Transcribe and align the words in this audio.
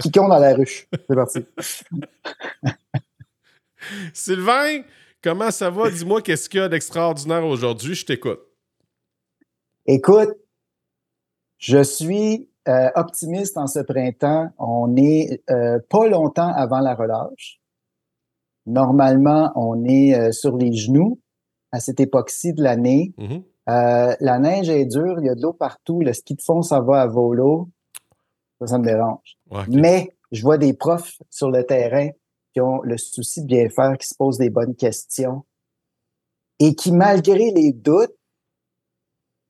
Quiconque 0.00 0.28
dans 0.28 0.38
la 0.38 0.54
ruche. 0.54 0.88
C'est 0.92 1.14
parti. 1.14 1.44
Sylvain, 4.12 4.82
comment 5.22 5.50
ça 5.50 5.70
va? 5.70 5.90
Dis-moi 5.90 6.22
qu'est-ce 6.22 6.48
qu'il 6.48 6.60
y 6.60 6.62
a 6.62 6.68
d'extraordinaire 6.68 7.44
aujourd'hui? 7.44 7.94
Je 7.94 8.06
t'écoute. 8.06 8.40
Écoute, 9.86 10.30
je 11.58 11.82
suis 11.82 12.48
euh, 12.68 12.90
optimiste 12.94 13.58
en 13.58 13.66
ce 13.66 13.80
printemps. 13.80 14.50
On 14.58 14.94
est 14.96 15.42
euh, 15.50 15.78
pas 15.88 16.08
longtemps 16.08 16.52
avant 16.54 16.80
la 16.80 16.94
relâche. 16.94 17.60
Normalement, 18.66 19.52
on 19.56 19.84
est 19.84 20.14
euh, 20.14 20.32
sur 20.32 20.56
les 20.56 20.72
genoux 20.72 21.20
à 21.72 21.80
cette 21.80 22.00
époque-ci 22.00 22.52
de 22.52 22.62
l'année. 22.62 23.14
Mhm. 23.18 23.42
la 23.66 24.38
neige 24.38 24.68
est 24.68 24.86
dure, 24.86 25.20
il 25.20 25.26
y 25.26 25.28
a 25.28 25.34
de 25.34 25.42
l'eau 25.42 25.52
partout. 25.52 26.00
Le 26.00 26.12
ski 26.12 26.34
de 26.34 26.42
fond, 26.42 26.62
ça 26.62 26.80
va 26.80 27.02
à 27.02 27.06
volo. 27.06 27.68
Ça, 28.60 28.66
ça 28.66 28.78
me 28.78 28.84
dérange. 28.84 29.38
Ouais. 29.50 29.64
Mais 29.68 30.16
je 30.32 30.42
vois 30.42 30.58
des 30.58 30.72
profs 30.72 31.20
sur 31.30 31.50
le 31.50 31.64
terrain 31.64 32.10
qui 32.52 32.60
ont 32.60 32.82
le 32.82 32.98
souci 32.98 33.42
de 33.42 33.46
bien 33.46 33.68
faire, 33.68 33.96
qui 33.98 34.08
se 34.08 34.14
posent 34.14 34.38
des 34.38 34.50
bonnes 34.50 34.74
questions 34.74 35.44
et 36.58 36.74
qui, 36.74 36.92
malgré 36.92 37.50
les 37.50 37.72
doutes, 37.72 38.14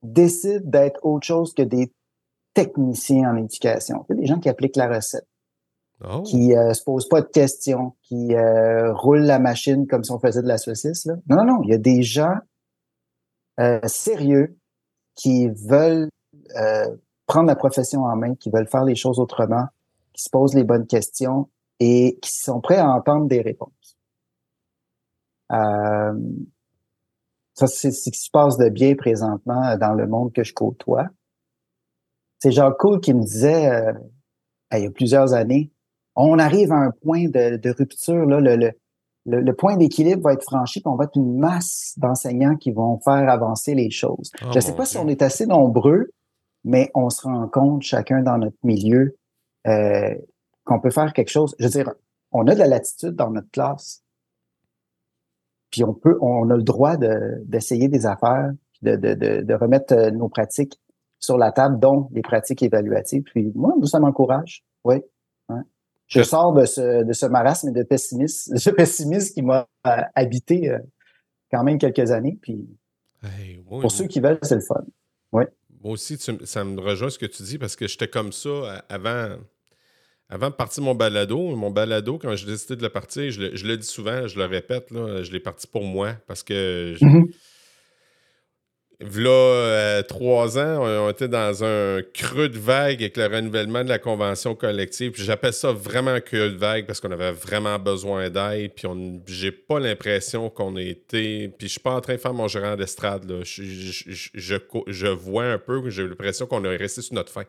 décident 0.03 0.65
d'être 0.65 1.05
autre 1.05 1.27
chose 1.27 1.53
que 1.55 1.63
des 1.63 1.93
techniciens 2.55 3.31
en 3.31 3.37
éducation. 3.37 4.07
Des 4.09 4.27
gens 4.27 4.39
qui 4.39 4.49
appliquent 4.49 4.77
la 4.77 4.89
recette, 4.89 5.27
Oh. 6.03 6.23
qui 6.23 6.57
euh, 6.57 6.73
se 6.73 6.83
posent 6.83 7.09
pas 7.09 7.21
de 7.21 7.27
questions, 7.27 7.95
qui 8.03 8.35
euh, 8.35 8.95
roulent 8.95 9.27
la 9.27 9.39
machine 9.39 9.87
comme 9.87 10.03
si 10.03 10.11
on 10.11 10.19
faisait 10.19 10.41
de 10.41 10.49
la 10.49 10.57
saucisse. 10.57 11.05
Là. 11.05 11.17
Non, 11.29 11.37
non, 11.37 11.45
non. 11.45 11.63
Il 11.63 11.69
y 11.69 11.75
a 11.75 11.79
des 11.79 12.03
gens 12.03 12.37
euh, 13.61 13.81
sérieux 13.85 14.57
qui 15.15 15.49
veulent 15.49 16.09
euh, 16.57 16.97
prendre 17.27 17.49
la 17.49 17.57
profession 17.57 18.05
en 18.05 18.17
main, 18.17 18.35
qui 18.35 18.49
veulent 18.49 18.67
faire 18.67 18.85
les 18.85 18.95
choses 18.95 19.19
autrement, 19.19 19.67
qui 20.13 20.23
se 20.23 20.31
posent 20.31 20.55
les 20.55 20.65
bonnes 20.65 20.87
questions 20.87 21.49
et 21.79 22.19
qui 22.21 22.33
sont 22.33 22.61
prêts 22.61 22.79
à 22.79 22.89
entendre 22.91 23.27
des 23.27 23.41
réponses. 23.41 23.97
Euh, 25.53 26.15
ça, 27.55 27.67
c'est 27.67 27.91
ce 27.91 28.11
qui 28.11 28.19
se 28.19 28.31
passe 28.31 28.57
de 28.57 28.69
bien 28.69 28.95
présentement 28.95 29.77
dans 29.77 29.95
le 29.95 30.07
monde 30.07 30.33
que 30.33 30.45
je 30.45 30.55
côtoie. 30.55 31.09
C'est 32.39 32.53
Jacques 32.53 32.79
Cool 32.79 33.01
qui 33.01 33.13
me 33.13 33.23
disait, 33.23 33.69
euh, 33.71 33.93
il 34.73 34.85
y 34.85 34.87
a 34.87 34.91
plusieurs 34.91 35.35
années, 35.35 35.71
on 36.17 36.39
arrive 36.39 36.73
à 36.73 36.77
un 36.77 36.91
point 36.91 37.29
de, 37.29 37.57
de 37.57 37.71
rupture, 37.71 38.27
là, 38.27 38.41
le, 38.41 38.57
le, 38.57 38.73
le, 39.27 39.41
le 39.41 39.55
point 39.55 39.77
d'équilibre 39.77 40.23
va 40.23 40.33
être 40.33 40.45
franchi, 40.45 40.81
puis 40.81 40.89
on 40.89 40.97
va 40.97 41.05
être 41.05 41.17
une 41.17 41.39
masse 41.39 41.95
d'enseignants 41.97 42.57
qui 42.57 42.73
vont 42.73 42.99
faire 43.01 43.29
avancer 43.29 43.75
les 43.75 43.91
choses. 43.91 44.31
Oh, 44.43 44.47
je 44.51 44.57
ne 44.57 44.61
sais 44.61 44.71
mon 44.71 44.77
pas 44.79 44.87
si 44.87 44.99
on 44.99 45.09
est 45.09 45.23
assez 45.23 45.47
nombreux, 45.47 46.11
mais 46.65 46.91
on 46.95 47.11
se 47.11 47.23
rend 47.23 47.49
compte, 47.49 47.83
chacun 47.83 48.23
dans 48.23 48.39
notre 48.39 48.57
milieu, 48.63 49.17
euh, 49.67 50.15
qu'on 50.65 50.81
peut 50.81 50.91
faire 50.91 51.13
quelque 51.13 51.31
chose. 51.31 51.55
Je 51.59 51.65
veux 51.65 51.71
dire, 51.71 51.93
on 52.33 52.47
a 52.47 52.55
de 52.55 52.59
la 52.59 52.67
latitude 52.67 53.15
dans 53.17 53.31
notre 53.31 53.51
classe. 53.51 54.03
Puis 55.71 55.85
on 55.85 55.95
peut, 55.95 56.19
on 56.21 56.51
a 56.51 56.57
le 56.57 56.63
droit 56.63 56.97
de- 56.97 57.43
d'essayer 57.45 57.89
des 57.89 58.07
affaires, 58.07 58.53
de, 58.83 58.97
de, 58.97 59.15
de, 59.15 59.43
de 59.43 59.55
remettre 59.55 59.95
euh, 59.95 60.11
nos 60.11 60.29
pratiques 60.29 60.81
sur 61.19 61.37
la 61.39 61.53
table, 61.53 61.79
dont 61.79 62.09
les 62.13 62.23
pratiques 62.23 62.63
évaluatives. 62.63 63.23
Puis 63.25 63.53
moi, 63.55 63.75
ça 63.85 64.01
m'encourage. 64.01 64.65
Oui. 64.85 64.97
Je 66.07 66.23
sors 66.25 66.53
de 66.55 66.65
ce, 66.65 67.05
de 67.05 67.13
ce 67.13 67.27
marasme 67.27 67.69
et 67.69 67.73
de 67.73 67.83
pessimisme, 67.85 68.57
ce 68.57 68.71
pessimisme 68.71 69.33
qui 69.35 69.43
m'a 69.43 69.69
euh, 69.87 70.03
habité 70.15 70.71
euh, 70.71 70.79
quand 71.53 71.63
même 71.63 71.79
quelques 71.79 72.11
années. 72.11 72.39
Puis 72.43 72.69
Hey, 73.23 73.63
pour 73.83 73.93
ceux 73.93 74.07
qui 74.07 74.19
veulent, 74.19 74.39
c'est 74.43 74.55
le 74.55 74.61
fun. 74.63 74.83
Moi 75.81 75.93
aussi, 75.93 76.19
ça 76.19 76.65
me 76.65 76.81
rejoint 76.81 77.11
ce 77.11 77.19
que 77.19 77.27
tu 77.27 77.43
dis 77.43 77.59
parce 77.59 77.75
que 77.75 77.89
j'étais 77.89 78.09
comme 78.09 78.33
ça 78.33 78.49
euh, 78.49 78.79
avant, 78.89 79.39
avant 80.29 80.51
de 80.51 80.55
partir 80.55 80.83
mon 80.83 80.95
balado. 80.95 81.57
Mon 81.57 81.71
balado, 81.71 82.19
quand 82.19 82.37
j'ai 82.37 82.47
décidé 82.47 82.77
de 82.77 82.83
le 82.83 82.91
partir, 82.91 83.31
je 83.31 83.67
le, 83.67 83.77
dis 83.77 83.87
souvent, 83.87 84.29
je 84.29 84.39
le 84.39 84.45
répète, 84.45 84.89
je 84.91 85.33
l'ai 85.33 85.41
parti 85.41 85.67
pour 85.67 85.85
moi 85.85 86.15
parce 86.27 86.43
que 86.43 86.97
Mhm. 87.01 87.29
V'là 89.03 89.31
euh, 89.31 90.03
trois 90.03 90.59
ans, 90.59 90.83
on, 90.83 91.09
était 91.09 91.27
dans 91.29 91.65
un 91.65 92.03
creux 92.13 92.51
de 92.51 92.59
vague 92.59 93.01
avec 93.03 93.17
le 93.17 93.27
renouvellement 93.27 93.83
de 93.83 93.89
la 93.89 93.99
convention 93.99 94.55
collective. 94.55 95.13
J'appelle 95.17 95.55
ça 95.55 95.73
vraiment 95.73 96.11
un 96.11 96.21
creux 96.21 96.51
de 96.51 96.57
vague 96.57 96.87
parce 96.87 97.01
qu'on 97.01 97.11
avait 97.11 97.33
vraiment 97.33 97.79
besoin 97.79 98.29
d'aide. 98.29 98.73
Puis 98.75 98.87
on- 98.87 99.23
j'ai 99.27 99.53
pas 99.53 99.81
l'impression 99.81 100.51
qu'on 100.51 100.77
a 100.77 100.83
été. 100.83 101.49
Puis 101.49 101.69
je 101.69 101.73
suis 101.73 101.81
pas 101.81 101.95
en 101.95 102.01
train 102.03 102.15
de 102.17 102.21
faire 102.21 102.35
mon 102.35 102.47
gérant 102.47 102.77
d'estrade. 102.77 103.25
là. 103.31 103.41
Je, 103.43 103.63
je, 103.63 104.11
je, 104.35 104.57
je 104.87 105.07
vois 105.07 105.45
un 105.45 105.59
peu, 105.59 105.89
j'ai 105.89 106.07
l'impression 106.07 106.47
qu'on 106.47 106.63
est 106.65 106.77
resté 106.77 107.01
sur 107.01 107.15
notre 107.15 107.33
fin. 107.33 107.45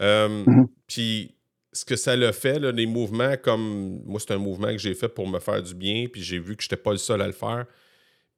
Euh, 0.00 0.28
Mhm. 0.46 0.66
Puis 0.88 1.36
ce 1.72 1.84
que 1.84 1.94
ça 1.96 2.16
l'a 2.16 2.32
fait, 2.32 2.58
là, 2.58 2.72
les 2.72 2.86
mouvements 2.86 3.36
comme. 3.40 4.00
Moi, 4.04 4.18
c'est 4.20 4.32
un 4.34 4.38
mouvement 4.38 4.68
que 4.68 4.78
j'ai 4.78 4.94
fait 4.94 5.08
pour 5.08 5.28
me 5.28 5.38
faire 5.38 5.62
du 5.62 5.74
bien. 5.74 6.06
Puis 6.12 6.22
j'ai 6.22 6.38
vu 6.40 6.56
que 6.56 6.62
j'étais 6.64 6.76
pas 6.76 6.90
le 6.90 6.98
seul 6.98 7.22
à 7.22 7.26
le 7.28 7.32
faire. 7.32 7.66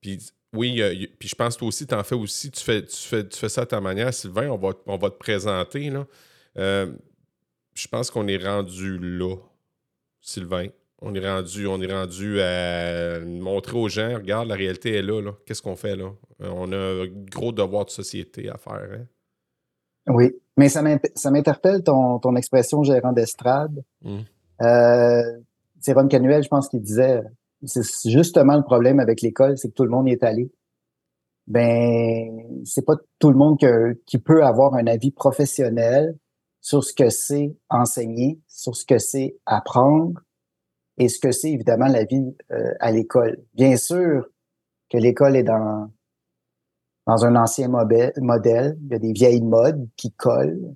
Puis 0.02 0.18
oui, 0.54 0.80
euh, 0.80 1.06
puis 1.18 1.28
je 1.28 1.34
pense 1.34 1.54
que 1.54 1.60
toi 1.60 1.68
aussi, 1.68 1.86
tu 1.86 1.94
en 1.94 2.02
fais 2.02 2.14
aussi, 2.14 2.50
tu 2.50 2.62
fais, 2.62 2.84
tu, 2.84 2.96
fais, 2.96 3.26
tu 3.28 3.38
fais 3.38 3.48
ça 3.48 3.62
à 3.62 3.66
ta 3.66 3.80
manière. 3.80 4.12
Sylvain, 4.14 4.48
on 4.50 4.56
va, 4.56 4.70
on 4.86 4.96
va 4.96 5.10
te 5.10 5.16
présenter. 5.18 5.90
Là. 5.90 6.06
Euh, 6.58 6.92
je 7.74 7.88
pense 7.88 8.10
qu'on 8.10 8.26
est 8.28 8.42
rendu 8.42 8.98
là, 8.98 9.36
Sylvain. 10.20 10.68
On 11.02 11.14
est 11.14 11.28
rendu, 11.28 11.66
on 11.66 11.78
est 11.82 11.92
rendu 11.92 12.40
à 12.40 13.20
montrer 13.20 13.76
aux 13.76 13.88
gens, 13.88 14.14
regarde, 14.14 14.48
la 14.48 14.54
réalité 14.54 14.94
est 14.94 15.02
là. 15.02 15.20
là. 15.20 15.32
Qu'est-ce 15.44 15.60
qu'on 15.60 15.76
fait 15.76 15.94
là? 15.94 16.10
Euh, 16.42 16.48
On 16.54 16.72
a 16.72 16.76
un 17.04 17.06
gros 17.30 17.52
devoir 17.52 17.84
de 17.84 17.90
société 17.90 18.48
à 18.48 18.56
faire. 18.56 18.88
hein? 18.92 19.06
Oui, 20.08 20.32
mais 20.56 20.68
ça 20.70 20.80
m'int- 20.82 20.98
ça 21.14 21.30
m'interpelle 21.30 21.82
ton, 21.82 22.18
ton 22.18 22.34
expression 22.36 22.82
gérant 22.82 23.12
d'estrade. 23.12 23.82
Mm. 24.02 24.18
Euh, 24.62 25.22
c'est 25.80 25.92
Ron 25.92 26.08
Canuel, 26.08 26.42
je 26.42 26.48
pense, 26.48 26.68
qui 26.68 26.80
disait, 26.80 27.22
c'est 27.64 28.10
justement 28.10 28.56
le 28.56 28.62
problème 28.62 29.00
avec 29.00 29.22
l'école, 29.22 29.56
c'est 29.58 29.68
que 29.68 29.74
tout 29.74 29.84
le 29.84 29.90
monde 29.90 30.08
y 30.08 30.12
est 30.12 30.22
allé. 30.22 30.52
Ben, 31.46 32.62
c'est 32.64 32.84
pas 32.84 32.96
tout 33.18 33.30
le 33.30 33.36
monde 33.36 33.58
qui 34.06 34.18
peut 34.18 34.44
avoir 34.44 34.74
un 34.74 34.86
avis 34.86 35.12
professionnel 35.12 36.16
sur 36.60 36.82
ce 36.82 36.92
que 36.92 37.08
c'est 37.08 37.56
enseigner, 37.70 38.40
sur 38.48 38.76
ce 38.76 38.84
que 38.84 38.98
c'est 38.98 39.36
apprendre 39.46 40.20
et 40.98 41.08
ce 41.08 41.20
que 41.20 41.30
c'est 41.30 41.52
évidemment 41.52 41.86
la 41.86 42.04
vie 42.04 42.34
euh, 42.50 42.74
à 42.80 42.90
l'école. 42.90 43.38
Bien 43.54 43.76
sûr 43.76 44.26
que 44.90 44.98
l'école 44.98 45.36
est 45.36 45.44
dans 45.44 45.90
dans 47.06 47.24
un 47.24 47.36
ancien 47.36 47.68
modèle. 47.68 48.12
Il 48.16 48.88
y 48.90 48.94
a 48.94 48.98
des 48.98 49.12
vieilles 49.12 49.42
modes 49.42 49.88
qui 49.96 50.12
collent. 50.12 50.74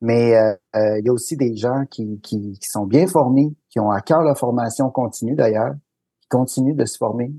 Mais 0.00 0.36
euh, 0.36 0.54
euh, 0.76 0.98
il 0.98 1.06
y 1.06 1.08
a 1.08 1.12
aussi 1.12 1.36
des 1.36 1.56
gens 1.56 1.84
qui, 1.90 2.20
qui 2.20 2.58
sont 2.62 2.86
bien 2.86 3.06
formés, 3.06 3.54
qui 3.70 3.80
ont 3.80 3.90
à 3.90 4.00
cœur 4.00 4.22
la 4.22 4.34
formation 4.34 4.90
continue 4.90 5.34
d'ailleurs, 5.34 5.74
qui 6.20 6.28
continuent 6.28 6.76
de 6.76 6.84
se 6.84 6.96
former 6.96 7.32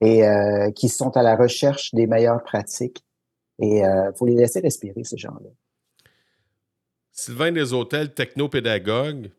et 0.00 0.26
euh, 0.26 0.70
qui 0.70 0.88
sont 0.88 1.16
à 1.16 1.22
la 1.22 1.36
recherche 1.36 1.94
des 1.94 2.06
meilleures 2.06 2.42
pratiques. 2.42 3.04
Et 3.62 3.80
il 3.80 4.12
faut 4.16 4.24
les 4.24 4.36
laisser 4.36 4.60
respirer, 4.60 5.04
ces 5.04 5.18
gens-là. 5.18 5.50
Sylvain 7.12 7.52
des 7.52 7.74
hôtels, 7.74 8.14
technopédagogue. 8.14 9.30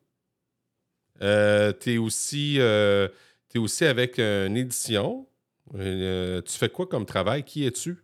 Euh, 1.23 1.73
tu 1.79 1.93
es 1.93 1.97
aussi, 1.97 2.57
euh, 2.59 3.07
aussi 3.55 3.85
avec 3.85 4.19
une 4.19 4.55
édition. 4.55 5.25
Euh, 5.75 6.41
tu 6.41 6.57
fais 6.57 6.69
quoi 6.69 6.87
comme 6.87 7.05
travail? 7.05 7.43
Qui 7.43 7.65
es-tu? 7.65 7.97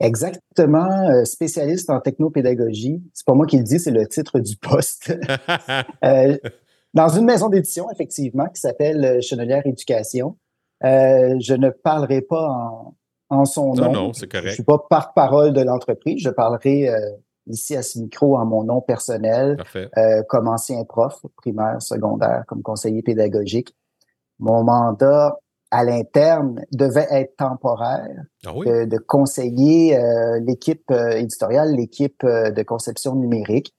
Exactement, 0.00 1.08
euh, 1.08 1.24
spécialiste 1.24 1.88
en 1.88 2.00
technopédagogie. 2.00 3.02
C'est 3.12 3.24
pas 3.24 3.34
moi 3.34 3.46
qui 3.46 3.58
le 3.58 3.64
dis, 3.64 3.78
c'est 3.78 3.92
le 3.92 4.06
titre 4.06 4.40
du 4.40 4.56
poste. 4.56 5.16
Euh, 6.04 6.36
dans 6.94 7.08
une 7.08 7.24
maison 7.24 7.48
d'édition, 7.48 7.90
effectivement, 7.90 8.46
qui 8.46 8.60
s'appelle 8.60 9.04
euh, 9.04 9.20
Chenelière 9.20 9.66
Éducation. 9.66 10.36
Euh, 10.84 11.36
je 11.40 11.54
ne 11.54 11.70
parlerai 11.70 12.20
pas 12.22 12.48
en, 12.48 12.94
en 13.30 13.44
son 13.44 13.74
Non, 13.74 13.84
nom. 13.86 13.92
non, 13.92 14.12
c'est 14.12 14.26
Je 14.32 14.38
correct. 14.38 14.54
suis 14.54 14.62
pas 14.64 14.78
porte-parole 14.78 15.52
de 15.52 15.62
l'entreprise. 15.62 16.20
Je 16.22 16.30
parlerai 16.30 16.88
euh, 16.88 16.98
ici 17.46 17.74
à 17.76 17.82
ce 17.82 17.98
micro 17.98 18.36
en 18.36 18.44
mon 18.44 18.64
nom 18.64 18.80
personnel, 18.80 19.56
euh, 19.76 20.22
comme 20.28 20.48
ancien 20.48 20.84
prof 20.84 21.20
primaire, 21.36 21.80
secondaire, 21.82 22.44
comme 22.48 22.62
conseiller 22.62 23.02
pédagogique. 23.02 23.74
Mon 24.38 24.62
mandat 24.64 25.38
à 25.70 25.84
l'interne 25.84 26.64
devait 26.72 27.06
être 27.10 27.36
temporaire, 27.36 28.06
Ah 28.46 28.52
oui? 28.54 28.66
de, 28.66 28.84
de 28.84 28.98
conseiller 28.98 29.98
l'équipe 30.40 30.88
éditoriale, 30.90 31.74
l'équipe 31.74 32.24
de 32.24 32.62
conception 32.62 33.14
numérique. 33.16 33.74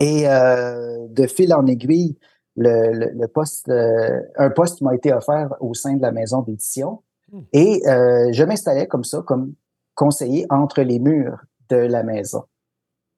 Et 0.00 0.24
de 0.24 1.26
fil 1.28 1.54
en 1.54 1.66
aiguille, 1.66 2.18
le, 2.56 2.92
le, 2.92 3.10
le 3.12 3.28
poste, 3.28 3.68
euh, 3.68 4.20
un 4.36 4.50
poste 4.50 4.80
m'a 4.80 4.94
été 4.94 5.12
offert 5.12 5.54
au 5.60 5.74
sein 5.74 5.94
de 5.94 6.02
la 6.02 6.12
maison 6.12 6.42
d'édition. 6.42 7.02
Hmm. 7.32 7.40
Et 7.52 7.82
euh, 7.88 8.32
je 8.32 8.44
m'installais 8.44 8.86
comme 8.86 9.04
ça, 9.04 9.22
comme 9.22 9.54
conseiller 9.94 10.46
entre 10.50 10.82
les 10.82 10.98
murs 10.98 11.38
de 11.68 11.76
la 11.76 12.02
maison. 12.02 12.44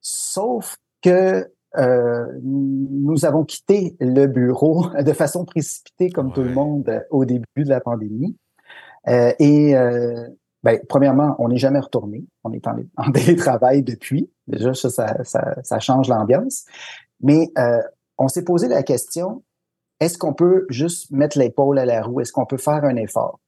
Sauf 0.00 0.77
que 1.03 1.50
euh, 1.77 2.27
nous 2.43 3.25
avons 3.25 3.44
quitté 3.44 3.97
le 4.00 4.27
bureau 4.27 4.87
de 5.03 5.12
façon 5.12 5.44
précipitée, 5.44 6.11
comme 6.11 6.33
tout 6.33 6.43
le 6.43 6.53
monde, 6.53 6.88
euh, 6.88 7.00
au 7.11 7.25
début 7.25 7.65
de 7.65 7.69
la 7.69 7.81
pandémie. 7.81 8.37
Euh, 9.09 9.33
et 9.38 9.77
euh, 9.77 10.29
ben, 10.62 10.81
premièrement, 10.88 11.37
on 11.38 11.49
n'est 11.49 11.59
jamais 11.59 11.79
retourné. 11.79 12.25
On 12.44 12.53
est 12.53 12.67
en, 12.67 12.77
en 12.97 13.12
télétravail 13.12 13.83
depuis. 13.83 14.31
Déjà, 14.47 14.75
ça, 14.75 14.91
ça, 14.91 15.25
ça, 15.25 15.55
ça 15.62 15.79
change 15.81 16.09
l'ambiance. 16.09 16.65
Mais 17.21 17.49
euh, 17.59 17.83
on 18.18 18.28
s'est 18.28 18.44
posé 18.44 18.68
la 18.68 18.82
question, 18.82 19.42
est-ce 20.00 20.18
qu'on 20.18 20.34
peut 20.34 20.66
juste 20.68 21.10
mettre 21.10 21.38
l'épaule 21.38 21.78
à 21.78 21.86
la 21.86 22.02
roue? 22.02 22.20
Est-ce 22.20 22.32
qu'on 22.32 22.46
peut 22.46 22.58
faire 22.58 22.84
un 22.84 22.96
effort 22.96 23.40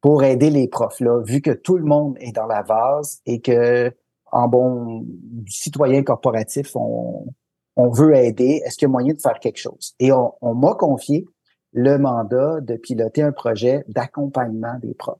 pour 0.00 0.22
aider 0.22 0.50
les 0.50 0.68
profs, 0.68 1.00
là, 1.00 1.22
vu 1.22 1.40
que 1.40 1.50
tout 1.50 1.78
le 1.78 1.84
monde 1.84 2.18
est 2.20 2.32
dans 2.32 2.44
la 2.44 2.60
vase 2.60 3.22
et 3.24 3.40
que, 3.40 3.90
en 4.30 4.48
bon 4.48 5.06
citoyen 5.46 6.02
corporatif, 6.02 6.76
on, 6.76 7.24
on 7.76 7.88
veut 7.88 8.14
aider, 8.14 8.60
est-ce 8.66 8.76
qu'il 8.76 8.86
y 8.86 8.90
a 8.90 8.92
moyen 8.92 9.14
de 9.14 9.20
faire 9.20 9.40
quelque 9.40 9.56
chose? 9.56 9.94
Et 9.98 10.12
on, 10.12 10.34
on 10.42 10.54
m'a 10.54 10.74
confié 10.74 11.24
le 11.72 11.96
mandat 11.96 12.60
de 12.60 12.76
piloter 12.76 13.22
un 13.22 13.32
projet 13.32 13.82
d'accompagnement 13.88 14.78
des 14.78 14.92
profs. 14.92 15.18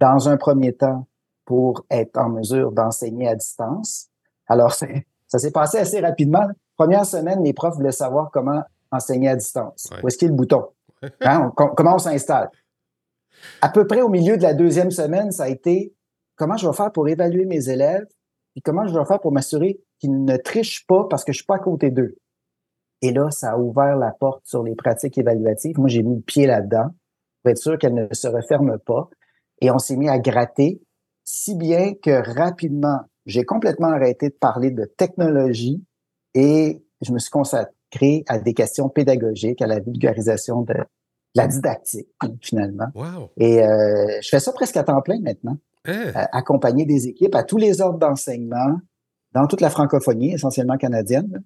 Dans 0.00 0.26
un 0.26 0.38
premier 0.38 0.72
temps, 0.72 1.06
pour 1.44 1.84
être 1.90 2.16
en 2.16 2.30
mesure 2.30 2.72
d'enseigner 2.72 3.28
à 3.28 3.34
distance. 3.34 4.08
Alors, 4.46 4.72
ça 5.28 5.38
s'est 5.38 5.52
passé 5.52 5.78
assez 5.78 6.00
rapidement. 6.00 6.48
Première 6.76 7.06
semaine, 7.06 7.42
les 7.44 7.52
profs 7.52 7.76
voulaient 7.76 7.92
savoir 7.92 8.30
comment 8.32 8.62
enseigner 8.90 9.28
à 9.28 9.36
distance. 9.36 9.90
Où 10.02 10.08
est-ce 10.08 10.18
qu'il 10.18 10.26
y 10.26 10.28
a 10.28 10.32
le 10.32 10.36
bouton? 10.36 10.66
Hein? 11.20 11.52
comment 11.54 11.96
on 11.96 11.98
s'installe? 11.98 12.50
À 13.60 13.68
peu 13.68 13.86
près 13.86 14.00
au 14.00 14.08
milieu 14.08 14.38
de 14.38 14.42
la 14.42 14.54
deuxième 14.54 14.90
semaine, 14.90 15.32
ça 15.32 15.44
a 15.44 15.48
été 15.48 15.94
comment 16.36 16.56
je 16.56 16.66
vais 16.66 16.74
faire 16.74 16.92
pour 16.92 17.08
évaluer 17.08 17.44
mes 17.44 17.68
élèves 17.68 18.06
et 18.56 18.60
comment 18.60 18.86
je 18.86 18.98
vais 18.98 19.04
faire 19.04 19.20
pour 19.20 19.32
m'assurer 19.32 19.80
qu'ils 19.98 20.24
ne 20.24 20.36
trichent 20.36 20.86
pas 20.86 21.06
parce 21.10 21.24
que 21.24 21.32
je 21.32 21.38
suis 21.38 21.46
pas 21.46 21.56
à 21.56 21.60
côté 21.60 21.90
d'eux. 21.90 22.16
Et 23.02 23.12
là, 23.12 23.30
ça 23.30 23.52
a 23.52 23.58
ouvert 23.58 23.96
la 23.96 24.12
porte 24.12 24.46
sur 24.46 24.62
les 24.62 24.74
pratiques 24.74 25.18
évaluatives. 25.18 25.78
Moi, 25.78 25.88
j'ai 25.88 26.02
mis 26.02 26.16
le 26.16 26.22
pied 26.22 26.46
là-dedans 26.46 26.88
pour 27.42 27.50
être 27.50 27.58
sûr 27.58 27.78
qu'elles 27.78 27.94
ne 27.94 28.06
se 28.12 28.28
referment 28.28 28.78
pas. 28.78 29.08
Et 29.60 29.70
on 29.70 29.78
s'est 29.78 29.96
mis 29.96 30.08
à 30.08 30.18
gratter, 30.18 30.80
si 31.22 31.54
bien 31.54 31.94
que 31.94 32.34
rapidement, 32.38 33.00
j'ai 33.26 33.44
complètement 33.44 33.88
arrêté 33.88 34.30
de 34.30 34.34
parler 34.34 34.70
de 34.70 34.84
technologie 34.84 35.84
et 36.34 36.84
je 37.00 37.12
me 37.12 37.18
suis 37.18 37.30
consacré 37.30 38.24
à 38.28 38.38
des 38.38 38.54
questions 38.54 38.88
pédagogiques, 38.88 39.62
à 39.62 39.66
la 39.66 39.80
vulgarisation 39.80 40.62
de 40.62 40.74
la 41.34 41.46
didactique, 41.46 42.08
finalement. 42.40 42.86
Et 43.36 43.62
euh, 43.62 44.20
je 44.20 44.28
fais 44.28 44.40
ça 44.40 44.52
presque 44.52 44.76
à 44.76 44.84
temps 44.84 45.02
plein 45.02 45.20
maintenant. 45.20 45.56
Hein? 45.86 46.12
accompagner 46.32 46.86
des 46.86 47.08
équipes 47.08 47.34
à 47.34 47.42
tous 47.42 47.58
les 47.58 47.82
ordres 47.82 47.98
d'enseignement 47.98 48.78
dans 49.32 49.46
toute 49.46 49.60
la 49.60 49.68
francophonie, 49.68 50.32
essentiellement 50.32 50.78
canadienne. 50.78 51.42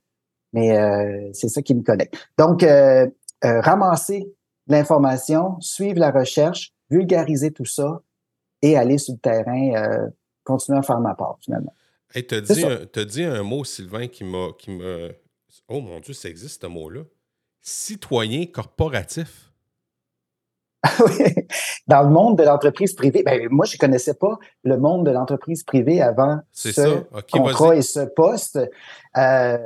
Mais 0.53 0.79
euh, 0.79 1.29
c'est 1.33 1.49
ça 1.49 1.61
qui 1.61 1.75
me 1.75 1.83
connecte. 1.83 2.15
Donc, 2.39 2.63
euh, 2.63 3.09
ramasser 3.43 4.33
l'information, 4.69 5.57
suivre 5.61 5.99
la 5.99 6.13
recherche, 6.13 6.73
vulgariser 6.89 7.51
tout 7.51 7.65
ça 7.65 8.01
et 8.63 8.77
aller 8.77 8.99
sur 8.99 9.15
le 9.15 9.19
terrain, 9.19 10.09
continuer 10.45 10.79
à 10.79 10.83
faire 10.83 11.01
ma 11.01 11.15
part, 11.17 11.37
finalement. 11.41 11.75
Hey, 12.15 12.27
tu 12.27 12.35
as, 12.35 13.05
dit 13.05 13.25
un 13.25 13.43
mot, 13.43 13.65
Sylvain, 13.65 14.07
qui 14.07 14.25
m'a. 14.25 14.49
Oh 15.69 15.81
mon 15.81 16.01
Dieu, 16.01 16.15
ça 16.15 16.29
existe 16.29 16.63
ce 16.63 16.67
mot-là. 16.67 17.03
Citoyen 17.61 18.47
corporatif. 18.47 19.53
oui. 21.01 21.47
Dans 21.87 22.03
le 22.03 22.11
monde 22.11 22.39
de 22.39 22.45
l'entreprise 22.45 22.95
privée, 22.95 23.23
ben, 23.23 23.49
moi, 23.51 23.67
je 23.67 23.75
ne 23.75 23.79
connaissais 23.79 24.15
pas 24.15 24.39
le 24.63 24.79
monde 24.79 25.05
de 25.05 25.11
l'entreprise 25.11 25.65
privée 25.65 26.01
avant 26.01 26.39
ce 26.53 26.73
ça. 26.73 26.89
contrat 27.31 27.77
et 27.77 27.83
ce 27.83 28.01
poste. 28.01 28.59
Euh, 29.17 29.59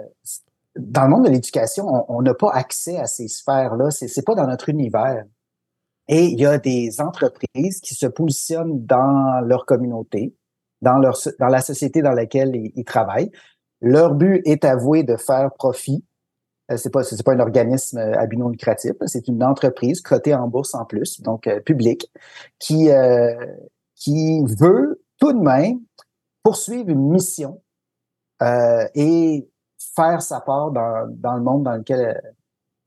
dans 0.76 1.02
le 1.02 1.08
monde 1.08 1.26
de 1.26 1.30
l'éducation, 1.30 1.86
on 2.08 2.22
n'a 2.22 2.34
pas 2.34 2.50
accès 2.50 2.98
à 2.98 3.06
ces 3.06 3.28
sphères-là. 3.28 3.90
Ce 3.90 4.04
n'est 4.04 4.24
pas 4.24 4.34
dans 4.34 4.46
notre 4.46 4.68
univers. 4.68 5.24
Et 6.08 6.24
il 6.24 6.40
y 6.40 6.46
a 6.46 6.58
des 6.58 7.00
entreprises 7.00 7.80
qui 7.80 7.94
se 7.94 8.06
positionnent 8.06 8.84
dans 8.84 9.40
leur 9.46 9.66
communauté, 9.66 10.34
dans, 10.82 10.98
leur, 10.98 11.16
dans 11.38 11.46
la 11.46 11.60
société 11.60 12.02
dans 12.02 12.12
laquelle 12.12 12.54
ils, 12.54 12.84
travaillent. 12.84 13.30
Leur 13.80 14.14
but 14.14 14.42
est 14.44 14.64
avoué 14.64 15.04
de 15.04 15.16
faire 15.16 15.52
profit. 15.52 16.04
Euh, 16.70 16.76
c'est 16.76 16.90
pas 16.90 17.02
c'est 17.02 17.20
pas 17.24 17.32
un 17.32 17.40
organisme 17.40 17.98
euh, 17.98 18.18
à 18.18 18.26
lucratif, 18.26 18.92
c'est 19.06 19.26
une 19.26 19.42
entreprise 19.42 20.00
cotée 20.00 20.34
en 20.34 20.46
bourse 20.46 20.74
en 20.74 20.84
plus, 20.84 21.20
donc 21.20 21.46
euh, 21.46 21.60
publique, 21.60 22.10
qui 22.58 22.88
qui 23.96 24.44
veut 24.58 25.02
tout 25.18 25.32
de 25.32 25.40
même 25.40 25.80
poursuivre 26.42 26.90
une 26.90 27.10
mission 27.10 27.62
et 28.94 29.48
faire 29.94 30.22
sa 30.22 30.40
part 30.40 30.72
dans, 30.72 31.06
dans 31.08 31.34
le 31.34 31.42
monde 31.42 31.62
dans 31.62 31.76
lequel 31.76 32.20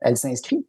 elle 0.01 0.18
s'inscrit. 0.18 0.65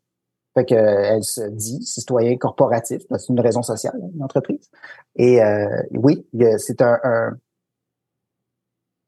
Fait 0.56 0.64
qu'elle 0.64 1.22
se 1.22 1.42
dit 1.50 1.84
citoyen 1.84 2.38
corporatif, 2.38 3.02
c'est 3.10 3.28
une 3.28 3.40
raison 3.40 3.62
sociale, 3.62 4.00
une 4.14 4.22
entreprise. 4.22 4.70
Et 5.14 5.42
euh, 5.42 5.82
oui, 5.90 6.26
c'est 6.56 6.80
un, 6.80 6.98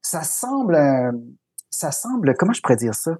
ça 0.02 0.22
semble 0.24 0.76
ça 1.70 1.90
semble 1.90 2.34
comment 2.34 2.52
je 2.52 2.60
pourrais 2.60 2.76
dire 2.76 2.94
ça? 2.94 3.16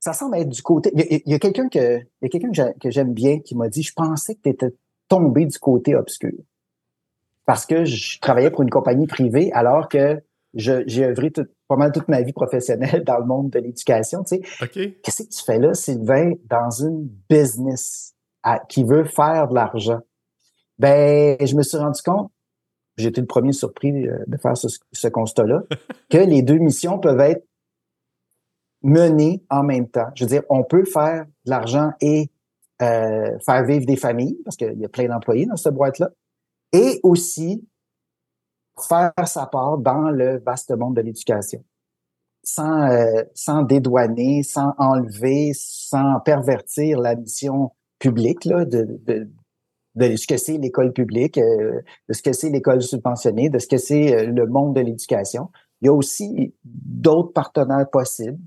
Ça 0.00 0.12
semble 0.12 0.36
être 0.36 0.48
du 0.48 0.62
côté 0.62 0.90
il 0.94 1.22
y 1.26 1.34
a, 1.34 1.38
quelqu'un 1.38 1.68
que 1.68 2.00
il 2.00 2.22
y 2.22 2.26
a 2.26 2.28
quelqu'un 2.28 2.72
que 2.80 2.90
j'aime 2.90 3.14
bien 3.14 3.38
qui 3.38 3.54
m'a 3.54 3.68
dit 3.68 3.84
je 3.84 3.92
pensais 3.94 4.34
que 4.34 4.40
tu 4.42 4.48
étais 4.48 4.74
tombé 5.06 5.46
du 5.46 5.58
côté 5.60 5.94
obscur. 5.94 6.34
Parce 7.46 7.66
que 7.66 7.84
je 7.84 8.18
travaillais 8.18 8.50
pour 8.50 8.62
une 8.62 8.70
compagnie 8.70 9.06
privée 9.06 9.52
alors 9.52 9.88
que 9.88 10.20
j'ai 10.54 11.04
œuvré 11.04 11.30
tout, 11.30 11.46
pas 11.68 11.76
mal 11.76 11.92
toute 11.92 12.08
ma 12.08 12.22
vie 12.22 12.32
professionnelle 12.32 13.04
dans 13.04 13.18
le 13.18 13.26
monde 13.26 13.50
de 13.50 13.58
l'éducation. 13.58 14.24
Tu 14.24 14.36
sais. 14.36 14.92
Qu'est-ce 15.02 15.22
que 15.24 15.28
tu 15.28 15.44
fais 15.44 15.58
là, 15.58 15.74
Sylvain, 15.74 16.32
dans 16.48 16.70
une 16.70 17.08
business 17.28 18.14
qui 18.68 18.84
veut 18.84 19.04
faire 19.04 19.48
de 19.48 19.54
l'argent? 19.54 20.00
Ben, 20.78 21.36
je 21.44 21.56
me 21.56 21.62
suis 21.62 21.76
rendu 21.76 22.00
compte, 22.02 22.30
j'ai 22.96 23.08
été 23.08 23.20
le 23.20 23.26
premier 23.26 23.52
surpris 23.52 24.06
euh, 24.06 24.24
de 24.26 24.36
faire 24.36 24.56
ce, 24.56 25.08
constat-là, 25.08 25.62
que 26.10 26.18
les 26.18 26.42
deux 26.42 26.58
missions 26.58 26.98
peuvent 26.98 27.20
être 27.20 27.44
menées 28.82 29.42
en 29.50 29.62
même 29.62 29.88
temps. 29.88 30.08
Je 30.14 30.24
veux 30.24 30.28
dire, 30.28 30.42
on 30.48 30.64
peut 30.64 30.84
faire 30.84 31.24
de 31.44 31.50
l'argent 31.50 31.92
et 32.00 32.30
euh, 32.80 33.38
faire 33.44 33.64
vivre 33.64 33.86
des 33.86 33.96
familles, 33.96 34.38
parce 34.44 34.56
qu'il 34.56 34.78
y 34.78 34.84
a 34.84 34.88
plein 34.88 35.08
d'employés 35.08 35.46
dans 35.46 35.56
cette 35.56 35.74
boîte-là, 35.74 36.10
et 36.72 37.00
aussi 37.02 37.66
faire 38.82 39.12
sa 39.26 39.46
part 39.46 39.78
dans 39.78 40.10
le 40.10 40.38
vaste 40.38 40.70
monde 40.76 40.96
de 40.96 41.02
l'éducation. 41.02 41.64
Sans, 42.44 42.88
euh, 42.90 43.24
sans 43.34 43.62
dédouaner, 43.62 44.42
sans 44.42 44.72
enlever, 44.78 45.52
sans 45.54 46.20
pervertir 46.20 47.00
la 47.00 47.14
mission 47.14 47.72
publique 47.98 48.44
là, 48.44 48.64
de, 48.64 49.00
de, 49.06 49.28
de 49.96 50.16
ce 50.16 50.26
que 50.26 50.36
c'est 50.36 50.56
l'école 50.56 50.92
publique, 50.92 51.36
euh, 51.36 51.80
de 52.08 52.14
ce 52.14 52.22
que 52.22 52.32
c'est 52.32 52.50
l'école 52.50 52.80
subventionnée, 52.80 53.50
de 53.50 53.58
ce 53.58 53.66
que 53.66 53.76
c'est 53.76 54.14
euh, 54.14 54.26
le 54.26 54.46
monde 54.46 54.74
de 54.74 54.80
l'éducation. 54.80 55.50
Il 55.80 55.86
y 55.86 55.88
a 55.88 55.92
aussi 55.92 56.54
d'autres 56.64 57.32
partenaires 57.32 57.88
possibles. 57.90 58.38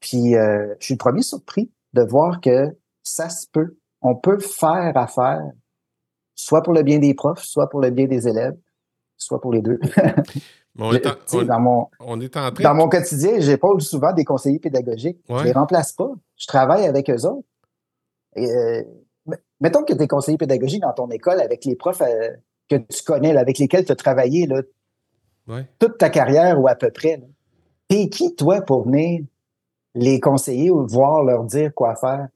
Puis 0.00 0.32
je 0.32 0.74
suis 0.80 0.94
le 0.94 0.98
premier 0.98 1.22
surpris 1.22 1.70
de 1.92 2.02
voir 2.02 2.40
que 2.40 2.76
ça 3.02 3.28
se 3.28 3.46
peut. 3.46 3.76
On 4.00 4.16
peut 4.16 4.40
faire 4.40 4.96
affaire, 4.96 5.42
soit 6.34 6.62
pour 6.62 6.72
le 6.72 6.82
bien 6.82 6.98
des 6.98 7.14
profs, 7.14 7.44
soit 7.44 7.68
pour 7.68 7.80
le 7.80 7.90
bien 7.90 8.06
des 8.06 8.26
élèves, 8.26 8.56
soit 9.24 9.40
pour 9.40 9.52
les 9.52 9.62
deux. 9.62 9.78
on, 10.78 10.92
est 10.92 11.06
en, 11.06 11.42
dans, 11.44 11.60
mon, 11.60 11.88
dans 12.60 12.74
mon 12.74 12.88
quotidien, 12.88 13.38
j'épaule 13.38 13.80
souvent 13.80 14.12
des 14.12 14.24
conseillers 14.24 14.58
pédagogiques. 14.58 15.18
Je 15.28 15.34
ne 15.34 15.42
les 15.42 15.52
remplace 15.52 15.92
pas. 15.92 16.10
Je 16.36 16.46
travaille 16.46 16.86
avec 16.86 17.10
eux 17.10 17.26
autres. 17.26 17.46
Euh, 18.38 18.82
mettons 19.60 19.84
que 19.84 19.92
tu 19.92 20.02
es 20.02 20.08
conseiller 20.08 20.38
pédagogique 20.38 20.82
dans 20.82 20.92
ton 20.92 21.08
école 21.10 21.40
avec 21.40 21.64
les 21.64 21.76
profs 21.76 22.00
euh, 22.00 22.30
que 22.68 22.76
tu 22.76 23.02
connais, 23.04 23.36
avec 23.36 23.58
lesquels 23.58 23.84
tu 23.84 23.92
as 23.92 23.96
travaillé 23.96 24.46
là, 24.46 24.62
toute 25.78 25.98
ta 25.98 26.10
carrière 26.10 26.60
ou 26.60 26.68
à 26.68 26.74
peu 26.74 26.90
près. 26.90 27.20
T'es 27.88 28.08
qui, 28.08 28.34
toi, 28.34 28.62
pour 28.62 28.84
venir 28.84 29.22
les 29.94 30.20
conseiller 30.20 30.70
ou 30.70 30.86
voir 30.86 31.22
leur 31.22 31.44
dire 31.44 31.72
quoi 31.74 31.94
faire? 31.96 32.28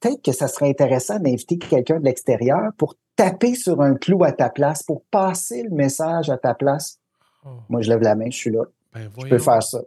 Peut-être 0.00 0.22
que 0.22 0.32
ça 0.32 0.48
serait 0.48 0.70
intéressant 0.70 1.18
d'inviter 1.18 1.58
quelqu'un 1.58 2.00
de 2.00 2.04
l'extérieur 2.04 2.70
pour 2.78 2.94
taper 3.16 3.54
sur 3.54 3.80
un 3.80 3.94
clou 3.94 4.24
à 4.24 4.32
ta 4.32 4.50
place, 4.50 4.82
pour 4.82 5.04
passer 5.04 5.62
le 5.62 5.70
message 5.70 6.30
à 6.30 6.38
ta 6.38 6.54
place. 6.54 6.98
Oh. 7.44 7.50
Moi, 7.68 7.82
je 7.82 7.90
lève 7.90 8.00
la 8.00 8.14
main, 8.14 8.30
je 8.30 8.36
suis 8.36 8.50
là. 8.50 8.64
Ben, 8.92 9.10
je 9.18 9.28
peux 9.28 9.38
faire 9.38 9.62
ça. 9.62 9.80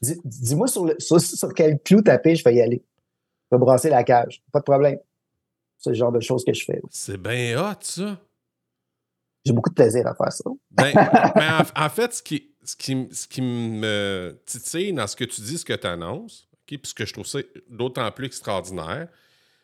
Dis-moi 0.00 0.68
sur, 0.68 0.94
sur, 1.00 1.54
quel 1.54 1.78
clou 1.80 2.02
taper, 2.02 2.36
je 2.36 2.44
vais 2.44 2.54
y 2.54 2.60
aller. 2.60 2.82
Je 3.50 3.56
vais 3.56 3.60
brasser 3.60 3.90
la 3.90 4.04
cage. 4.04 4.42
Pas 4.52 4.60
de 4.60 4.64
problème. 4.64 4.98
C'est 5.78 5.90
le 5.90 5.96
genre 5.96 6.12
de 6.12 6.20
choses 6.20 6.44
que 6.44 6.52
je 6.52 6.64
fais. 6.64 6.80
C'est 6.90 7.16
bien 7.16 7.60
hot, 7.60 7.76
ça. 7.80 8.18
J'ai 9.44 9.52
beaucoup 9.52 9.70
de 9.70 9.74
plaisir 9.74 10.06
à 10.06 10.14
faire 10.14 10.32
ça. 10.32 10.50
Ben, 10.70 10.92
en, 11.76 11.88
fait, 11.88 12.12
ce 12.12 12.22
qui, 12.22 12.50
ce, 12.64 12.76
qui, 12.76 13.08
ce 13.10 13.26
qui 13.26 13.40
me 13.40 14.38
titille 14.44 14.92
dans 14.92 15.06
ce 15.06 15.16
que 15.16 15.24
tu 15.24 15.40
dis, 15.40 15.58
ce 15.58 15.64
que 15.64 15.72
tu 15.72 15.86
annonces, 15.86 16.48
puis 16.66 16.80
ce 16.82 16.94
que 16.94 17.06
je 17.06 17.12
trouve 17.12 17.26
ça 17.26 17.38
d'autant 17.70 18.10
plus 18.12 18.26
extraordinaire, 18.26 19.08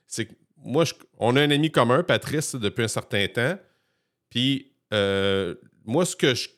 c'est 0.06 0.26
que 0.26 0.34
moi, 0.64 0.84
on 1.18 1.36
a 1.36 1.42
un 1.42 1.50
ami 1.50 1.70
commun, 1.70 2.02
Patrice, 2.02 2.54
depuis 2.54 2.84
un 2.84 2.88
certain 2.88 3.26
temps. 3.28 3.58
Puis, 4.30 4.72
euh, 4.92 5.54
moi, 5.84 6.06
ce 6.06 6.16
que 6.16 6.34
je 6.34 6.48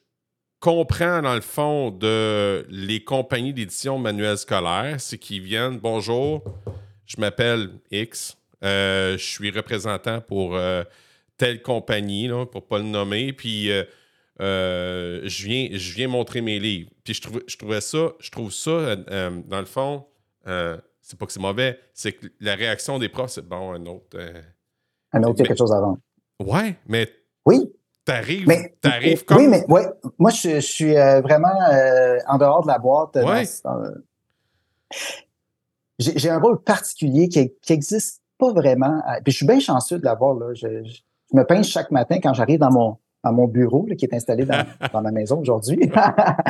comprends, 0.60 1.20
dans 1.20 1.34
le 1.34 1.40
fond, 1.40 1.90
de 1.90 2.64
les 2.70 3.02
compagnies 3.02 3.52
d'édition 3.52 3.98
manuel 3.98 4.38
scolaire, 4.38 5.00
c'est 5.00 5.18
qu'ils 5.18 5.42
viennent 5.42 5.78
Bonjour, 5.78 6.44
je 7.04 7.20
m'appelle 7.20 7.70
X, 7.90 8.38
euh, 8.64 9.18
je 9.18 9.24
suis 9.24 9.50
représentant 9.50 10.20
pour 10.20 10.56
euh, 10.56 10.84
telle 11.36 11.60
compagnie, 11.60 12.28
là, 12.28 12.46
pour 12.46 12.62
ne 12.62 12.66
pas 12.66 12.78
le 12.78 12.84
nommer, 12.84 13.32
puis 13.32 13.70
je, 14.38 15.94
viens, 15.94 16.08
montrer 16.08 16.40
mes 16.40 16.60
livres. 16.60 16.90
Puis, 17.04 17.14
je, 17.14 17.20
je 17.46 17.56
trouvais 17.56 17.80
ça, 17.80 18.12
je 18.20 18.30
trouve 18.30 18.52
ça, 18.52 18.94
dans 18.96 19.60
le 19.60 19.66
fond, 19.66 20.06
c'est 21.06 21.16
pas 21.16 21.26
que 21.26 21.32
c'est 21.32 21.40
mauvais, 21.40 21.78
c'est 21.94 22.12
que 22.12 22.26
la 22.40 22.56
réaction 22.56 22.98
des 22.98 23.08
profs, 23.08 23.30
c'est 23.30 23.48
bon, 23.48 23.72
un 23.72 23.86
autre. 23.86 24.16
Euh, 24.16 24.42
un 25.12 25.22
autre, 25.22 25.36
il 25.36 25.42
y 25.42 25.44
a 25.44 25.46
quelque 25.46 25.58
chose 25.58 25.72
à 25.72 25.80
vendre. 25.80 25.98
Ouais, 26.44 26.76
mais. 26.88 27.08
Oui. 27.46 27.72
T'arrives, 28.04 28.46
t'arrives 28.80 29.24
comme. 29.24 29.38
Oui, 29.38 29.48
mais 29.48 29.64
ouais, 29.68 29.84
moi, 30.18 30.30
je, 30.30 30.60
suis 30.60 30.94
vraiment 30.94 31.54
en 32.28 32.38
dehors 32.38 32.62
de 32.62 32.68
la 32.68 32.78
boîte. 32.78 33.16
Ouais. 33.16 33.44
J'ai 35.98 36.30
un 36.30 36.38
rôle 36.38 36.62
particulier 36.62 37.28
qui, 37.28 37.52
qui 37.62 37.72
existe 37.72 38.22
pas 38.38 38.52
vraiment. 38.52 39.00
Puis 39.24 39.32
je 39.32 39.36
suis 39.38 39.46
bien 39.46 39.60
chanceux 39.60 39.98
de 39.98 40.04
l'avoir. 40.04 40.34
Là. 40.34 40.54
Je, 40.54 40.84
je, 40.84 41.02
me 41.32 41.44
pince 41.44 41.68
chaque 41.68 41.90
matin 41.90 42.18
quand 42.20 42.32
j'arrive 42.34 42.60
dans 42.60 42.70
mon, 42.70 42.98
dans 43.24 43.32
mon 43.32 43.46
bureau 43.46 43.86
là, 43.88 43.96
qui 43.96 44.04
est 44.04 44.14
installé 44.14 44.44
dans, 44.44 44.64
dans 44.92 45.02
ma 45.02 45.10
maison 45.10 45.40
aujourd'hui. 45.40 45.90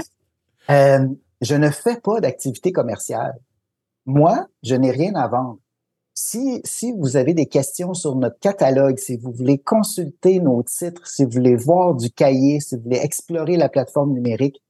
euh, 0.70 1.08
je 1.40 1.54
ne 1.54 1.70
fais 1.70 2.00
pas 2.00 2.20
d'activité 2.20 2.72
commerciale. 2.72 3.38
Moi, 4.06 4.46
je 4.62 4.76
n'ai 4.76 4.92
rien 4.92 5.14
à 5.16 5.26
vendre. 5.28 5.58
Si, 6.14 6.62
si 6.64 6.92
vous 6.92 7.16
avez 7.16 7.34
des 7.34 7.46
questions 7.46 7.92
sur 7.92 8.16
notre 8.16 8.38
catalogue, 8.38 8.98
si 8.98 9.16
vous 9.16 9.32
voulez 9.32 9.58
consulter 9.58 10.40
nos 10.40 10.62
titres, 10.62 11.06
si 11.06 11.24
vous 11.24 11.30
voulez 11.30 11.56
voir 11.56 11.94
du 11.94 12.10
cahier, 12.10 12.60
si 12.60 12.76
vous 12.76 12.82
voulez 12.82 13.00
explorer 13.02 13.56
la 13.56 13.68
plateforme 13.68 14.14
numérique, 14.14 14.62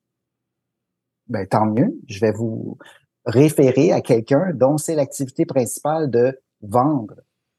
ben, 1.28 1.46
tant 1.46 1.66
mieux. 1.66 1.94
Je 2.08 2.18
vais 2.20 2.32
vous 2.32 2.78
référer 3.26 3.92
à 3.92 4.00
quelqu'un 4.00 4.52
dont 4.54 4.78
c'est 4.78 4.94
l'activité 4.94 5.44
principale 5.44 6.10
de 6.10 6.40
vendre 6.62 7.14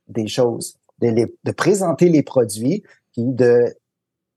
des 0.07 0.27
choses, 0.27 0.77
de, 0.99 1.09
les, 1.09 1.33
de 1.43 1.51
présenter 1.51 2.09
les 2.09 2.23
produits, 2.23 2.83
puis 3.13 3.25
de, 3.25 3.73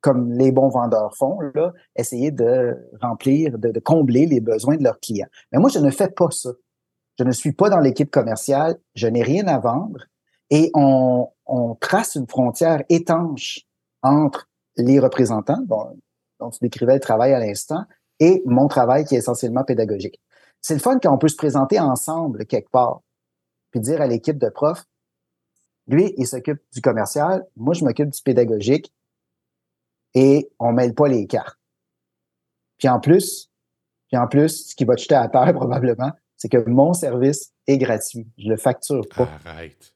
comme 0.00 0.32
les 0.32 0.52
bons 0.52 0.68
vendeurs 0.68 1.16
font, 1.16 1.40
là, 1.54 1.72
essayer 1.96 2.30
de 2.30 2.76
remplir, 3.00 3.58
de, 3.58 3.70
de 3.70 3.80
combler 3.80 4.26
les 4.26 4.40
besoins 4.40 4.76
de 4.76 4.84
leurs 4.84 5.00
clients. 5.00 5.28
Mais 5.52 5.58
moi, 5.58 5.70
je 5.70 5.78
ne 5.78 5.90
fais 5.90 6.08
pas 6.08 6.30
ça. 6.30 6.50
Je 7.20 7.24
ne 7.24 7.32
suis 7.32 7.52
pas 7.52 7.68
dans 7.68 7.80
l'équipe 7.80 8.10
commerciale, 8.10 8.78
je 8.94 9.06
n'ai 9.06 9.22
rien 9.22 9.46
à 9.46 9.58
vendre 9.58 10.06
et 10.48 10.70
on, 10.72 11.28
trace 11.78 12.14
une 12.14 12.26
frontière 12.26 12.82
étanche 12.88 13.66
entre 14.00 14.48
les 14.78 14.98
représentants, 14.98 15.60
bon, 15.66 15.98
dont 16.38 16.48
tu 16.48 16.60
décrivais 16.62 16.94
le 16.94 17.00
travail 17.00 17.34
à 17.34 17.38
l'instant, 17.38 17.84
et 18.20 18.42
mon 18.46 18.68
travail 18.68 19.04
qui 19.04 19.16
est 19.16 19.18
essentiellement 19.18 19.64
pédagogique. 19.64 20.18
C'est 20.62 20.72
le 20.72 20.80
fun 20.80 20.98
quand 20.98 21.12
on 21.12 21.18
peut 21.18 21.28
se 21.28 21.36
présenter 21.36 21.78
ensemble 21.78 22.46
quelque 22.46 22.70
part 22.70 23.02
puis 23.70 23.80
dire 23.80 24.00
à 24.00 24.06
l'équipe 24.06 24.38
de 24.38 24.48
profs, 24.48 24.86
lui, 25.88 26.14
il 26.16 26.26
s'occupe 26.26 26.62
du 26.72 26.80
commercial, 26.80 27.46
moi, 27.54 27.74
je 27.74 27.84
m'occupe 27.84 28.08
du 28.08 28.22
pédagogique 28.22 28.94
et 30.14 30.50
on 30.58 30.72
mêle 30.72 30.94
pas 30.94 31.08
les 31.08 31.26
cartes. 31.26 31.58
Puis 32.78 32.88
en 32.88 32.98
plus, 32.98 33.50
puis 34.08 34.16
en 34.16 34.26
plus, 34.26 34.70
ce 34.70 34.74
qui 34.74 34.86
va 34.86 34.94
te 34.94 35.02
jeter 35.02 35.16
à 35.16 35.28
terre 35.28 35.52
probablement, 35.54 36.12
c'est 36.40 36.48
que 36.48 36.56
mon 36.70 36.94
service 36.94 37.52
est 37.66 37.76
gratuit. 37.76 38.26
Je 38.38 38.48
le 38.48 38.56
facture 38.56 39.06
pas. 39.14 39.28
Arrête. 39.44 39.92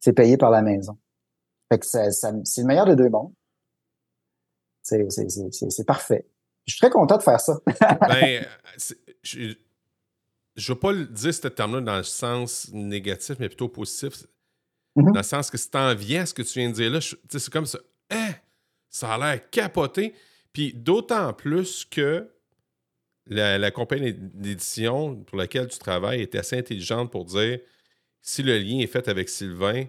C'est 0.00 0.14
payé 0.14 0.38
par 0.38 0.50
la 0.50 0.62
maison. 0.62 0.98
Fait 1.70 1.78
que 1.78 1.84
ça, 1.84 2.10
c'est 2.10 2.62
le 2.62 2.66
meilleur 2.66 2.86
de 2.86 2.94
deux 2.94 3.10
mondes. 3.10 3.32
C'est 4.82 5.84
parfait. 5.86 6.26
Je 6.66 6.72
suis 6.72 6.80
très 6.80 6.88
content 6.88 7.18
de 7.18 7.22
faire 7.22 7.38
ça. 7.38 7.60
ben, 8.00 8.46
je, 9.22 9.40
ne 9.40 9.54
veux 10.66 10.74
pas 10.78 10.92
le 10.92 11.04
dire 11.04 11.34
ce 11.34 11.48
terme-là 11.48 11.82
dans 11.82 11.98
le 11.98 12.02
sens 12.02 12.70
négatif, 12.72 13.36
mais 13.38 13.48
plutôt 13.48 13.68
positif. 13.68 14.24
Mm-hmm. 14.96 15.12
Dans 15.12 15.20
le 15.20 15.22
sens 15.22 15.50
que 15.50 15.58
si 15.58 15.70
tu 15.70 15.76
en 15.76 15.94
viens 15.94 16.22
à 16.22 16.26
ce 16.26 16.32
que 16.32 16.42
tu 16.42 16.60
viens 16.60 16.70
de 16.70 16.74
dire 16.74 16.90
là, 16.90 17.00
c'est 17.00 17.50
comme 17.50 17.66
ça. 17.66 17.78
Hein, 18.08 18.30
ça 18.88 19.12
a 19.12 19.18
l'air 19.18 19.50
capoté. 19.50 20.14
Puis 20.54 20.72
d'autant 20.72 21.34
plus 21.34 21.84
que 21.84 22.26
la, 23.30 23.70
compagnie 23.70 24.12
d'édition 24.12 25.16
pour 25.16 25.38
laquelle 25.38 25.68
tu 25.68 25.78
travailles 25.78 26.20
est 26.20 26.34
assez 26.34 26.58
intelligente 26.58 27.10
pour 27.10 27.24
dire 27.24 27.60
si 28.20 28.42
le 28.42 28.58
lien 28.58 28.80
est 28.80 28.86
fait 28.86 29.08
avec 29.08 29.28
Sylvain, 29.28 29.84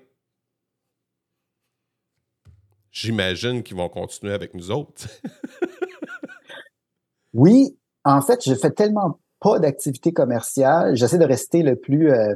j'imagine 2.91 3.63
qu'ils 3.63 3.77
vont 3.77 3.89
continuer 3.89 4.33
avec 4.33 4.53
nous 4.53 4.71
autres. 4.71 5.07
oui, 7.33 7.77
en 8.03 8.21
fait, 8.21 8.43
je 8.45 8.55
fais 8.55 8.71
tellement 8.71 9.19
pas 9.39 9.59
d'activité 9.59 10.13
commerciale. 10.13 10.95
J'essaie 10.95 11.17
de 11.17 11.25
rester 11.25 11.63
le 11.63 11.75
plus 11.75 12.11
euh, 12.11 12.35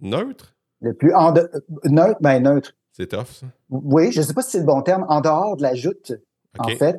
neutre? 0.00 0.54
Le 0.80 0.94
plus 0.94 1.12
en 1.12 1.32
de, 1.32 1.50
neutre, 1.84 2.18
ben 2.20 2.42
neutre. 2.42 2.74
C'est 2.92 3.08
tough, 3.08 3.26
ça. 3.26 3.46
Oui, 3.68 4.12
je 4.12 4.22
sais 4.22 4.32
pas 4.32 4.42
si 4.42 4.52
c'est 4.52 4.60
le 4.60 4.64
bon 4.64 4.82
terme, 4.82 5.04
en 5.08 5.20
dehors 5.20 5.56
de 5.56 5.62
la 5.62 5.74
joute, 5.74 6.12
en 6.58 6.68
fait. 6.68 6.96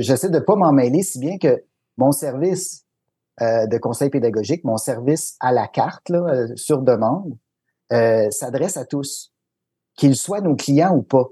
J'essaie 0.00 0.30
de, 0.30 0.38
ne 0.38 0.42
pas 0.42 0.56
m'en 0.56 0.72
mêler, 0.72 1.02
si 1.02 1.18
bien 1.18 1.36
que 1.36 1.62
mon 1.98 2.12
service 2.12 2.86
euh, 3.42 3.66
de 3.66 3.76
conseil 3.76 4.08
pédagogique, 4.08 4.64
mon 4.64 4.78
service 4.78 5.36
à 5.40 5.52
la 5.52 5.68
carte, 5.68 6.08
là, 6.08 6.24
euh, 6.26 6.56
sur 6.56 6.82
demande, 6.82 7.36
s'adresse 7.90 8.76
à 8.76 8.84
tous, 8.84 9.32
qu'ils 9.94 10.16
soient 10.16 10.40
nos 10.40 10.56
clients 10.56 10.94
ou 10.94 11.02
pas. 11.02 11.28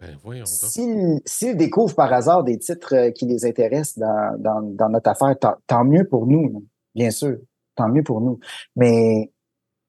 Ben, 0.00 0.44
S'ils 0.44 1.56
découvrent 1.56 1.94
par 1.94 2.12
hasard 2.12 2.44
des 2.44 2.58
titres 2.58 2.94
euh, 2.94 3.10
qui 3.10 3.24
les 3.24 3.46
intéressent 3.46 3.98
dans, 3.98 4.90
notre 4.90 5.08
affaire, 5.08 5.34
tant, 5.66 5.84
mieux 5.84 6.06
pour 6.06 6.26
nous, 6.26 6.66
bien 6.94 7.10
sûr. 7.10 7.38
Tant 7.76 7.88
mieux 7.88 8.02
pour 8.02 8.20
nous. 8.20 8.38
Mais 8.74 9.32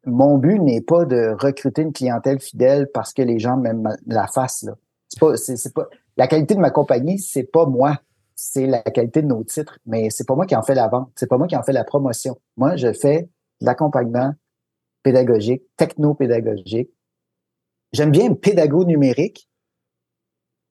mon 0.06 0.38
but 0.38 0.60
n'est 0.60 0.82
pas 0.82 1.06
de 1.06 1.36
recruter 1.40 1.82
une 1.82 1.94
clientèle 1.94 2.40
fidèle 2.40 2.90
parce 2.94 3.14
que 3.14 3.22
les 3.22 3.40
gens 3.40 3.58
m'aiment 3.58 3.96
la 4.06 4.28
face. 4.28 4.64
Là. 4.64 4.74
C'est 5.10 5.20
pas, 5.20 5.38
c'est, 5.38 5.74
pas, 5.74 5.88
la 6.18 6.28
qualité 6.28 6.56
de 6.56 6.60
ma 6.60 6.70
compagnie, 6.70 7.20
c'est 7.20 7.50
pas 7.50 7.66
moi. 7.66 7.98
C'est 8.38 8.68
la 8.68 8.82
qualité 8.82 9.22
de 9.22 9.28
nos 9.28 9.44
titres. 9.44 9.78
Mais 9.86 10.10
c'est 10.10 10.26
pas 10.26 10.36
moi 10.36 10.46
qui 10.46 10.56
en 10.56 10.62
fais 10.62 10.76
la 10.76 10.88
vente. 10.88 11.12
C'est 11.16 11.28
pas 11.28 11.38
moi 11.38 11.48
qui 11.48 11.58
en 11.58 11.64
fais 11.64 11.74
la 11.74 11.84
promotion. 11.84 12.40
Moi, 12.56 12.78
je 12.78 12.94
fais 12.94 13.30
l'accompagnement 13.60 14.34
pédagogique, 15.04 15.64
techno-pédagogique. 15.76 16.90
J'aime 17.92 18.12
bien 18.12 18.34
pédago 18.34 18.86
numérique 18.86 19.50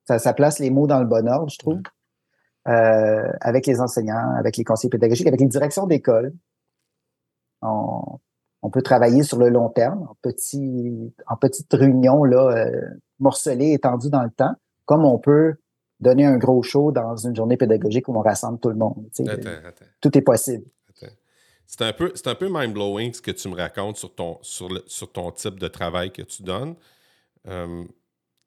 ça, 0.06 0.32
place 0.32 0.58
les 0.58 0.70
mots 0.70 0.87
dans 0.87 1.00
le 1.00 1.06
bon 1.06 1.28
ordre, 1.28 1.50
je 1.50 1.58
trouve. 1.58 1.80
Euh, 2.68 3.32
avec 3.40 3.66
les 3.66 3.80
enseignants, 3.80 4.35
avec 4.37 4.56
les 4.56 4.64
conseillers 4.64 4.90
pédagogiques, 4.90 5.26
avec 5.26 5.40
les 5.40 5.46
directions 5.46 5.87
d'école. 5.87 6.32
On, 7.62 8.20
peut 8.73 8.82
travailler 8.82 9.23
sur 9.23 9.38
le 9.38 9.49
long 9.49 9.68
terme, 9.68 10.02
en, 10.11 10.16
petit, 10.23 11.14
en 11.28 11.37
petites 11.37 11.73
réunions 11.73 12.25
là, 12.25 12.50
euh, 12.50 12.88
morcelées, 13.20 13.73
étendues 13.73 14.11
dans 14.11 14.25
le 14.25 14.30
temps, 14.30 14.54
comme 14.87 15.04
on 15.04 15.18
peut 15.18 15.54
donner 16.00 16.25
un 16.25 16.37
gros 16.37 16.62
show 16.62 16.93
dans 16.93 17.17
une 17.17 17.35
journée 17.35 17.57
pédagogique 17.57 18.09
où 18.09 18.17
on 18.17 18.21
rassemble 18.21 18.59
tout 18.59 18.69
le 18.69 18.76
monde. 18.76 19.09
Tout 20.00 20.17
est 20.17 20.23
possible. 20.23 20.65
C'est 21.67 21.83
un 21.83 21.93
peu, 21.93 22.12
c'est 22.15 22.29
un 22.29 22.37
peu 22.37 22.49
mind-blowing 22.49 23.12
ce 23.12 23.21
que 23.21 23.33
tu 23.33 23.49
me 23.49 23.57
racontes 23.57 23.97
sur 23.97 24.15
ton, 24.15 24.38
sur, 24.43 24.69
sur 24.87 25.11
ton 25.11 25.33
type 25.33 25.59
de 25.59 25.67
travail 25.67 26.12
que 26.12 26.23
tu 26.23 26.45
donnes. 26.45 26.76
Euh, 27.49 27.85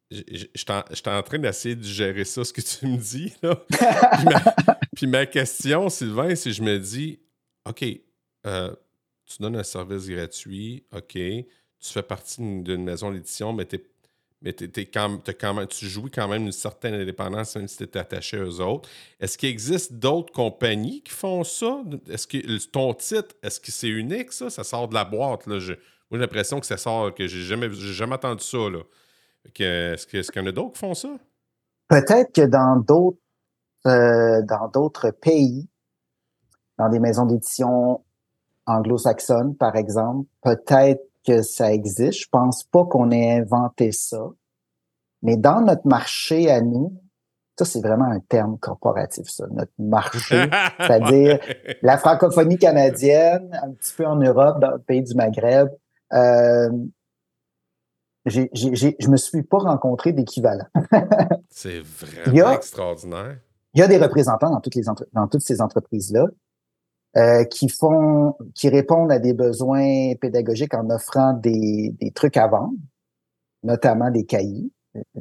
je 0.10 0.48
suis 0.54 0.66
en, 1.10 1.22
train 1.22 1.38
d'essayer 1.38 1.76
de 1.76 1.84
gérer 1.84 2.24
ça, 2.24 2.44
ce 2.44 2.52
que 2.54 2.62
tu 2.62 2.88
me 2.88 2.98
dis. 2.98 3.34
puis, 4.96 5.06
ma, 5.06 5.26
question, 5.26 5.90
Sylvain, 5.90 6.34
c'est 6.36 6.52
je 6.52 6.64
me 6.64 6.80
dis, 6.80 7.20
OK, 7.68 7.86
euh, 8.48 8.74
tu 9.26 9.42
donnes 9.42 9.58
un 9.58 9.64
service 9.64 10.08
gratuit, 10.10 10.84
OK, 10.96 11.14
tu 11.14 11.46
fais 11.82 12.02
partie 12.02 12.42
d'une 12.42 12.84
maison 12.84 13.12
d'édition, 13.12 13.54
mais, 13.54 13.68
mais 14.42 14.54
quand, 14.54 15.54
même, 15.54 15.68
tu 15.68 15.88
jouis 15.88 16.10
quand 16.10 16.28
même 16.28 16.46
une 16.46 16.52
certaine 16.52 16.94
indépendance, 16.94 17.56
même 17.56 17.68
si 17.68 17.78
tu 17.78 17.84
es 17.84 17.98
attaché 17.98 18.40
aux 18.40 18.62
autres. 18.62 18.88
Est-ce 19.20 19.38
qu'il 19.38 19.50
existe 19.50 19.94
d'autres 19.94 20.32
compagnies 20.32 21.02
qui 21.02 21.12
font 21.12 21.44
ça? 21.44 21.82
Est-ce 22.10 22.26
que 22.26 22.68
ton 22.70 22.94
titre, 22.94 23.36
est-ce 23.44 23.60
que 23.60 23.72
c'est 23.72 23.90
unique, 23.90 24.32
ça? 24.32 24.50
Ça 24.50 24.64
sort 24.64 24.88
de 24.88 24.94
la 24.94 25.04
boîte, 25.04 25.46
là. 25.46 25.60
j'ai 25.60 25.78
l'impression 26.12 26.60
que 26.60 26.66
ça 26.66 26.78
sort, 26.78 27.14
que 27.14 27.28
j'ai 27.28 27.42
jamais, 27.42 27.70
jamais 27.72 28.16
entendu 28.16 28.44
ça. 28.44 28.58
Est-ce 29.60 30.08
qu'il 30.08 30.42
y 30.42 30.46
en 30.46 30.48
a 30.48 30.52
d'autres 30.52 30.74
qui 30.74 30.80
font 30.80 30.94
ça? 30.94 31.10
Peut-être 31.90 32.34
que 32.34 32.46
dans 32.46 32.78
d'autres 32.78 33.18
euh, 33.88 34.42
dans 34.44 34.68
d'autres 34.68 35.12
pays, 35.12 35.70
dans 36.78 36.90
des 36.90 37.00
maisons 37.00 37.26
d'édition 37.26 38.04
anglo-saxonnes, 38.66 39.56
par 39.56 39.78
exemple, 39.78 40.28
peut-être 40.44 41.02
que 41.26 41.42
ça 41.42 41.74
existe. 41.74 42.24
Je 42.24 42.28
pense 42.32 42.64
pas 42.64 42.86
qu'on 42.86 43.12
ait 43.12 43.40
inventé 43.40 43.92
ça. 43.92 44.30
Mais 45.22 45.38
dans 45.38 45.62
notre 45.62 45.88
marché 45.88 46.50
à 46.50 46.62
nous, 46.62 47.02
ça, 47.58 47.66
c'est 47.66 47.82
vraiment 47.82 48.06
un 48.06 48.22
terme 48.22 48.58
corporatif, 48.58 49.28
ça, 49.28 49.46
notre 49.52 49.74
marché. 49.78 50.50
C'est-à-dire 50.80 51.40
la 51.82 51.98
francophonie 51.98 52.58
canadienne, 52.58 53.50
un 53.62 53.72
petit 53.74 53.94
peu 53.96 54.06
en 54.06 54.16
Europe, 54.16 54.62
dans 54.62 54.72
le 54.72 54.80
pays 54.80 55.04
du 55.04 55.14
Maghreb. 55.14 55.68
Euh, 56.14 56.70
j'ai, 58.26 58.50
j'ai, 58.54 58.96
je 58.98 59.08
me 59.10 59.18
suis 59.18 59.44
pas 59.44 59.58
rencontré 59.58 60.14
d'équivalent. 60.14 60.68
c'est 61.50 61.80
vraiment 62.26 62.54
extraordinaire. 62.54 63.40
Il 63.74 63.82
y 63.82 63.84
a 63.84 63.88
des 63.88 63.98
représentants 63.98 64.50
dans 64.50 64.62
toutes 64.62 64.76
les 64.76 64.84
dans 65.14 65.28
toutes 65.28 65.42
ces 65.42 65.62
entreprises-là 65.62 66.28
euh, 67.18 67.44
qui 67.44 67.70
font, 67.70 68.36
qui 68.54 68.70
répondent 68.70 69.12
à 69.12 69.20
des 69.20 69.34
besoins 69.34 70.14
pédagogiques 70.22 70.76
en 70.76 70.90
offrant 70.90 71.34
des, 71.34 71.96
des 72.00 72.12
trucs 72.12 72.38
à 72.38 72.48
vendre, 72.48 72.74
notamment 73.64 74.12
des 74.12 74.26
cahiers. 74.26 74.72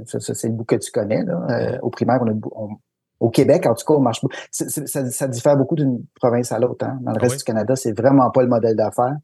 Ça, 0.06 0.20
c'est 0.20 0.48
le 0.48 0.54
bout 0.54 0.64
que 0.64 0.76
tu 0.76 0.90
connais. 0.90 1.22
Là. 1.24 1.46
Euh, 1.50 1.78
au 1.82 1.90
primaire, 1.90 2.18
on, 2.22 2.28
a, 2.28 2.34
on, 2.52 2.76
Au 3.20 3.30
Québec, 3.30 3.66
en 3.66 3.74
tout 3.74 3.84
cas, 3.86 3.94
on 3.94 4.00
marche 4.00 4.20
pas. 4.20 4.28
Ça, 4.50 5.28
diffère 5.28 5.56
beaucoup 5.56 5.76
d'une 5.76 6.04
province 6.14 6.52
à 6.52 6.58
l'autre. 6.58 6.84
Hein. 6.84 6.98
Dans 7.02 7.12
le 7.12 7.18
ah 7.18 7.22
reste 7.22 7.38
du 7.38 7.44
Canada, 7.44 7.76
c'est 7.76 7.92
vraiment 7.92 8.30
pas 8.30 8.42
le 8.42 8.48
modèle 8.48 8.76
d'affaires. 8.76 9.16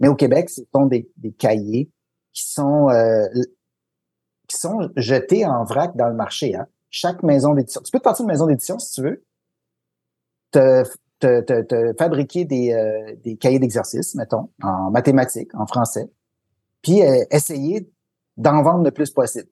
Mais 0.00 0.08
au 0.08 0.14
Québec, 0.14 0.50
ce 0.50 0.62
sont 0.74 0.86
des, 0.86 1.08
cahiers 1.38 1.90
qui 2.32 2.48
sont 2.48 2.88
euh, 2.90 3.26
qui 4.46 4.58
sont 4.58 4.90
jetés 4.96 5.44
en 5.44 5.64
vrac 5.64 5.96
dans 5.96 6.08
le 6.08 6.14
marché. 6.14 6.54
Hein. 6.54 6.66
Chaque 6.90 7.22
maison 7.22 7.54
d'édition. 7.54 7.80
Tu 7.82 7.90
peux 7.90 7.98
te 7.98 8.04
partir 8.04 8.24
d'une 8.24 8.32
maison 8.32 8.46
d'édition 8.46 8.78
si 8.78 8.92
tu 8.92 9.02
veux, 9.02 9.24
te, 10.52 10.84
te, 11.18 11.94
fabriquer 11.98 12.44
des, 12.44 12.72
euh, 12.72 13.14
des 13.24 13.36
cahiers 13.36 13.58
d'exercice, 13.58 14.14
mettons, 14.14 14.50
en 14.62 14.90
mathématiques, 14.90 15.54
en 15.54 15.66
français, 15.66 16.08
puis 16.82 17.02
euh, 17.02 17.24
essayer 17.30 17.90
d'en 18.36 18.62
vendre 18.62 18.84
le 18.84 18.90
plus 18.90 19.10
possible. 19.10 19.48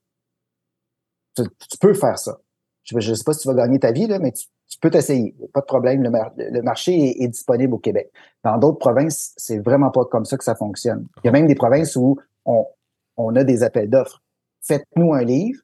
Tu, 1.37 1.79
peux 1.81 1.95
faire 1.95 2.19
ça. 2.19 2.39
Je 2.85 2.97
ne 2.97 3.15
sais 3.15 3.25
pas 3.25 3.33
si 3.33 3.41
tu 3.41 3.49
vas 3.49 3.55
gagner 3.55 3.81
ta 3.81 3.91
vie, 3.91 4.07
là, 4.07 4.19
mais 4.21 4.33
tu, 4.33 4.47
peux 4.81 4.91
t'essayer. 4.91 5.35
Pas 5.53 5.61
de 5.61 5.67
problème. 5.67 6.03
Le, 6.03 6.63
marché 6.63 7.23
est, 7.23 7.29
disponible 7.29 7.75
au 7.75 7.79
Québec. 7.79 8.13
Dans 8.45 8.57
d'autres 8.59 8.79
provinces, 8.79 9.33
c'est 9.37 9.59
vraiment 9.59 9.91
pas 9.91 10.05
comme 10.05 10.25
ça 10.25 10.37
que 10.37 10.45
ça 10.45 10.55
fonctionne. 10.55 11.07
Il 11.23 11.27
y 11.27 11.29
a 11.29 11.33
même 11.33 11.47
des 11.47 11.55
provinces 11.55 11.97
où 11.97 12.19
on, 12.45 12.67
on 13.17 13.35
a 13.35 13.43
des 13.43 13.63
appels 13.63 13.91
d'offres. 13.91 14.23
Faites-nous 14.63 15.13
un 15.13 15.25
livre. 15.25 15.61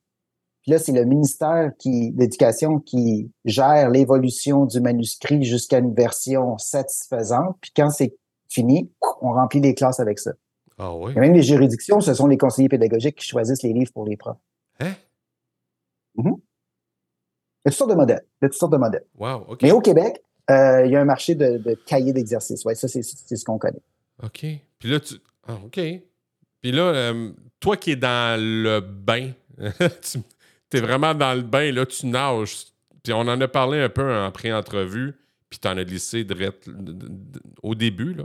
Puis 0.63 0.73
là, 0.73 0.79
c'est 0.79 0.93
le 0.93 1.05
ministère 1.05 1.73
qui, 1.79 2.13
d'éducation 2.13 2.79
qui 2.79 3.31
gère 3.45 3.89
l'évolution 3.91 4.67
du 4.67 4.81
manuscrit 4.81 5.43
jusqu'à 5.45 5.79
une 5.79 5.95
version 5.95 6.59
satisfaisante. 6.59 7.57
Puis 7.61 7.73
quand 7.75 7.91
c'est 7.91 8.15
fini, 8.49 8.91
on 9.23 9.33
remplit 9.33 9.61
les 9.61 9.75
classes 9.75 10.01
avec 10.01 10.19
ça. 10.19 10.33
Ah 10.79 10.95
oui? 10.95 11.15
même 11.15 11.35
les 11.35 11.43
juridictions, 11.43 12.01
ce 12.01 12.15
sont 12.15 12.27
les 12.27 12.39
conseillers 12.39 12.71
pédagogiques 12.71 13.17
qui 13.17 13.27
choisissent 13.27 13.63
les 13.63 13.73
livres 13.73 13.93
pour 13.93 14.07
les 14.07 14.17
profs. 14.17 14.39
Hein? 14.81 14.93
Mm-hmm. 16.17 16.37
Il 16.37 17.67
y 17.67 17.69
a 17.69 17.71
toutes 17.71 17.75
sortes 17.75 17.91
de 17.91 17.97
modèles. 17.97 18.25
Il 18.41 18.45
y 18.45 18.47
a 18.47 18.49
toutes 18.49 18.59
sortes 18.59 18.73
de 18.73 18.79
modèles. 18.79 19.05
Wow, 19.19 19.45
OK. 19.49 19.63
Mais 19.63 19.73
au 19.73 19.81
Québec, 19.81 20.23
euh, 20.51 20.87
il 20.87 20.93
y 20.93 20.97
a 20.97 21.01
un 21.01 21.05
marché 21.05 21.35
de, 21.35 21.79
cahiers 21.87 22.15
d'exercice. 22.15 22.65
Oui, 22.65 22.75
ça, 22.75 22.89
c'est 22.89 23.03
ce 23.03 23.45
qu'on 23.45 23.59
connaît. 23.59 23.83
OK. 24.23 24.47
Puis 24.79 24.91
là, 24.91 25.01
tu. 25.01 25.15
Ah, 25.47 25.59
OK. 25.65 25.81
Puis 26.63 26.73
là, 26.73 26.83
euh, 26.83 27.33
toi 27.61 27.77
qui 27.77 27.93
es 27.93 27.97
dans 27.97 28.41
le 28.41 28.81
bain, 28.81 29.33
tu 30.03 30.19
es 30.73 30.81
vraiment 30.81 31.15
dans 31.15 31.35
le 31.35 31.43
bain, 31.43 31.73
là, 31.73 31.87
tu 31.87 32.07
nages. 32.07 32.67
Puis 33.03 33.13
on 33.13 33.21
en 33.21 33.41
a 33.41 33.49
parlé 33.49 33.81
un 33.81 33.89
peu 33.89 34.15
en 34.15 34.31
pré-entrevue, 34.31 35.15
puis 35.49 35.59
tu 35.59 35.69
en 35.69 35.77
as 35.77 35.85
glissé 35.85 36.27
au 37.63 37.75
début. 37.75 38.15
Là. 38.15 38.25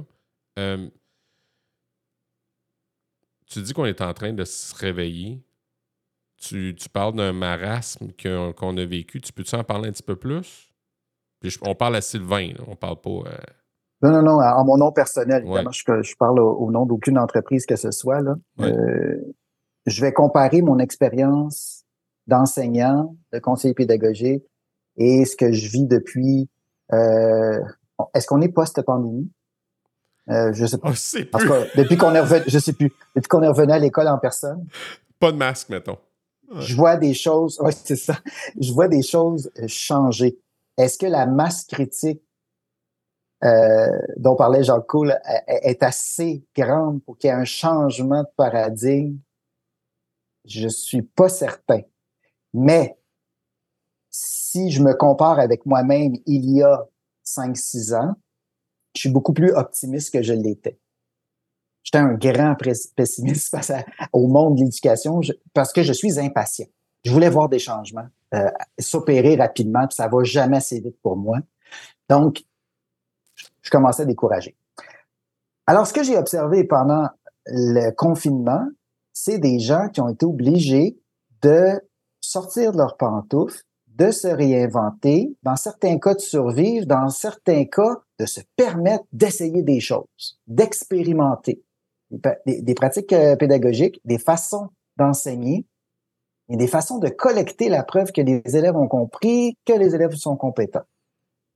Euh, 0.60 0.88
tu 3.48 3.62
dis 3.62 3.74
qu'on 3.74 3.86
est 3.86 4.02
en 4.02 4.14
train 4.14 4.34
de 4.34 4.44
se 4.44 4.76
réveiller. 4.76 5.42
Tu, 6.38 6.76
parles 6.92 7.16
d'un 7.16 7.34
marasme 7.34 8.10
qu'on 8.22 8.78
a 8.78 8.86
vécu. 8.86 9.22
Tu 9.22 9.34
peux-tu 9.34 9.56
en 9.56 9.64
parler 9.64 9.90
un 9.90 9.92
petit 9.92 10.04
peu 10.04 10.16
plus? 10.16 10.72
Puis 11.40 11.58
on 11.62 11.74
parle 11.74 11.96
à 11.96 12.02
Sylvain, 12.02 12.52
on 12.68 12.76
parle 12.76 13.00
pas. 13.02 13.10
Euh, 13.10 13.38
non, 14.02 14.12
non, 14.12 14.22
non, 14.22 14.40
en 14.42 14.66
mon 14.66 14.78
nom 14.78 14.92
personnel, 14.92 15.44
évidemment. 15.44 15.72
Je, 15.72 16.16
parle 16.18 16.40
au, 16.40 16.70
nom 16.72 16.86
d'aucune 16.86 17.18
entreprise 17.18 17.66
que 17.66 17.76
ce 17.76 17.92
soit. 17.92 18.22
Là. 18.22 18.36
Euh, 18.60 19.16
je 19.86 20.02
vais 20.02 20.12
comparer 20.12 20.62
mon 20.62 20.80
expérience 20.80 21.85
d'enseignant, 22.28 23.16
de 23.32 23.40
conseiller 23.40 23.74
pédagogique 23.74 24.44
et 24.98 25.26
ce 25.26 25.36
que 25.36 25.52
je 25.52 25.70
vis 25.70 25.86
depuis. 25.86 26.50
Euh, 26.94 27.60
est-ce 28.14 28.28
qu'on 28.28 28.42
est 28.42 28.50
post-pandémie? 28.50 29.30
Euh, 30.30 30.54
je 30.54 30.66
sais 30.66 30.78
pas. 30.78 30.92
depuis 31.76 31.98
qu'on 31.98 32.14
est 32.16 32.20
revenu, 32.20 32.44
je 32.48 32.60
sais 32.60 32.74
plus. 32.74 32.92
Depuis 33.16 33.28
qu'on 33.28 33.44
est 33.44 33.48
revenu 33.48 33.72
à 33.72 33.80
l'école 33.80 34.08
en 34.08 34.18
personne. 34.18 34.66
Pas 35.20 35.32
de 35.32 35.38
masque, 35.38 35.70
mettons. 35.70 35.98
Je 36.58 36.76
vois 36.76 36.98
des 36.98 37.14
choses, 37.14 37.60
ouais, 37.60 37.72
c'est 37.72 37.96
ça. 37.96 38.18
Je 38.60 38.72
vois 38.72 38.88
des 38.88 39.02
choses 39.02 39.52
changer. 39.68 40.40
Est-ce 40.78 40.98
que 40.98 41.06
la 41.06 41.26
masse 41.26 41.66
critique 41.66 42.22
euh, 43.44 43.88
dont 44.18 44.36
parlait 44.36 44.64
Jacques 44.64 44.88
Cool 44.88 45.18
est 45.48 45.84
assez 45.84 46.44
grande 46.56 47.04
pour 47.04 47.18
qu'il 47.18 47.30
y 47.30 47.32
ait 47.32 47.36
un 47.36 47.46
changement 47.46 48.24
de 48.24 48.30
paradigme? 48.36 49.18
Je 50.46 50.68
suis 50.68 51.02
pas 51.02 51.30
certain. 51.30 51.82
Mais 52.58 52.98
si 54.10 54.72
je 54.72 54.82
me 54.82 54.94
compare 54.94 55.40
avec 55.40 55.66
moi-même 55.66 56.14
il 56.26 56.50
y 56.50 56.64
a 56.64 56.88
5-6 57.26 57.94
ans, 57.96 58.16
je 58.96 59.02
suis 59.02 59.10
beaucoup 59.10 59.34
plus 59.34 59.52
optimiste 59.52 60.14
que 60.14 60.22
je 60.22 60.34
l'étais. 60.34 60.80
J'étais 61.84 61.98
un 61.98 62.14
grand 62.14 62.56
pessimiste 62.96 63.50
face 63.52 63.74
au 64.14 64.28
monde 64.28 64.56
de 64.56 64.62
l'éducation 64.62 65.20
parce 65.54 65.74
que 65.74 65.84
je 65.84 65.92
suis 65.92 66.18
impatient. 66.18 66.68
Je 67.04 67.12
voulais 67.12 67.30
voir 67.30 67.50
des 67.50 67.60
changements 67.60 68.08
euh, 68.34 68.50
s'opérer 68.80 69.36
rapidement, 69.36 69.86
puis 69.86 69.96
ça 69.96 70.08
va 70.08 70.24
jamais 70.24 70.58
assez 70.58 70.80
vite 70.80 71.00
pour 71.02 71.18
moi. 71.18 71.40
Donc, 72.10 72.46
je 73.62 73.70
commençais 73.70 74.04
à 74.04 74.06
décourager. 74.06 74.56
Alors, 75.68 75.86
ce 75.86 75.94
que 75.94 76.04
j'ai 76.04 76.18
observé 76.18 76.64
pendant 76.64 77.10
le 77.48 77.92
confinement, 77.92 78.66
c'est 79.12 79.40
des 79.40 79.60
gens 79.60 79.90
qui 79.90 80.00
ont 80.00 80.10
été 80.10 80.26
obligés 80.26 80.98
de 81.42 81.82
sortir 82.26 82.72
de 82.72 82.78
leurs 82.78 82.98
pantoufles, 82.98 83.64
de 83.88 84.12
se 84.12 84.28
réinventer, 84.28 85.36
dans 85.44 85.56
certains 85.56 85.98
cas 86.00 86.16
de 86.16 86.20
survivre, 86.20 86.86
dans 86.86 87.10
certains 87.10 87.66
cas 87.66 88.02
de 88.20 88.26
se 88.26 88.42
permettre 88.56 89.06
d'essayer 89.14 89.64
des 89.64 89.80
choses, 89.80 90.40
d'expérimenter 90.48 91.64
des, 92.12 92.76
pratiques 92.76 93.14
euh, 93.14 93.36
pédagogiques, 93.36 94.00
des 94.06 94.20
façons 94.20 94.70
d'enseigner 94.98 95.66
et 96.50 96.58
des 96.58 96.68
façons 96.68 97.00
de 97.00 97.10
collecter 97.10 97.70
la 97.70 97.84
preuve 97.84 98.12
que 98.12 98.22
les 98.22 98.42
élèves 98.56 98.76
ont 98.76 98.88
compris, 98.88 99.58
que 99.66 99.74
les 99.74 99.96
élèves 99.96 100.16
sont 100.16 100.36
compétents. 100.36 100.86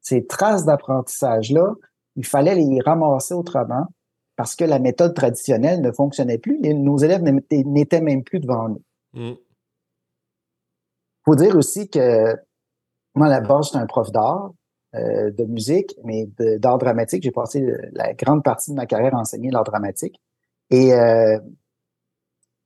Ces 0.02 0.26
traces 0.26 0.66
d'apprentissage-là, 0.66 1.74
il 2.16 2.26
fallait 2.26 2.56
les 2.56 2.80
ramasser 2.82 3.34
autrement 3.34 3.86
parce 4.36 4.56
que 4.56 4.64
la 4.64 4.80
méthode 4.80 5.14
traditionnelle 5.14 5.82
ne 5.82 5.92
fonctionnait 5.92 6.38
plus. 6.38 6.60
nos 6.60 6.98
élèves 6.98 7.22
n'étaient 7.22 8.02
même 8.02 8.24
plus 8.24 8.40
devant 8.40 8.70
nous. 8.70 8.82
Mm 9.14 9.36
faut 11.26 11.36
dire 11.36 11.56
aussi 11.56 11.90
que 11.90 12.36
moi, 13.16 13.28
à 13.28 13.30
la 13.30 13.42
base, 13.42 13.68
j'étais 13.68 13.78
un 13.78 13.86
prof 13.86 14.12
d'art, 14.12 14.52
euh, 14.96 15.32
de 15.32 15.44
musique, 15.46 15.96
mais 16.04 16.28
d'art 16.58 16.78
dramatique. 16.78 17.24
J'ai 17.24 17.32
passé 17.32 17.66
la 17.94 18.14
grande 18.14 18.44
partie 18.44 18.72
de 18.72 18.76
ma 18.76 18.86
carrière 18.86 19.16
à 19.16 19.20
enseigner 19.20 19.52
l'art 19.52 19.64
dramatique. 19.64 20.22
Et 20.70 20.94
euh, 20.94 21.40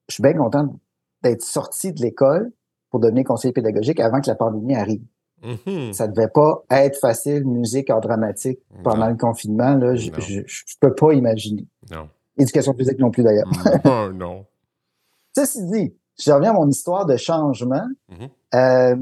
je 0.08 0.16
suis 0.16 0.24
bien 0.24 0.34
content 0.34 0.80
d'être 1.22 1.42
sorti 1.42 1.94
de 1.94 2.02
l'école 2.02 2.52
pour 2.90 3.00
devenir 3.00 3.24
conseiller 3.24 3.54
pédagogique 3.54 4.00
avant 4.00 4.22
que 4.22 4.28
la 4.28 4.36
pandémie 4.36 4.76
arrive. 4.76 5.04
Mm-hmm. 5.44 5.94
Ça 5.94 6.08
devait 6.08 6.30
pas 6.30 6.64
être 6.70 6.98
facile, 7.00 7.46
musique, 7.46 7.90
art 7.90 8.02
dramatique, 8.02 8.60
pendant 8.84 9.10
le 9.10 9.18
confinement. 9.18 9.76
Là, 9.76 9.96
je, 9.96 10.10
ne 10.10 10.80
peux 10.80 10.94
pas 10.94 11.14
imaginer. 11.14 11.66
Non. 11.92 12.10
Éducation 12.38 12.74
physique 12.74 13.00
non 13.00 13.12
plus, 13.12 13.24
d'ailleurs. 13.24 13.50
Non, 13.84 14.10
non. 14.14 14.46
Ceci 15.36 15.66
dit, 15.66 15.96
je 16.20 16.32
reviens 16.32 16.52
à 16.52 16.54
mon 16.54 16.70
histoire 16.70 17.06
de 17.06 17.18
changement. 17.18 17.88
Mm-hmm. 18.10 18.30
Euh, 18.56 18.96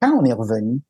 quand 0.00 0.18
on 0.18 0.24
est 0.24 0.32
revenu, 0.32 0.80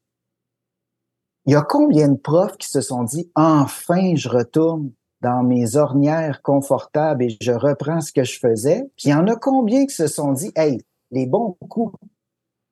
il 1.46 1.52
y 1.52 1.56
a 1.56 1.62
combien 1.62 2.08
de 2.08 2.18
profs 2.18 2.56
qui 2.58 2.68
se 2.68 2.80
sont 2.80 3.02
dit 3.02 3.30
enfin 3.34 4.14
je 4.14 4.28
retourne 4.28 4.92
dans 5.20 5.42
mes 5.42 5.76
ornières 5.76 6.42
confortables 6.42 7.24
et 7.24 7.36
je 7.40 7.52
reprends 7.52 8.00
ce 8.00 8.12
que 8.12 8.24
je 8.24 8.38
faisais? 8.38 8.82
Puis 8.96 9.08
il 9.08 9.10
y 9.10 9.14
en 9.14 9.26
a 9.26 9.36
combien 9.36 9.86
qui 9.86 9.94
se 9.94 10.06
sont 10.06 10.32
dit 10.32 10.52
hey, 10.56 10.80
les 11.10 11.26
bons 11.26 11.56
coups, 11.68 11.96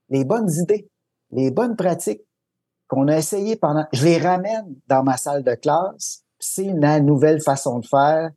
les 0.09 0.25
bonnes 0.25 0.51
idées, 0.51 0.89
les 1.31 1.51
bonnes 1.51 1.77
pratiques 1.77 2.23
qu'on 2.89 3.09
a 3.09 3.19
essayé 3.19 3.57
pendant, 3.57 3.87
je 3.93 4.05
les 4.05 4.19
ramène 4.19 4.77
dans 4.87 5.03
ma 5.03 5.17
salle 5.17 5.45
de 5.45 5.55
classe, 5.55 6.25
c'est 6.39 6.65
une 6.65 6.99
nouvelle 7.01 7.41
façon 7.41 7.81
de 7.81 7.87
faire 7.87 8.31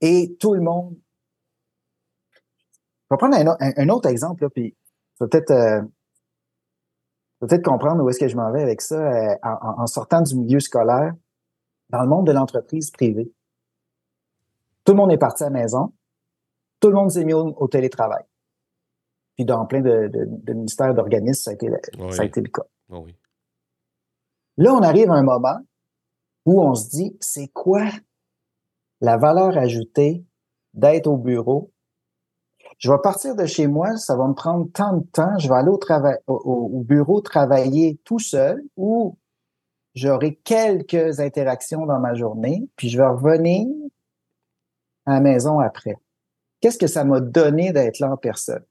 et 0.00 0.36
tout 0.40 0.54
le 0.54 0.60
monde 0.60 0.96
je 3.10 3.14
vais 3.14 3.18
prendre 3.18 3.56
un, 3.60 3.88
autre 3.90 4.08
exemple, 4.08 4.42
là, 4.42 4.50
puis 4.50 4.74
peut-être 5.18 5.50
euh, 5.50 5.82
peut-être 7.40 7.64
comprendre 7.64 8.02
où 8.02 8.08
est-ce 8.08 8.18
que 8.18 8.28
je 8.28 8.36
m'en 8.36 8.50
vais 8.50 8.62
avec 8.62 8.80
ça 8.80 8.96
euh, 8.96 9.36
en, 9.42 9.86
sortant 9.86 10.22
du 10.22 10.36
milieu 10.36 10.60
scolaire, 10.60 11.12
dans 11.90 12.02
le 12.02 12.08
monde 12.08 12.26
de 12.26 12.32
l'entreprise 12.32 12.90
privée. 12.90 13.30
Tout 14.84 14.92
le 14.92 14.96
monde 14.96 15.12
est 15.12 15.18
parti 15.18 15.42
à 15.44 15.50
la 15.50 15.60
maison, 15.60 15.92
tout 16.80 16.88
le 16.88 16.94
monde 16.94 17.10
s'est 17.10 17.24
mis 17.24 17.34
au, 17.34 17.68
télétravail. 17.68 18.24
Puis 19.36 19.44
dans 19.44 19.66
plein 19.66 19.80
de, 19.80 20.10
ministères 20.52 20.94
d'organismes, 20.94 21.42
ça, 21.42 21.50
a 21.50 21.54
été, 21.54 21.70
ça 22.10 22.22
a 22.22 22.24
été 22.24 22.40
le 22.40 22.48
cas. 22.48 22.64
Oh 22.90 23.06
Là, 24.56 24.72
on 24.72 24.82
arrive 24.82 25.10
à 25.10 25.14
un 25.14 25.22
moment 25.22 25.58
où 26.44 26.62
on 26.62 26.74
se 26.74 26.88
dit, 26.90 27.16
c'est 27.20 27.48
quoi 27.48 27.84
la 29.00 29.16
valeur 29.16 29.56
ajoutée 29.58 30.24
d'être 30.74 31.06
au 31.06 31.16
bureau 31.16 31.72
je 32.78 32.90
vais 32.90 32.98
partir 33.02 33.36
de 33.36 33.46
chez 33.46 33.66
moi, 33.66 33.96
ça 33.96 34.16
va 34.16 34.26
me 34.26 34.34
prendre 34.34 34.68
tant 34.72 34.96
de 34.96 35.04
temps, 35.04 35.38
je 35.38 35.48
vais 35.48 35.54
aller 35.54 35.68
au, 35.68 35.76
travail, 35.76 36.16
au, 36.26 36.82
bureau 36.84 37.20
travailler 37.20 37.98
tout 38.04 38.18
seul 38.18 38.62
ou 38.76 39.16
j'aurai 39.94 40.34
quelques 40.44 41.20
interactions 41.20 41.86
dans 41.86 41.98
ma 41.98 42.14
journée, 42.14 42.68
puis 42.76 42.88
je 42.88 42.98
vais 42.98 43.06
revenir 43.06 43.66
à 45.06 45.14
la 45.14 45.20
maison 45.20 45.60
après. 45.60 45.96
Qu'est-ce 46.60 46.78
que 46.78 46.86
ça 46.86 47.04
m'a 47.04 47.20
donné 47.20 47.72
d'être 47.72 47.98
là 47.98 48.12
en 48.12 48.16
personne? 48.16 48.64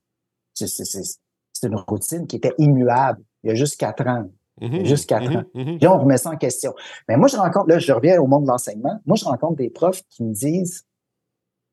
C'est 0.54 1.68
une 1.68 1.76
routine 1.76 2.28
qui 2.28 2.38
était 2.38 2.54
immuable. 2.58 3.22
Il 3.44 3.50
y 3.50 3.52
a 3.52 3.56
juste 3.56 3.80
quatre 3.80 4.06
ans. 4.08 4.30
A 4.62 4.84
juste 4.84 5.08
quatre 5.08 5.36
ans. 5.36 5.44
Puis 5.54 5.88
on 5.88 6.00
remet 6.00 6.18
ça 6.18 6.32
en 6.32 6.38
question. 6.38 6.74
Mais 7.08 7.18
moi, 7.18 7.28
je 7.28 7.38
rencontre, 7.38 7.70
là, 7.70 7.80
je 7.80 7.92
reviens 7.92 8.20
au 8.20 8.28
monde 8.28 8.44
de 8.44 8.50
l'enseignement. 8.50 9.00
Moi, 9.06 9.16
je 9.16 9.26
rencontre 9.26 9.56
des 9.56 9.70
profs 9.70 10.02
qui 10.10 10.24
me 10.24 10.34
disent 10.34 10.86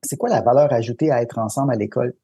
c'est 0.02 0.16
quoi 0.16 0.28
la 0.28 0.40
valeur 0.40 0.72
ajoutée 0.72 1.10
à 1.10 1.22
être 1.22 1.38
ensemble 1.38 1.72
à 1.72 1.76
l'école? 1.76 2.14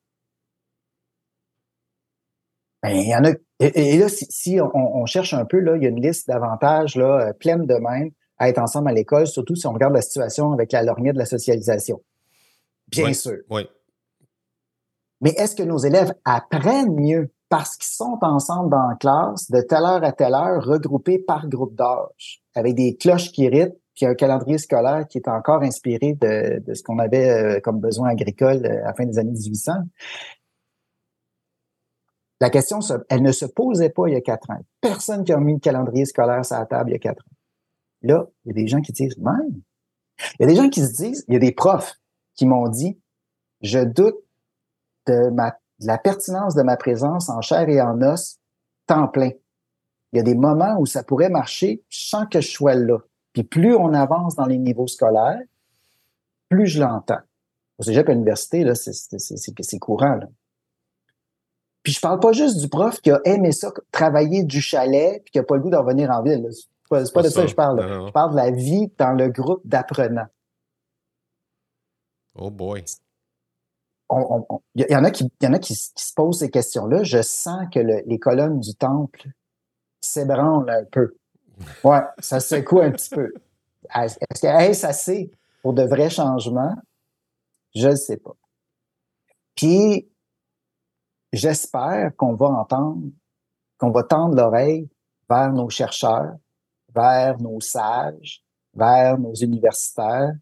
Ben, 2.83 2.91
il 2.91 3.09
y 3.09 3.15
en 3.15 3.25
a. 3.25 3.31
Et, 3.59 3.97
là, 3.99 4.07
si, 4.09 4.61
on, 4.61 5.07
cherche 5.07 5.33
un 5.33 5.45
peu, 5.45 5.59
là, 5.61 5.77
il 5.77 5.83
y 5.83 5.87
a 5.87 5.89
une 5.89 6.01
liste 6.01 6.29
d'avantages 6.29 6.97
là, 6.97 7.33
pleine 7.33 7.67
de 7.67 7.75
même 7.75 8.11
à 8.39 8.51
être 8.51 8.59
ensemble 8.59 8.91
à 8.91 8.93
l'école, 8.93 9.27
surtout 9.27 9.55
si 9.57 9.67
on 9.67 9.73
regarde 9.73 9.95
la 9.95 10.03
situation 10.03 10.53
avec 10.53 10.73
la 10.73 10.83
lorgnette 10.83 11.15
de 11.15 11.19
la 11.19 11.27
socialisation. 11.27 12.03
Bien 12.89 13.12
sûr. 13.15 13.39
Oui. 13.51 13.67
Mais 15.23 15.31
est-ce 15.31 15.57
que 15.57 15.62
nos 15.62 15.79
élèves 15.79 16.12
apprennent 16.25 16.95
mieux 16.95 17.33
parce 17.49 17.77
qu'ils 17.77 17.95
sont 17.95 18.19
ensemble 18.23 18.71
dans 18.71 18.89
la 18.89 18.97
classe 18.97 19.51
de 19.51 19.61
telle 19.61 19.85
heure 19.85 20.05
à 20.05 20.12
telle 20.12 20.35
heure, 20.35 20.62
regroupés 20.65 21.19
par 21.19 21.49
groupe 21.49 21.75
d'âge, 21.75 22.43
avec 22.55 22.75
des 22.75 22.97
cloches 22.97 23.33
qui 23.33 23.49
rythment, 23.49 23.77
puis 23.97 24.05
un 24.05 24.15
calendrier 24.15 24.59
scolaire 24.59 25.09
qui 25.09 25.19
est 25.19 25.29
encore 25.29 25.63
inspiré 25.63 26.13
de, 26.15 26.63
ce 26.73 26.83
qu'on 26.83 26.99
avait 26.99 27.31
euh, 27.31 27.61
comme 27.61 27.81
besoin 27.81 28.11
agricole 28.11 28.65
euh, 28.65 28.83
à 28.83 28.89
la 28.89 28.95
fin 28.95 29.07
des 29.07 29.19
années 29.19 29.33
1800. 29.33 29.73
La 32.39 32.51
question, 32.51 32.81
elle 33.09 33.23
ne 33.23 33.33
se 33.33 33.47
posait 33.47 33.89
pas 33.89 34.07
il 34.09 34.13
y 34.13 34.17
a 34.17 34.21
quatre 34.21 34.51
ans. 34.51 34.61
Personne 34.83 35.25
qui 35.25 35.33
a 35.33 35.39
mis 35.39 35.55
le 35.55 35.61
calendrier 35.61 36.05
scolaire 36.05 36.45
sur 36.45 36.59
la 36.59 36.67
table 36.67 36.91
il 36.91 36.93
y 36.93 36.97
a 36.97 36.99
quatre 36.99 37.25
ans. 37.25 37.37
Là, 38.03 38.27
il 38.45 38.49
y 38.49 38.51
a 38.51 38.55
des 38.63 38.69
gens 38.69 38.83
qui 38.83 38.93
disent, 38.93 39.17
même. 39.17 39.63
Il 40.39 40.43
y 40.43 40.45
a 40.45 40.47
des 40.47 40.55
gens 40.55 40.69
qui 40.69 40.83
se 40.83 40.93
disent, 40.93 41.25
il 41.29 41.35
y 41.35 41.37
a 41.37 41.41
des 41.41 41.53
profs 41.53 41.95
qui 42.35 42.45
m'ont 42.45 42.69
dit, 42.69 43.01
je 43.63 43.79
doute 43.79 44.17
de, 45.07 45.31
ma, 45.31 45.57
la 45.81 45.97
pertinence 45.97 46.55
de 46.55 46.63
ma 46.63 46.77
présence 46.77 47.31
en 47.31 47.41
chair 47.41 47.67
et 47.71 47.81
en 47.81 48.03
os 48.03 48.39
temps 48.87 49.09
plein. 49.09 49.31
Il 50.13 50.19
y 50.19 50.21
a 50.21 50.23
des 50.23 50.35
moments 50.35 50.77
où 50.79 50.85
ça 50.85 51.03
pourrait 51.03 51.31
marcher 51.31 51.83
sans 51.89 52.27
que 52.27 52.43
je 52.43 52.51
sois 52.51 52.75
là. 52.75 52.99
Puis 53.37 53.44
plus 53.44 53.77
on 53.77 53.92
avance 53.92 54.35
dans 54.35 54.46
les 54.46 54.57
niveaux 54.57 54.87
scolaires, 54.87 55.42
plus 56.49 56.66
je 56.68 56.81
l'entends. 56.81 57.20
Au 57.77 57.83
cégep 57.83 58.09
à 58.09 58.12
l'université, 58.12 58.64
là, 58.64 58.75
c'est 58.75 59.79
courant. 59.79 60.14
Là. 60.14 60.27
Puis 61.83 61.92
je 61.92 62.01
parle 62.01 62.18
pas 62.18 62.33
juste 62.33 62.59
du 62.59 62.70
prof 62.70 62.99
qui 63.03 63.11
a 63.11 63.20
aimé 63.27 63.53
ça, 63.53 63.70
travailler 63.92 64.42
du 64.42 64.62
chalet, 64.62 65.22
puis 65.22 65.33
qui 65.33 65.38
a 65.38 65.42
pas 65.42 65.57
le 65.57 65.61
goût 65.61 65.68
d'en 65.68 65.85
venir 65.85 66.11
en 66.11 66.22
ville. 66.22 66.49
C'est 66.51 67.12
pas, 67.12 67.22
de 67.22 67.29
ça 67.29 67.42
que 67.42 67.49
je 67.49 67.55
parle. 67.55 68.07
Je 68.07 68.11
parle 68.11 68.31
de 68.31 68.37
la 68.37 68.51
vie 68.51 68.90
dans 68.96 69.12
le 69.12 69.29
groupe 69.29 69.61
d'apprenants. 69.66 70.29
Oh 72.37 72.51
boy. 72.51 72.85
Il 74.75 74.87
y, 74.88 74.96
en 74.96 75.05
a 75.05 75.11
qui, 75.11 75.31
y 75.42 75.46
en 75.46 75.53
a 75.53 75.59
qui, 75.59 75.75
se 75.75 76.14
posent 76.14 76.38
ces 76.38 76.51
questions-là. 76.51 77.03
Je 77.03 77.20
sens 77.20 77.66
que 77.70 77.81
les 77.81 78.18
colonnes 78.18 78.61
du 78.61 78.75
temple 78.75 79.29
s'ébranlent 80.01 80.70
un 80.70 80.85
peu. 80.85 81.16
Ouais, 81.85 82.01
ça 82.19 82.40
secoue 82.40 82.81
un 82.81 82.90
petit 82.90 83.11
peu. 83.11 83.33
Est-ce 83.95 84.19
que 84.19 84.47
est-ce 84.47 84.87
assez 84.87 85.31
pour 85.62 85.73
de 85.73 85.83
vrais 85.83 86.11
changements? 86.11 86.77
Je 87.75 87.88
ne 87.88 87.95
sais 87.95 88.16
pas. 88.16 88.37
Puis, 89.55 90.09
j'espère 91.33 92.14
qu'on 92.16 92.35
va 92.35 92.47
entendre, 92.47 93.03
qu'on 93.79 93.90
va 93.90 94.03
tendre 94.03 94.37
l'oreille 94.37 94.88
vers 95.29 95.53
nos 95.53 95.71
chercheurs, 95.71 96.37
vers 96.95 97.40
nos 97.40 97.61
sages, 97.61 98.42
vers 98.75 99.19
nos 99.19 99.35
universitaires 99.35 100.33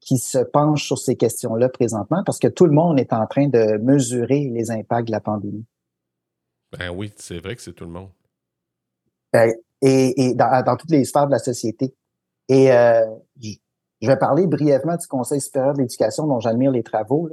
qui 0.00 0.18
se 0.18 0.38
penchent 0.38 0.86
sur 0.86 0.98
ces 0.98 1.16
questions-là 1.16 1.68
présentement 1.68 2.22
parce 2.24 2.38
que 2.38 2.48
tout 2.48 2.66
le 2.66 2.72
monde 2.72 3.00
est 3.00 3.12
en 3.12 3.26
train 3.26 3.48
de 3.48 3.78
mesurer 3.78 4.50
les 4.52 4.70
impacts 4.70 5.06
de 5.06 5.12
la 5.12 5.20
pandémie. 5.20 5.64
Ben 6.72 6.90
oui, 6.90 7.12
c'est 7.16 7.38
vrai 7.38 7.56
que 7.56 7.62
c'est 7.62 7.72
tout 7.72 7.84
le 7.84 7.90
monde. 7.90 8.10
Ben, 9.32 9.50
et, 9.82 10.34
dans, 10.34 10.76
toutes 10.76 10.90
les 10.90 11.04
sphères 11.04 11.26
de 11.26 11.32
la 11.32 11.38
société. 11.38 11.94
Et 12.48 12.72
euh, 12.72 13.04
je 13.40 14.06
vais 14.06 14.16
parler 14.16 14.46
brièvement 14.46 14.96
du 14.96 15.06
Conseil 15.06 15.40
supérieur 15.40 15.74
de 15.74 15.78
l'éducation 15.78 16.26
dont 16.26 16.40
j'admire 16.40 16.70
les 16.70 16.82
travaux. 16.82 17.30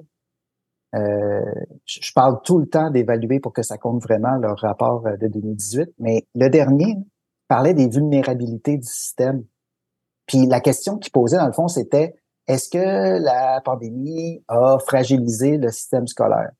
Euh, 0.93 1.41
je 1.85 2.11
parle 2.13 2.41
tout 2.43 2.59
le 2.59 2.67
temps 2.67 2.89
d'évaluer 2.89 3.39
pour 3.39 3.53
que 3.53 3.63
ça 3.63 3.77
compte 3.77 4.03
vraiment 4.03 4.35
leur 4.35 4.57
rapport 4.57 5.05
euh, 5.07 5.15
de 5.15 5.27
2018, 5.27 5.89
mais 5.99 6.27
le 6.35 6.49
dernier 6.49 6.97
parlait 7.47 7.73
des 7.73 7.87
vulnérabilités 7.87 8.77
du 8.77 8.87
système. 8.87 9.45
Puis 10.25 10.47
la 10.47 10.59
question 10.59 10.97
qu'il 10.97 11.11
posait, 11.11 11.37
dans 11.37 11.47
le 11.47 11.53
fond, 11.53 11.67
c'était 11.67 12.15
est-ce 12.47 12.69
que 12.69 13.21
la 13.23 13.61
pandémie 13.61 14.43
a 14.47 14.77
fragilisé 14.79 15.57
le 15.57 15.69
système 15.69 16.07
scolaire? 16.07 16.51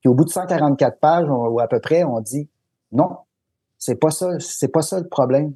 Puis 0.00 0.08
au 0.08 0.14
bout 0.14 0.24
de 0.24 0.30
144 0.30 1.00
pages, 1.00 1.28
ou 1.28 1.58
à 1.58 1.66
peu 1.66 1.80
près, 1.80 2.04
on 2.04 2.20
dit 2.20 2.48
non, 2.92 3.16
c'est 3.84 3.96
pas 3.96 4.10
ça, 4.10 4.40
c'est 4.40 4.68
pas 4.68 4.80
ça 4.80 4.98
le 4.98 5.08
problème. 5.08 5.54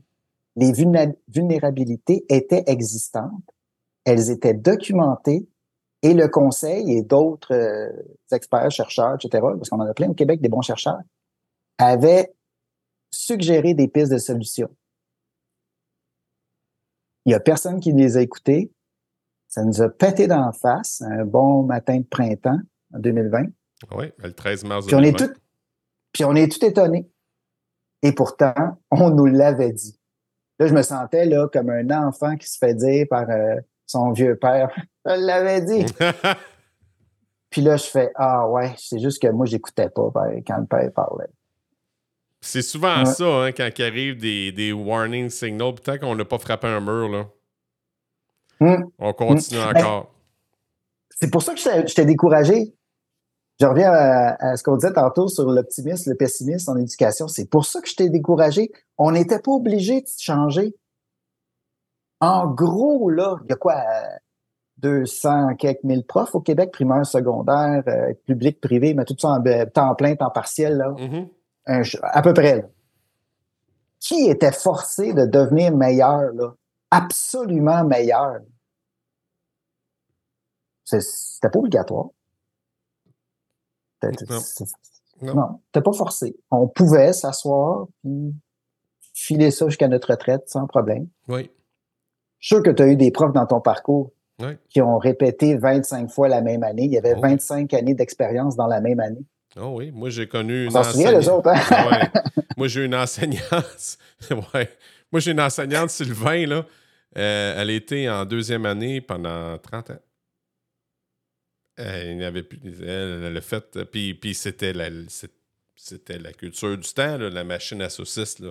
Les 0.55 0.73
vulnérabilités 0.73 2.27
étaient 2.29 2.65
existantes, 2.67 3.55
elles 4.05 4.31
étaient 4.31 4.53
documentées 4.53 5.49
et 6.03 6.13
le 6.13 6.29
conseil 6.29 6.93
et 6.93 7.03
d'autres 7.03 7.55
euh, 7.55 7.91
experts, 8.31 8.71
chercheurs, 8.71 9.15
etc., 9.15 9.43
parce 9.57 9.71
qu'on 9.71 9.81
en 9.81 9.87
a 9.87 9.95
plein 9.95 10.11
au 10.11 10.15
Québec 10.15 10.43
des 10.43 10.51
bons 10.51 10.61
chercheurs, 10.61 11.01
avaient 11.79 12.35
suggéré 13.11 13.73
des 13.73 13.89
pistes 13.89 14.13
de 14.13 14.19
solutions. 14.19 14.71
Il 17.25 17.33
y 17.33 17.35
a 17.35 17.41
personne 17.41 17.81
qui 17.81 17.93
les 17.93 18.19
a 18.19 18.21
écoutés. 18.21 18.71
Ça 19.49 19.65
nous 19.65 19.81
a 19.81 19.89
pété 19.89 20.27
d'en 20.27 20.53
face 20.53 21.01
un 21.01 21.25
bon 21.25 21.63
matin 21.63 21.99
de 22.01 22.05
printemps 22.05 22.61
en 22.93 22.99
2020. 22.99 23.45
Oui, 23.97 24.13
le 24.19 24.35
13 24.35 24.65
mars 24.65 24.87
puis 24.87 24.97
on 24.97 25.03
est 25.03 25.17
tout, 25.17 25.33
Puis 26.13 26.25
on 26.25 26.35
est 26.35 26.53
tout 26.53 26.65
étonnés. 26.67 27.09
Et 28.03 28.13
pourtant, 28.13 28.55
on 28.91 29.11
nous 29.11 29.27
l'avait 29.27 29.73
dit. 29.73 29.99
Là, 30.59 30.67
je 30.67 30.75
me 30.75 30.83
sentais 30.83 31.25
là 31.25 31.49
comme 31.53 31.71
un 31.71 31.91
enfant 31.91 32.37
qui 32.37 32.49
se 32.49 32.59
fait 32.59 32.75
dire 32.75 33.07
par 33.09 33.29
euh, 33.31 33.57
son 33.87 34.13
vieux 34.13 34.37
père. 34.37 34.71
Je 35.07 35.15
l'avais 35.15 35.61
dit. 35.63 35.87
Puis 37.51 37.63
là, 37.63 37.77
je 37.79 37.85
fais 37.85 38.11
Ah 38.15 38.47
ouais, 38.47 38.75
c'est 38.77 38.99
juste 38.99 39.23
que 39.23 39.29
moi, 39.29 39.47
j'écoutais 39.47 39.89
pas 39.89 40.13
quand 40.47 40.59
le 40.59 40.67
père 40.67 40.93
parlait. 40.93 41.31
C'est 42.43 42.63
souvent 42.63 43.05
ça, 43.07 43.25
hein, 43.25 43.53
quand 43.53 43.69
il 43.79 43.85
arrive 43.85 44.19
des, 44.19 44.53
des 44.53 44.73
warning 44.73 45.31
signals, 45.31 45.81
tant 45.83 45.99
qu'on 45.99 46.15
n'a 46.15 46.25
pas 46.25 46.39
frappé 46.39 46.67
un 46.67 46.81
mur, 46.81 47.09
là. 47.09 47.27
Hum. 48.61 48.91
On 48.99 49.13
continue 49.13 49.61
hum. 49.61 49.69
encore. 49.69 50.03
Ben, 50.05 50.11
c'est 51.21 51.31
pour 51.31 51.43
ça 51.43 51.55
que 51.55 51.61
je 51.61 51.95
t'ai 51.95 52.05
découragé. 52.05 52.75
Je 53.61 53.67
reviens 53.67 53.91
à, 53.93 54.57
ce 54.57 54.63
qu'on 54.63 54.77
disait 54.77 54.93
tantôt 54.93 55.27
sur 55.27 55.51
l'optimisme, 55.51 56.11
le 56.11 56.17
pessimisme 56.17 56.71
en 56.71 56.77
éducation. 56.77 57.27
C'est 57.27 57.51
pour 57.51 57.65
ça 57.65 57.81
que 57.81 57.89
je 57.89 57.97
t'ai 57.97 58.09
découragé. 58.09 58.71
On 58.99 59.11
n'était 59.11 59.41
pas 59.41 59.51
obligé 59.51 60.01
de 60.01 60.07
changer. 60.17 60.77
En 62.21 62.47
gros, 62.47 63.11
là, 63.11 63.39
il 63.45 63.51
y 63.51 63.53
a 63.53 63.57
quoi? 63.57 63.83
200 64.79 65.57
quelques 65.57 65.83
mille 65.83 66.07
profs 66.07 66.37
au 66.37 66.41
Québec, 66.41 66.71
primaire, 66.71 67.05
secondaire, 67.05 67.83
euh, 67.89 68.15
public, 68.27 68.61
privé, 68.61 68.95
mais 68.95 69.05
tout 69.05 69.17
ça 69.19 69.31
en 69.31 69.45
euh, 69.45 69.65
temps 69.67 69.95
plein, 69.97 70.15
temps 70.15 70.31
partiel, 70.31 70.77
là. 70.77 70.91
Mm-hmm. 70.91 71.99
à 72.03 72.23
peu 72.23 72.33
près. 72.33 72.59
Là. 72.59 72.63
Qui 73.99 74.29
était 74.29 74.53
forcé 74.53 75.13
de 75.13 75.27
devenir 75.27 75.77
meilleur, 75.77 76.33
là? 76.33 76.55
Absolument 76.93 77.85
meilleur. 77.85 78.39
C'était 80.85 81.51
pas 81.51 81.59
obligatoire. 81.59 82.07
Non. 85.21 85.35
non 85.35 85.61
t'es 85.73 85.81
pas 85.81 85.93
forcé. 85.93 86.37
On 86.51 86.69
pouvait 86.69 87.13
s'asseoir 87.13 87.87
puis 88.03 88.35
filer 89.15 89.51
ça 89.51 89.67
jusqu'à 89.67 89.89
notre 89.89 90.11
retraite 90.13 90.49
sans 90.49 90.67
problème. 90.67 91.09
Oui. 91.27 91.51
Je 92.39 92.47
suis 92.47 92.57
sûr 92.57 92.63
que 92.63 92.71
tu 92.71 92.83
as 92.83 92.87
eu 92.87 92.97
des 92.97 93.11
profs 93.11 93.33
dans 93.33 93.47
ton 93.47 93.61
parcours 93.61 94.13
qui 94.71 94.81
ont 94.81 94.99
répété 94.99 95.57
25 95.57 96.11
fois 96.11 96.29
la 96.29 96.41
même 96.41 96.63
année. 96.63 96.85
Il 96.85 96.93
y 96.93 96.99
avait 96.99 97.15
25 97.15 97.75
années 97.75 97.95
d'expérience 97.95 98.55
dans 98.55 98.69
la 98.69 98.81
même 98.81 99.01
année. 99.01 99.25
Oh 99.61 99.75
oui, 99.77 99.91
moi 99.91 100.11
j'ai 100.11 100.29
connu 100.29 100.67
une 100.67 100.77
enseignante. 100.77 101.27
autres, 101.29 101.49
hein? 101.49 102.09
Moi 102.57 102.69
j'ai 102.69 102.85
une 102.85 102.95
enseignante. 102.95 103.99
ouais. 104.55 104.69
Moi 105.11 105.21
j'ai 105.21 105.33
une 105.33 105.41
enseignante, 105.41 105.91
Sylvain, 105.91 106.47
là. 106.47 106.65
Euh, 107.17 107.55
elle 107.57 107.71
était 107.71 108.09
en 108.09 108.25
deuxième 108.25 108.67
année 108.67 109.01
pendant 109.01 109.57
30 109.59 109.91
ans. 109.91 109.99
Euh, 111.79 112.03
il 112.07 112.17
n'y 112.17 112.25
avait 112.25 112.43
plus. 112.43 112.59
Elle, 112.83 113.33
le 113.33 113.41
fait. 113.41 113.85
Puis, 113.85 114.15
puis 114.15 114.35
c'était 114.35 114.73
la, 114.73 114.89
c'était 115.77 116.19
la 116.19 116.33
culture 116.33 116.77
du 116.77 116.93
temps, 116.93 117.19
la 117.19 117.45
machine 117.45 117.81
à 117.83 117.89
saucisses. 117.89 118.39
Là. 118.41 118.51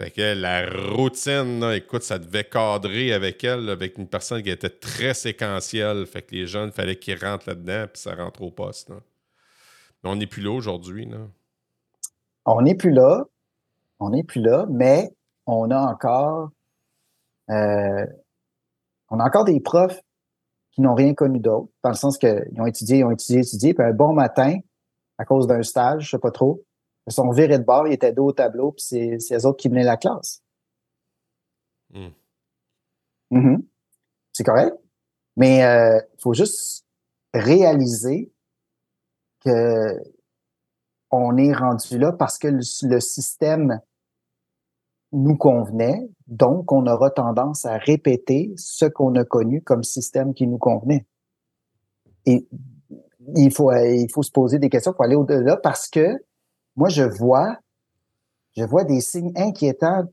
Fait 0.00 0.10
que 0.10 0.34
la 0.34 0.68
routine, 0.94 1.62
écoute, 1.74 2.02
ça 2.02 2.18
devait 2.18 2.44
cadrer 2.44 3.12
avec 3.12 3.42
elle, 3.44 3.68
avec 3.68 3.98
une 3.98 4.08
personne 4.08 4.42
qui 4.42 4.50
était 4.50 4.70
très 4.70 5.14
séquentielle. 5.14 6.06
Fait 6.06 6.22
que 6.22 6.34
les 6.34 6.46
jeunes, 6.46 6.68
il 6.68 6.72
fallait 6.72 6.96
qu'ils 6.96 7.22
rentrent 7.22 7.48
là-dedans, 7.48 7.86
puis 7.92 8.00
ça 8.00 8.14
rentre 8.14 8.42
au 8.42 8.50
poste. 8.50 8.90
Mais 8.90 10.10
on 10.10 10.16
n'est 10.16 10.26
plus 10.26 10.42
là 10.42 10.52
aujourd'hui. 10.52 11.08
On 12.44 12.62
n'est 12.62 12.76
plus 12.76 12.92
là. 12.92 13.24
On 14.00 14.10
n'est 14.10 14.22
plus 14.22 14.40
là, 14.40 14.66
mais 14.70 15.10
on 15.46 15.70
a 15.70 15.78
encore. 15.78 16.50
Euh, 17.50 18.06
on 19.10 19.18
a 19.20 19.24
encore 19.24 19.44
des 19.44 19.60
profs 19.60 20.00
qui 20.78 20.82
n'ont 20.82 20.94
rien 20.94 21.12
connu 21.12 21.40
d'autre, 21.40 21.72
dans 21.82 21.90
le 21.90 21.96
sens 21.96 22.16
qu'ils 22.18 22.54
ont 22.56 22.66
étudié, 22.66 22.98
ils 22.98 23.04
ont 23.04 23.10
étudié, 23.10 23.40
étudié, 23.40 23.74
puis 23.74 23.84
un 23.84 23.92
bon 23.92 24.12
matin, 24.12 24.60
à 25.18 25.24
cause 25.24 25.48
d'un 25.48 25.64
stage, 25.64 26.04
je 26.04 26.10
sais 26.10 26.20
pas 26.20 26.30
trop, 26.30 26.64
Ils 27.08 27.12
sont 27.12 27.28
virés 27.32 27.58
de 27.58 27.64
bord, 27.64 27.88
ils 27.88 27.94
étaient 27.94 28.12
dos 28.12 28.26
au 28.26 28.32
tableau, 28.32 28.70
puis 28.70 28.84
c'est, 28.86 29.18
c'est 29.18 29.34
eux 29.34 29.44
autres 29.44 29.56
qui 29.56 29.70
menaient 29.70 29.82
la 29.82 29.96
classe. 29.96 30.40
Hmm. 31.92 32.10
Mhm. 33.32 33.66
C'est 34.32 34.44
correct. 34.44 34.76
Mais 35.36 35.58
il 35.58 35.62
euh, 35.62 36.00
faut 36.22 36.32
juste 36.32 36.86
réaliser 37.34 38.32
que 39.44 39.96
on 41.10 41.36
est 41.38 41.52
rendu 41.52 41.98
là 41.98 42.12
parce 42.12 42.38
que 42.38 42.46
le, 42.46 42.60
le, 42.88 43.00
système 43.00 43.80
nous 45.12 45.36
convenait, 45.36 46.08
donc 46.26 46.70
on 46.72 46.86
aura 46.86 47.10
tendance 47.10 47.64
à 47.64 47.78
répéter 47.78 48.52
ce 48.56 48.84
qu'on 48.84 49.14
a 49.14 49.24
connu 49.24 49.62
comme 49.62 49.82
système 49.82 50.34
qui 50.34 50.46
nous 50.46 50.58
convenait. 50.58 51.06
Et 52.26 52.46
il 53.36 53.52
faut, 53.52 53.72
il 53.72 54.08
faut 54.12 54.22
se 54.22 54.30
poser 54.30 54.58
des 54.58 54.68
questions 54.68 54.92
pour 54.92 55.04
aller 55.04 55.16
au-delà 55.16 55.56
parce 55.56 55.88
que 55.88 56.22
moi, 56.76 56.88
je 56.88 57.02
vois, 57.02 57.56
je 58.56 58.64
vois 58.64 58.84
des 58.84 59.00
signes 59.00 59.32
inquiétants 59.34 60.04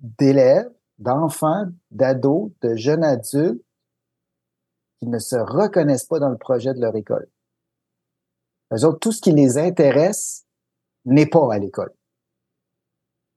d'élèves, 0.00 0.68
d'enfants, 0.98 1.66
d'ados, 1.90 2.50
de 2.62 2.74
jeunes 2.74 3.04
adultes 3.04 3.62
qui 4.98 5.06
ne 5.06 5.18
se 5.18 5.36
reconnaissent 5.36 6.06
pas 6.06 6.18
dans 6.18 6.28
le 6.28 6.36
projet 6.36 6.74
de 6.74 6.80
leur 6.80 6.96
école. 6.96 7.28
Eux 8.72 8.84
autres, 8.84 8.98
tout 8.98 9.12
ce 9.12 9.20
qui 9.20 9.32
les 9.32 9.58
intéresse 9.58 10.44
n'est 11.04 11.26
pas 11.26 11.52
à 11.52 11.58
l'école. 11.58 11.92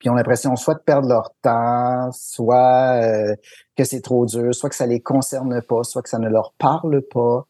Puis 0.03 0.09
ont 0.09 0.15
l'impression 0.15 0.57
soit 0.57 0.73
de 0.73 0.81
perdre 0.81 1.07
leur 1.07 1.33
temps, 1.41 2.11
soit 2.11 3.01
euh, 3.01 3.35
que 3.77 3.85
c'est 3.85 4.01
trop 4.01 4.25
dur, 4.25 4.53
soit 4.53 4.69
que 4.69 4.75
ça 4.75 4.85
les 4.85 4.99
concerne 4.99 5.61
pas, 5.61 5.85
soit 5.85 6.01
que 6.01 6.09
ça 6.09 6.19
ne 6.19 6.27
leur 6.27 6.51
parle 6.57 7.01
pas, 7.03 7.47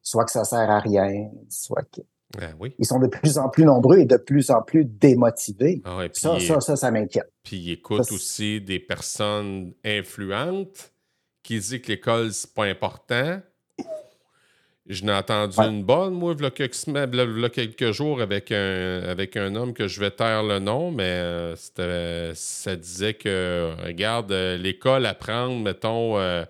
soit 0.00 0.24
que 0.24 0.30
ça 0.30 0.44
sert 0.44 0.70
à 0.70 0.78
rien, 0.78 1.28
soit 1.48 1.82
que... 1.90 2.02
Ben 2.38 2.54
oui. 2.60 2.72
Ils 2.78 2.86
sont 2.86 3.00
de 3.00 3.08
plus 3.08 3.36
en 3.36 3.48
plus 3.48 3.64
nombreux 3.64 3.98
et 3.98 4.04
de 4.04 4.16
plus 4.16 4.50
en 4.50 4.62
plus 4.62 4.84
démotivés. 4.84 5.82
Ah 5.84 5.96
ouais, 5.96 6.10
ça, 6.12 6.38
ça, 6.38 6.60
ça, 6.60 6.76
ça 6.76 6.92
m'inquiète. 6.92 7.32
Puis 7.42 7.56
ils 7.56 7.72
écoutent 7.72 8.12
aussi 8.12 8.60
des 8.60 8.78
personnes 8.78 9.74
influentes 9.84 10.92
qui 11.42 11.54
disent 11.58 11.82
que 11.82 11.88
l'école, 11.88 12.32
c'est 12.32 12.54
pas 12.54 12.66
important. 12.66 13.40
Je 14.88 15.04
n'ai 15.04 15.12
entendu 15.12 15.58
Ouais. 15.58 15.66
une 15.68 15.82
bonne, 15.82 16.14
moi, 16.14 16.34
il 16.38 16.42
y 16.42 16.46
a 16.46 16.50
quelques, 17.50 17.90
jours 17.92 18.20
avec 18.20 18.52
un, 18.52 19.02
avec 19.08 19.36
un 19.36 19.54
homme 19.56 19.72
que 19.74 19.88
je 19.88 19.98
vais 19.98 20.12
taire 20.12 20.44
le 20.44 20.60
nom, 20.60 20.92
mais 20.92 21.02
euh, 21.78 22.32
ça 22.34 22.76
disait 22.76 23.14
que, 23.14 23.72
regarde, 23.84 24.30
euh, 24.30 24.56
l'école, 24.56 25.06
apprendre, 25.06 25.60
mettons, 25.60 26.16
euh, 26.18 26.44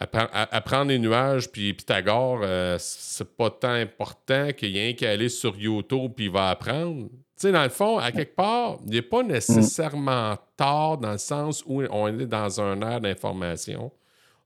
appre- 0.00 0.30
apprendre 0.32 0.88
les 0.92 0.98
nuages 0.98 1.50
puis 1.50 1.74
Pythagore, 1.74 2.40
euh, 2.42 2.76
c'est 2.78 3.36
pas 3.36 3.50
tant 3.50 3.72
important 3.72 4.52
qu'il 4.56 4.70
y 4.70 4.78
ait 4.78 4.90
un 4.90 4.92
qui 4.94 5.04
aller 5.04 5.28
sur 5.28 5.54
YouTube 5.56 6.12
puis 6.16 6.26
il 6.26 6.30
va 6.30 6.48
apprendre. 6.50 7.08
Tu 7.10 7.48
sais, 7.48 7.52
dans 7.52 7.64
le 7.64 7.68
fond, 7.68 7.98
à 7.98 8.12
quelque 8.12 8.34
part, 8.34 8.78
il 8.86 8.92
n'est 8.92 9.02
pas 9.02 9.22
nécessairement 9.22 10.38
tard 10.56 10.96
dans 10.96 11.12
le 11.12 11.18
sens 11.18 11.62
où 11.66 11.82
on 11.90 12.18
est 12.18 12.26
dans 12.26 12.60
un 12.62 12.80
air 12.80 13.00
d'information. 13.00 13.92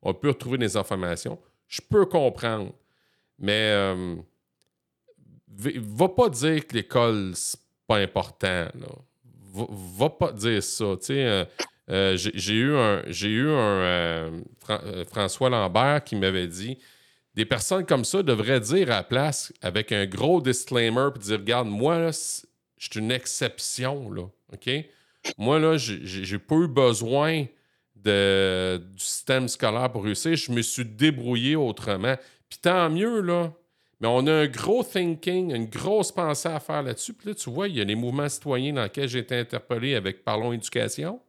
On 0.03 0.13
peut 0.13 0.29
retrouver 0.31 0.59
des 0.59 0.77
informations. 0.77 1.39
Je 1.69 1.81
peux 1.89 2.07
comprendre. 2.07 2.73
Mais 3.39 3.71
euh, 3.73 4.17
va 5.57 6.09
pas 6.09 6.29
dire 6.29 6.67
que 6.67 6.75
l'école, 6.75 7.33
c'est 7.35 7.61
pas 7.87 7.99
important. 7.99 8.67
Là. 8.75 8.89
Va, 9.53 10.11
pas 10.11 10.33
dire 10.33 10.63
ça. 10.63 10.97
Tu 10.99 11.07
sais, 11.07 11.25
euh, 11.25 11.45
euh, 11.91 12.17
j'ai 12.17 12.55
eu 12.55 12.75
un, 12.77 13.03
eu 13.05 13.49
un 13.49 13.53
euh, 13.53 14.41
Fran- 14.59 14.81
François 15.11 15.49
Lambert 15.51 16.03
qui 16.05 16.17
m'avait 16.17 16.49
dit 16.49 16.79
des 17.35 17.45
personnes 17.45 17.85
comme 17.87 18.05
ça 18.05 18.23
devraient 18.23 18.61
dire 18.61 18.91
à 18.91 18.97
la 18.97 19.03
place 19.03 19.53
avec 19.63 19.93
un 19.93 20.07
gros 20.07 20.41
disclaimer 20.41 21.09
puis 21.15 21.23
dire 21.23 21.39
regarde 21.39 21.69
moi 21.69 21.99
là, 21.99 22.11
je 22.11 22.89
suis 22.91 23.01
une 23.01 23.13
exception 23.13 24.11
là, 24.11 24.23
Moi 25.39 25.59
là 25.59 25.77
j'ai 25.77 26.39
pas 26.39 26.57
eu 26.57 26.67
besoin 26.67 27.45
de, 27.95 28.83
du 28.95 29.05
système 29.05 29.49
scolaire 29.49 29.91
pour 29.93 30.05
réussir, 30.05 30.35
je 30.35 30.51
me 30.51 30.63
suis 30.63 30.85
débrouillé 30.85 31.57
autrement. 31.57 32.17
Puis 32.49 32.59
tant 32.61 32.89
mieux 32.91 33.21
là. 33.21 33.53
Mais 34.01 34.09
on 34.09 34.27
a 34.27 34.33
un 34.33 34.47
gros 34.47 34.83
thinking, 34.83 35.55
une 35.55 35.67
grosse 35.67 36.13
pensée 36.13 36.51
à 36.51 36.61
faire 36.61 36.83
là-dessus. 36.83 37.15
Puis 37.15 37.29
là, 37.29 37.35
tu 37.35 37.49
vois, 37.49 37.67
il 37.69 37.77
y 37.77 37.81
a 37.81 37.85
les 37.85 37.95
mouvements 37.95 38.29
citoyens 38.29 38.75
dans 38.75 38.83
lesquels 38.83 39.09
j'ai 39.09 39.21
été 39.21 39.37
interpellé 39.37 39.95
avec 39.95 40.23
Parlons 40.23 40.53
Éducation. 40.53 41.21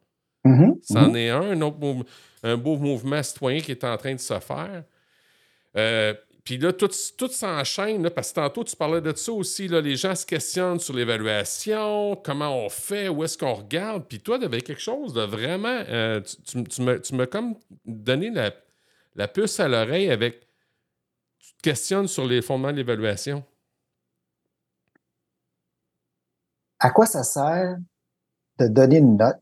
Mhm, 0.44 0.74
C'en 0.82 1.08
mhm. 1.08 1.16
est 1.16 1.30
un, 1.30 1.40
un 1.52 1.60
autre 1.62 1.78
un 2.42 2.56
beau 2.56 2.76
mouvement 2.76 3.22
citoyen 3.22 3.60
qui 3.60 3.72
est 3.72 3.84
en 3.84 3.96
train 3.96 4.14
de 4.14 4.20
se 4.20 4.38
faire. 4.38 4.84
Euh, 5.76 6.14
puis 6.44 6.56
là, 6.56 6.72
tout, 6.72 6.88
tout 7.18 7.28
s'enchaîne, 7.28 8.08
parce 8.10 8.30
que 8.30 8.36
tantôt, 8.36 8.64
tu 8.64 8.74
parlais 8.76 9.00
de 9.00 9.14
ça 9.14 9.32
aussi. 9.32 9.68
Là, 9.68 9.80
les 9.80 9.96
gens 9.96 10.14
se 10.14 10.24
questionnent 10.24 10.78
sur 10.78 10.94
l'évaluation, 10.94 12.16
comment 12.16 12.64
on 12.64 12.68
fait, 12.68 13.08
où 13.08 13.22
est-ce 13.24 13.36
qu'on 13.36 13.54
regarde. 13.54 14.04
Puis 14.08 14.20
toi, 14.20 14.38
tu 14.38 14.44
avais 14.44 14.60
quelque 14.60 14.80
chose 14.80 15.12
de 15.12 15.22
vraiment. 15.22 15.82
euh, 15.88 16.20
tu, 16.46 16.64
tu 16.64 17.14
m'as 17.14 17.26
comme 17.26 17.54
donné 17.84 18.30
la, 18.30 18.52
la 19.14 19.28
puce 19.28 19.58
à 19.60 19.68
l'oreille 19.68 20.10
avec. 20.10 20.47
Te 21.62 21.74
sur 21.74 22.24
les 22.24 22.40
fondements 22.40 22.70
de 22.70 22.76
l'évaluation. 22.76 23.44
À 26.78 26.90
quoi 26.90 27.06
ça 27.06 27.24
sert 27.24 27.76
de 28.58 28.68
donner 28.68 28.98
une 28.98 29.16
note? 29.16 29.40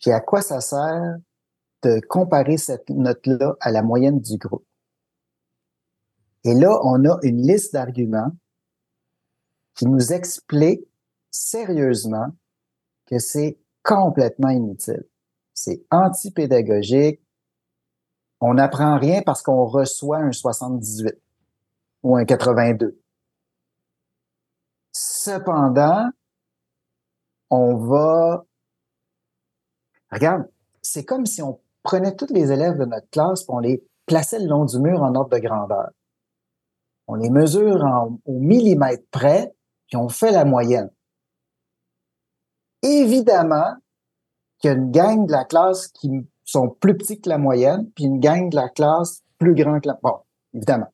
Puis 0.00 0.12
à 0.12 0.20
quoi 0.20 0.42
ça 0.42 0.60
sert 0.60 1.16
de 1.82 2.00
comparer 2.08 2.56
cette 2.56 2.88
note-là 2.88 3.56
à 3.60 3.72
la 3.72 3.82
moyenne 3.82 4.20
du 4.20 4.36
groupe? 4.36 4.64
Et 6.44 6.54
là, 6.54 6.78
on 6.84 7.04
a 7.04 7.18
une 7.22 7.44
liste 7.44 7.72
d'arguments 7.72 8.30
qui 9.74 9.86
nous 9.86 10.12
explique 10.12 10.82
sérieusement 11.30 12.28
que 13.06 13.18
c'est 13.18 13.58
complètement 13.82 14.50
inutile. 14.50 15.04
C'est 15.52 15.84
antipédagogique. 15.90 17.20
On 18.40 18.54
n'apprend 18.54 18.98
rien 18.98 19.22
parce 19.22 19.42
qu'on 19.42 19.64
reçoit 19.64 20.18
un 20.18 20.32
78 20.32 21.14
ou 22.02 22.16
un 22.16 22.24
82. 22.24 23.00
Cependant, 24.92 26.08
on 27.50 27.76
va... 27.76 28.44
Regarde, 30.10 30.48
c'est 30.82 31.04
comme 31.04 31.26
si 31.26 31.42
on 31.42 31.60
prenait 31.82 32.14
tous 32.14 32.32
les 32.32 32.52
élèves 32.52 32.78
de 32.78 32.84
notre 32.84 33.08
classe 33.10 33.42
et 33.42 33.46
on 33.48 33.58
les 33.58 33.84
plaçait 34.06 34.38
le 34.38 34.46
long 34.46 34.64
du 34.64 34.78
mur 34.78 35.02
en 35.02 35.14
ordre 35.14 35.30
de 35.30 35.38
grandeur. 35.38 35.90
On 37.06 37.14
les 37.14 37.30
mesure 37.30 37.82
au 38.24 38.38
millimètre 38.38 39.04
près, 39.10 39.54
puis 39.86 39.96
on 39.96 40.08
fait 40.08 40.30
la 40.30 40.44
moyenne. 40.44 40.90
Évidemment 42.82 43.74
qu'il 44.58 44.70
y 44.70 44.72
a 44.72 44.76
une 44.76 44.90
gang 44.90 45.26
de 45.26 45.32
la 45.32 45.44
classe 45.44 45.88
qui 45.88 46.26
sont 46.48 46.70
plus 46.70 46.96
petits 46.96 47.20
que 47.20 47.28
la 47.28 47.36
moyenne, 47.36 47.90
puis 47.94 48.04
une 48.04 48.20
gang 48.20 48.48
de 48.48 48.56
la 48.56 48.70
classe 48.70 49.22
plus 49.38 49.54
grand 49.54 49.80
que 49.80 49.88
la... 49.88 49.98
Bon, 50.02 50.20
évidemment. 50.54 50.90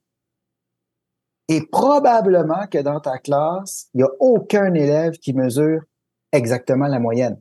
Et 1.49 1.65
probablement 1.67 2.67
que 2.67 2.79
dans 2.79 2.99
ta 2.99 3.19
classe, 3.19 3.89
il 3.95 3.99
n'y 3.99 4.03
a 4.03 4.11
aucun 4.19 4.75
élève 4.75 5.13
qui 5.13 5.33
mesure 5.33 5.83
exactement 6.33 6.89
la 6.89 6.99
moyenne 6.99 7.41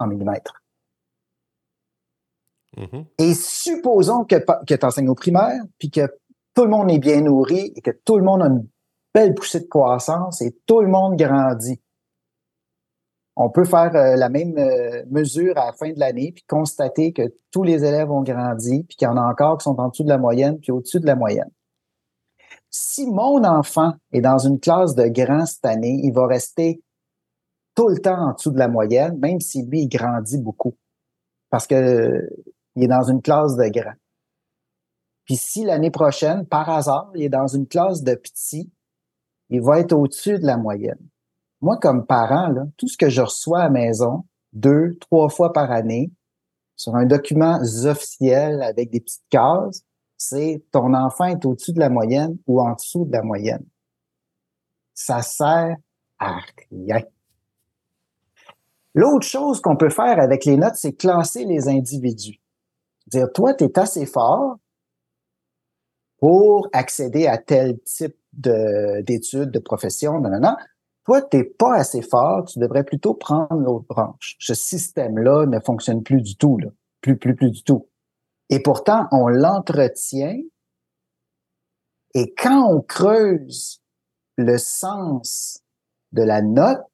en 0.00 0.08
millimètres. 0.08 0.60
Mhm. 2.76 3.04
Et 3.18 3.34
supposons 3.34 4.24
que, 4.24 4.36
que 4.66 4.74
tu 4.74 4.84
enseignes 4.86 5.10
au 5.10 5.14
primaire, 5.14 5.62
puis 5.78 5.90
que 5.90 6.08
tout 6.54 6.64
le 6.64 6.70
monde 6.70 6.90
est 6.90 6.98
bien 6.98 7.20
nourri 7.20 7.72
et 7.76 7.80
que 7.80 7.92
tout 8.04 8.16
le 8.16 8.24
monde 8.24 8.42
a 8.42 8.46
une 8.46 8.66
belle 9.14 9.34
poussée 9.34 9.60
de 9.60 9.68
croissance 9.68 10.42
et 10.42 10.56
tout 10.66 10.80
le 10.80 10.88
monde 10.88 11.16
grandit. 11.16 11.80
On 13.34 13.48
peut 13.48 13.64
faire 13.64 13.94
euh, 13.94 14.16
la 14.16 14.28
même 14.28 14.56
euh, 14.58 15.04
mesure 15.10 15.56
à 15.56 15.66
la 15.66 15.72
fin 15.72 15.90
de 15.90 15.98
l'année 15.98 16.32
puis 16.32 16.44
constater 16.46 17.12
que 17.12 17.22
tous 17.50 17.62
les 17.62 17.84
élèves 17.84 18.10
ont 18.10 18.22
grandi 18.22 18.84
puis 18.84 18.96
qu'il 18.96 19.06
y 19.06 19.10
en 19.10 19.16
a 19.16 19.22
encore 19.22 19.58
qui 19.58 19.64
sont 19.64 19.78
en 19.80 19.88
dessous 19.88 20.04
de 20.04 20.08
la 20.08 20.18
moyenne 20.18 20.58
puis 20.58 20.70
au-dessus 20.70 21.00
de 21.00 21.06
la 21.06 21.16
moyenne. 21.16 21.50
Si 22.70 23.06
mon 23.06 23.44
enfant 23.44 23.94
est 24.12 24.20
dans 24.20 24.38
une 24.38 24.60
classe 24.60 24.94
de 24.94 25.06
grands 25.06 25.46
cette 25.46 25.64
année, 25.64 26.00
il 26.02 26.12
va 26.12 26.26
rester 26.26 26.82
tout 27.74 27.88
le 27.88 27.98
temps 27.98 28.28
en 28.28 28.32
dessous 28.32 28.50
de 28.50 28.58
la 28.58 28.68
moyenne, 28.68 29.18
même 29.18 29.40
si 29.40 29.62
lui, 29.62 29.82
il 29.82 29.88
grandit 29.88 30.38
beaucoup. 30.38 30.76
Parce 31.50 31.66
que 31.66 31.74
euh, 31.74 32.28
il 32.76 32.84
est 32.84 32.88
dans 32.88 33.02
une 33.02 33.22
classe 33.22 33.56
de 33.56 33.68
grands. 33.68 33.96
Puis 35.24 35.36
si 35.36 35.64
l'année 35.64 35.90
prochaine, 35.90 36.46
par 36.46 36.68
hasard, 36.68 37.10
il 37.14 37.24
est 37.24 37.28
dans 37.28 37.46
une 37.46 37.66
classe 37.66 38.02
de 38.02 38.14
petits, 38.14 38.70
il 39.50 39.60
va 39.60 39.78
être 39.78 39.92
au-dessus 39.92 40.38
de 40.38 40.46
la 40.46 40.56
moyenne. 40.56 40.98
Moi, 41.62 41.78
comme 41.78 42.04
parent, 42.04 42.48
là, 42.48 42.66
tout 42.76 42.88
ce 42.88 42.98
que 42.98 43.08
je 43.08 43.22
reçois 43.22 43.60
à 43.60 43.64
la 43.64 43.70
maison, 43.70 44.24
deux, 44.52 44.96
trois 45.00 45.28
fois 45.28 45.52
par 45.52 45.70
année, 45.70 46.10
sur 46.76 46.96
un 46.96 47.06
document 47.06 47.60
officiel 47.84 48.62
avec 48.62 48.90
des 48.90 49.00
petites 49.00 49.22
cases, 49.30 49.82
c'est 50.16 50.64
ton 50.72 50.92
enfant 50.94 51.26
est 51.26 51.44
au-dessus 51.44 51.72
de 51.72 51.78
la 51.78 51.88
moyenne 51.88 52.36
ou 52.46 52.60
en 52.60 52.74
dessous 52.74 53.04
de 53.04 53.12
la 53.12 53.22
moyenne. 53.22 53.64
Ça 54.94 55.22
sert 55.22 55.76
à 56.18 56.38
rien. 56.70 57.02
L'autre 58.94 59.26
chose 59.26 59.60
qu'on 59.60 59.76
peut 59.76 59.90
faire 59.90 60.18
avec 60.20 60.44
les 60.44 60.56
notes, 60.56 60.76
c'est 60.76 60.92
classer 60.92 61.44
les 61.44 61.68
individus. 61.68 62.40
Dire, 63.06 63.32
toi, 63.32 63.54
tu 63.54 63.64
es 63.64 63.78
assez 63.78 64.06
fort 64.06 64.56
pour 66.18 66.68
accéder 66.72 67.26
à 67.26 67.38
tel 67.38 67.80
type 67.80 68.16
de- 68.32 69.00
d'études, 69.02 69.50
de, 69.50 69.58
profession, 69.58 70.20
non, 70.20 70.30
non, 70.30 70.40
non. 70.40 70.56
Toi, 71.04 71.22
tu 71.22 71.36
n'es 71.36 71.44
pas 71.44 71.74
assez 71.74 72.02
fort, 72.02 72.44
tu 72.44 72.58
devrais 72.58 72.84
plutôt 72.84 73.14
prendre 73.14 73.54
l'autre 73.54 73.86
branche. 73.88 74.36
Ce 74.38 74.54
système-là 74.54 75.46
ne 75.46 75.58
fonctionne 75.60 76.02
plus 76.02 76.22
du 76.22 76.36
tout. 76.36 76.58
Plus, 77.00 77.16
plus, 77.16 77.34
plus 77.34 77.50
du 77.50 77.62
tout. 77.64 77.88
Et 78.48 78.60
pourtant, 78.60 79.08
on 79.10 79.28
l'entretient. 79.28 80.38
Et 82.14 82.34
quand 82.34 82.72
on 82.72 82.80
creuse 82.80 83.82
le 84.36 84.58
sens 84.58 85.62
de 86.12 86.22
la 86.22 86.42
note, 86.42 86.84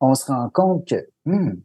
on 0.00 0.14
se 0.14 0.26
rend 0.26 0.48
compte 0.50 0.88
que 0.88 1.08
hmm, 1.24 1.60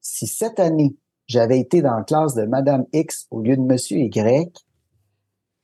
si 0.00 0.26
cette 0.26 0.58
année, 0.58 0.96
j'avais 1.26 1.60
été 1.60 1.82
dans 1.82 1.96
la 1.96 2.02
classe 2.02 2.34
de 2.34 2.44
Madame 2.44 2.86
X 2.92 3.26
au 3.30 3.40
lieu 3.40 3.56
de 3.56 3.62
Monsieur 3.62 3.98
Y, 3.98 4.52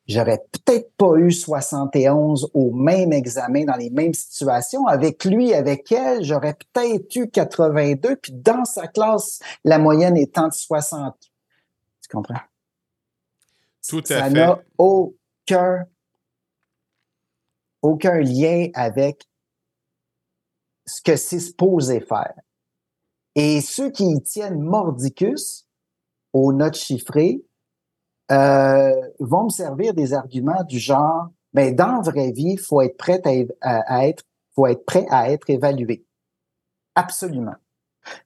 j'aurais 0.06 0.42
peut-être 0.52 0.92
pas 0.96 1.16
eu 1.16 1.32
71 1.32 2.50
au 2.54 2.72
même 2.72 3.12
examen 3.12 3.64
dans 3.64 3.76
les 3.76 3.90
mêmes 3.90 4.14
situations. 4.14 4.86
Avec 4.86 5.24
lui, 5.24 5.54
avec 5.54 5.90
elle, 5.92 6.22
j'aurais 6.22 6.54
peut-être 6.54 7.14
eu 7.16 7.28
82, 7.30 8.16
puis 8.16 8.32
dans 8.32 8.64
sa 8.64 8.88
classe, 8.88 9.40
la 9.64 9.78
moyenne 9.78 10.16
étant 10.16 10.48
de 10.48 10.52
60. 10.52 11.14
Tu 11.20 12.08
comprends? 12.10 12.40
Tout 13.86 14.02
à 14.10 14.18
Ça 14.18 14.24
fait. 14.24 14.30
n'a 14.30 14.62
aucun, 14.78 15.86
aucun 17.82 18.20
lien 18.20 18.68
avec 18.74 19.24
ce 20.86 21.00
que 21.00 21.16
c'est 21.16 21.40
supposé 21.40 22.00
faire. 22.00 22.34
Et 23.34 23.60
ceux 23.60 23.90
qui 23.90 24.04
y 24.04 24.22
tiennent 24.22 24.60
mordicus 24.60 25.66
aux 26.32 26.52
notes 26.52 26.76
chiffrées 26.76 27.42
euh, 28.30 28.94
vont 29.20 29.44
me 29.44 29.50
servir 29.50 29.94
des 29.94 30.14
arguments 30.14 30.64
du 30.64 30.78
genre, 30.78 31.28
ben 31.52 31.74
dans 31.74 31.92
la 31.92 32.00
vraie 32.00 32.32
vie, 32.32 32.56
faut 32.56 32.80
être 32.80 32.96
prêt 32.96 33.20
à, 33.60 34.06
être, 34.06 34.24
faut 34.54 34.66
être 34.66 34.84
prêt 34.84 35.06
à 35.10 35.30
être 35.30 35.48
évalué. 35.50 36.04
Absolument. 36.94 37.54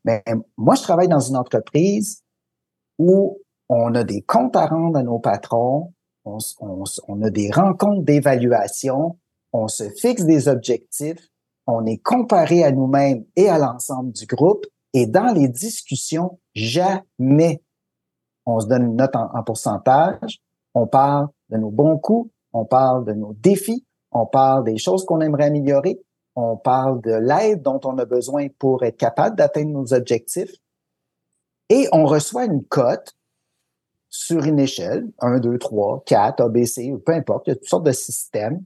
Mais 0.04 0.22
moi, 0.56 0.74
je 0.74 0.82
travaille 0.82 1.08
dans 1.08 1.20
une 1.20 1.36
entreprise 1.36 2.22
où 2.98 3.38
on 3.68 3.94
a 3.94 4.04
des 4.04 4.22
comptes 4.22 4.56
à 4.56 4.66
rendre 4.66 4.98
à 4.98 5.02
nos 5.02 5.18
patrons, 5.18 5.92
on, 6.24 6.38
on, 6.60 6.84
on 7.06 7.22
a 7.22 7.30
des 7.30 7.50
rencontres 7.50 8.02
d'évaluation, 8.02 9.18
on 9.52 9.68
se 9.68 9.88
fixe 9.90 10.24
des 10.24 10.48
objectifs, 10.48 11.28
on 11.66 11.84
est 11.86 11.98
comparé 11.98 12.64
à 12.64 12.72
nous-mêmes 12.72 13.24
et 13.36 13.48
à 13.48 13.58
l'ensemble 13.58 14.12
du 14.12 14.26
groupe, 14.26 14.64
et 14.94 15.06
dans 15.06 15.32
les 15.32 15.48
discussions, 15.48 16.38
jamais 16.54 17.62
on 18.48 18.60
se 18.60 18.66
donne 18.66 18.84
une 18.84 18.96
note 18.96 19.14
en, 19.14 19.30
en, 19.34 19.42
pourcentage, 19.42 20.40
on 20.74 20.86
parle 20.86 21.28
de 21.50 21.56
nos 21.56 21.70
bons 21.70 21.98
coups, 21.98 22.30
on 22.52 22.64
parle 22.64 23.04
de 23.04 23.12
nos 23.12 23.34
défis, 23.34 23.84
on 24.12 24.26
parle 24.26 24.64
des 24.64 24.78
choses 24.78 25.04
qu'on 25.04 25.20
aimerait 25.20 25.46
améliorer, 25.46 26.00
on 26.34 26.56
parle 26.56 27.00
de 27.02 27.12
l'aide 27.12 27.62
dont 27.62 27.80
on 27.84 27.98
a 27.98 28.04
besoin 28.04 28.48
pour 28.58 28.84
être 28.84 28.96
capable 28.96 29.36
d'atteindre 29.36 29.70
nos 29.70 29.92
objectifs, 29.92 30.52
et 31.68 31.86
on 31.92 32.06
reçoit 32.06 32.46
une 32.46 32.64
cote 32.64 33.14
sur 34.08 34.44
une 34.44 34.58
échelle, 34.58 35.06
1, 35.18 35.40
2, 35.40 35.58
3, 35.58 36.02
4, 36.06 36.40
ABC, 36.40 36.94
peu 37.04 37.12
importe, 37.12 37.46
il 37.46 37.50
y 37.50 37.52
a 37.52 37.56
toutes 37.56 37.68
sortes 37.68 37.86
de 37.86 37.92
systèmes 37.92 38.64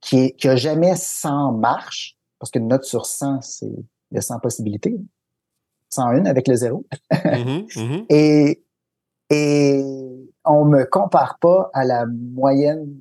qui, 0.00 0.18
est, 0.18 0.32
qui 0.32 0.56
jamais 0.56 0.94
100 0.96 1.52
marches, 1.52 2.16
parce 2.38 2.50
qu'une 2.50 2.68
note 2.68 2.84
sur 2.84 3.04
100, 3.04 3.42
c'est 3.42 3.66
il 4.10 4.14
y 4.14 4.18
a 4.18 4.22
100 4.22 4.40
possibilités. 4.40 4.96
101 5.90 6.26
avec 6.26 6.48
le 6.48 6.54
zéro. 6.54 6.86
mm-hmm, 7.12 7.66
mm-hmm. 7.66 8.06
Et, 8.08 8.64
et 9.30 9.82
on 10.44 10.64
me 10.64 10.84
compare 10.84 11.38
pas 11.38 11.70
à 11.74 11.84
la 11.84 12.06
moyenne 12.06 12.96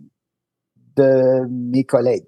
de 0.96 1.46
mes 1.50 1.84
collègues. 1.84 2.28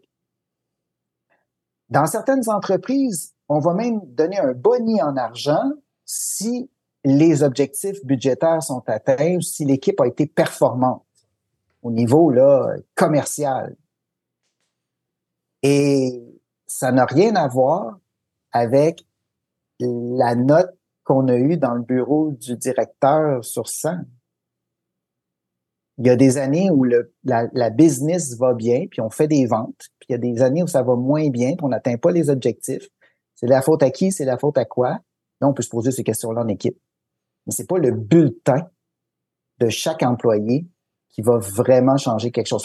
Dans 1.89 2.05
certaines 2.05 2.47
entreprises, 2.49 3.33
on 3.47 3.59
va 3.59 3.73
même 3.73 3.99
donner 4.13 4.37
un 4.37 4.53
boni 4.53 5.01
en 5.01 5.17
argent 5.17 5.71
si 6.05 6.69
les 7.03 7.43
objectifs 7.43 8.03
budgétaires 8.05 8.61
sont 8.61 8.83
atteints 8.87 9.37
ou 9.37 9.41
si 9.41 9.65
l'équipe 9.65 9.99
a 9.99 10.07
été 10.07 10.27
performante 10.27 11.05
au 11.81 11.91
niveau 11.91 12.29
là, 12.29 12.75
commercial. 12.95 13.75
Et 15.63 16.21
ça 16.67 16.91
n'a 16.91 17.05
rien 17.05 17.35
à 17.35 17.47
voir 17.47 17.99
avec 18.51 19.05
la 19.79 20.35
note 20.35 20.78
qu'on 21.09 21.27
a 21.27 21.35
eue 21.35 21.57
dans 21.57 21.73
le 21.73 21.81
bureau 21.81 22.31
du 22.33 22.55
directeur 22.55 23.43
sur 23.43 23.67
100. 23.67 23.95
Il 25.97 26.05
y 26.05 26.09
a 26.11 26.15
des 26.15 26.37
années 26.37 26.69
où 26.69 26.83
le, 26.83 27.11
la, 27.23 27.69
business 27.71 28.37
va 28.37 28.53
bien, 28.53 28.85
puis 28.89 29.01
on 29.01 29.09
fait 29.09 29.27
des 29.27 29.47
ventes, 29.47 29.87
puis 29.99 30.07
il 30.09 30.11
y 30.11 30.15
a 30.15 30.19
des 30.19 30.43
années 30.43 30.61
où 30.61 30.67
ça 30.67 30.83
va 30.83 30.95
moins 30.95 31.29
bien, 31.29 31.55
puis 31.55 31.63
on 31.65 31.69
n'atteint 31.69 31.97
pas 31.97 32.11
les 32.11 32.29
objectifs. 32.29 32.87
C'est 33.33 33.47
la 33.47 33.63
faute 33.63 33.81
à 33.81 33.89
qui? 33.89 34.11
C'est 34.11 34.23
la 34.23 34.37
faute 34.37 34.59
à 34.59 34.65
quoi? 34.65 34.99
Là, 35.41 35.47
on 35.47 35.53
peut 35.53 35.63
se 35.63 35.69
poser 35.69 35.91
ces 35.91 36.03
questions-là 36.03 36.41
en 36.41 36.47
équipe. 36.47 36.77
Mais 37.47 37.53
c'est 37.53 37.67
pas 37.67 37.79
le 37.79 37.91
bulletin 37.91 38.69
de 39.57 39.69
chaque 39.69 40.03
employé 40.03 40.67
qui 41.09 41.23
va 41.23 41.39
vraiment 41.39 41.97
changer 41.97 42.29
quelque 42.29 42.47
chose. 42.47 42.63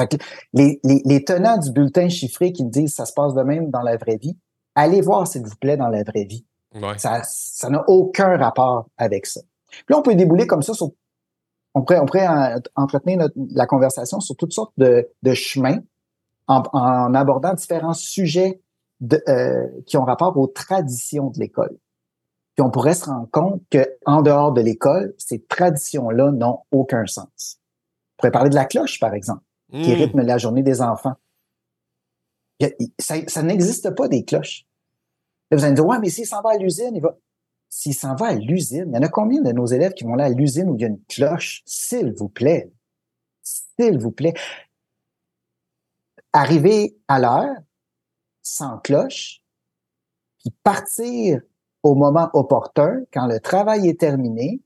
Les, 0.53 1.25
tenants 1.25 1.57
du 1.57 1.73
bulletin 1.73 2.11
chiffré 2.11 2.53
qui 2.53 2.67
disent 2.67 2.95
ça 2.95 3.07
se 3.07 3.15
passe 3.15 3.33
de 3.33 3.43
même 3.43 3.71
dans 3.71 3.81
la 3.81 3.97
vraie 3.97 4.19
vie, 4.19 4.37
allez 4.75 5.01
voir, 5.01 5.27
s'il 5.27 5.43
vous 5.43 5.57
plaît, 5.57 5.79
dans 5.79 5.89
la 5.89 6.03
vraie 6.03 6.25
vie. 6.25 6.45
Ouais. 6.75 6.99
Ça 6.99 7.23
ça 7.25 7.71
n'a 7.71 7.85
aucun 7.89 8.37
rapport 8.37 8.89
avec 8.97 9.27
ça. 9.27 9.41
Puis 9.71 9.85
là, 9.91 9.99
on 9.99 10.03
peut 10.03 10.15
débouler 10.15 10.47
comme 10.47 10.63
ça 10.63 10.75
sur 10.75 10.91
on 11.75 11.83
pourrait, 11.83 11.99
on 11.99 12.07
pourrait 12.07 12.29
en, 12.29 12.61
entretenir 12.77 13.19
notre, 13.19 13.35
la 13.51 13.67
conversation 13.67 14.21
sur 14.21 14.37
toutes 14.37 14.53
sortes 14.53 14.73
de, 14.77 15.09
de 15.23 15.35
chemins 15.35 15.81
en, 16.47 16.63
en, 16.73 17.15
abordant 17.15 17.53
différents 17.55 17.95
sujets 17.95 18.61
de, 19.01 19.23
euh, 19.29 19.67
qui 19.87 19.97
ont 19.97 20.05
rapport 20.05 20.37
aux 20.37 20.47
traditions 20.47 21.31
de 21.31 21.41
l'école. 21.41 21.77
Puis 22.55 22.65
on 22.65 22.71
pourrait 22.71 22.95
se 22.95 23.07
rendre 23.07 23.29
compte 23.31 23.63
que 23.71 23.97
en 24.07 24.23
dehors 24.23 24.53
de 24.53 24.61
l'école, 24.61 25.15
ces 25.19 25.43
traditions-là 25.43 26.31
n'ont 26.31 26.61
aucun 26.71 27.07
sens. 27.07 27.59
On 28.13 28.15
pourrait 28.19 28.31
parler 28.31 28.51
de 28.51 28.55
la 28.55 28.65
cloche, 28.65 29.01
par 29.01 29.13
exemple, 29.13 29.43
mmh. 29.73 29.83
qui 29.83 29.95
rythme 29.95 30.23
la 30.23 30.39
journée 30.39 30.63
des 30.63 30.81
enfants. 30.81 31.15
Ça, 33.01 33.17
ça 33.27 33.43
n'existe 33.43 33.91
pas 33.97 34.07
des 34.07 34.25
cloches. 34.25 34.65
Vous 35.55 35.65
allez 35.65 35.73
me 35.73 35.77
dire, 35.77 35.87
ouais, 35.87 35.99
mais 36.01 36.11
s'il 36.11 36.27
s'en 36.27 36.43
va 36.43 36.51
à 36.51 36.59
l'usine, 36.59 36.93
il 36.95 37.01
va. 37.01 37.17
S'il 37.69 37.95
s'en 37.95 38.15
va 38.15 38.27
à 38.27 38.35
l'usine, 38.35 38.87
il 38.89 38.95
y 38.95 38.99
en 38.99 39.03
a 39.03 39.09
combien 39.09 39.41
de 39.41 39.51
nos 39.51 39.67
élèves 39.67 39.95
qui 39.95 40.05
vont 40.05 40.15
là 40.15 40.27
à 40.27 40.29
l'usine 40.29 40.69
où 40.69 40.77
il 40.77 40.83
y 40.83 40.85
a 40.85 40.89
une 40.89 41.03
cloche? 41.09 41.63
S'il 41.67 42.13
vous 42.13 42.29
plaît. 42.29 42.73
S'il 43.43 43.99
vous 43.99 44.13
plaît. 44.13 44.35
Arriver 46.33 46.97
à 47.09 47.19
l'heure, 47.19 47.57
sans 48.43 48.79
cloche, 48.79 49.43
puis 50.39 50.55
partir 50.63 51.41
au 51.83 51.95
moment 51.95 52.31
opportun, 52.33 53.03
quand 53.13 53.27
le 53.27 53.41
travail 53.41 53.89
est 53.89 54.01
terminé, 54.01 54.63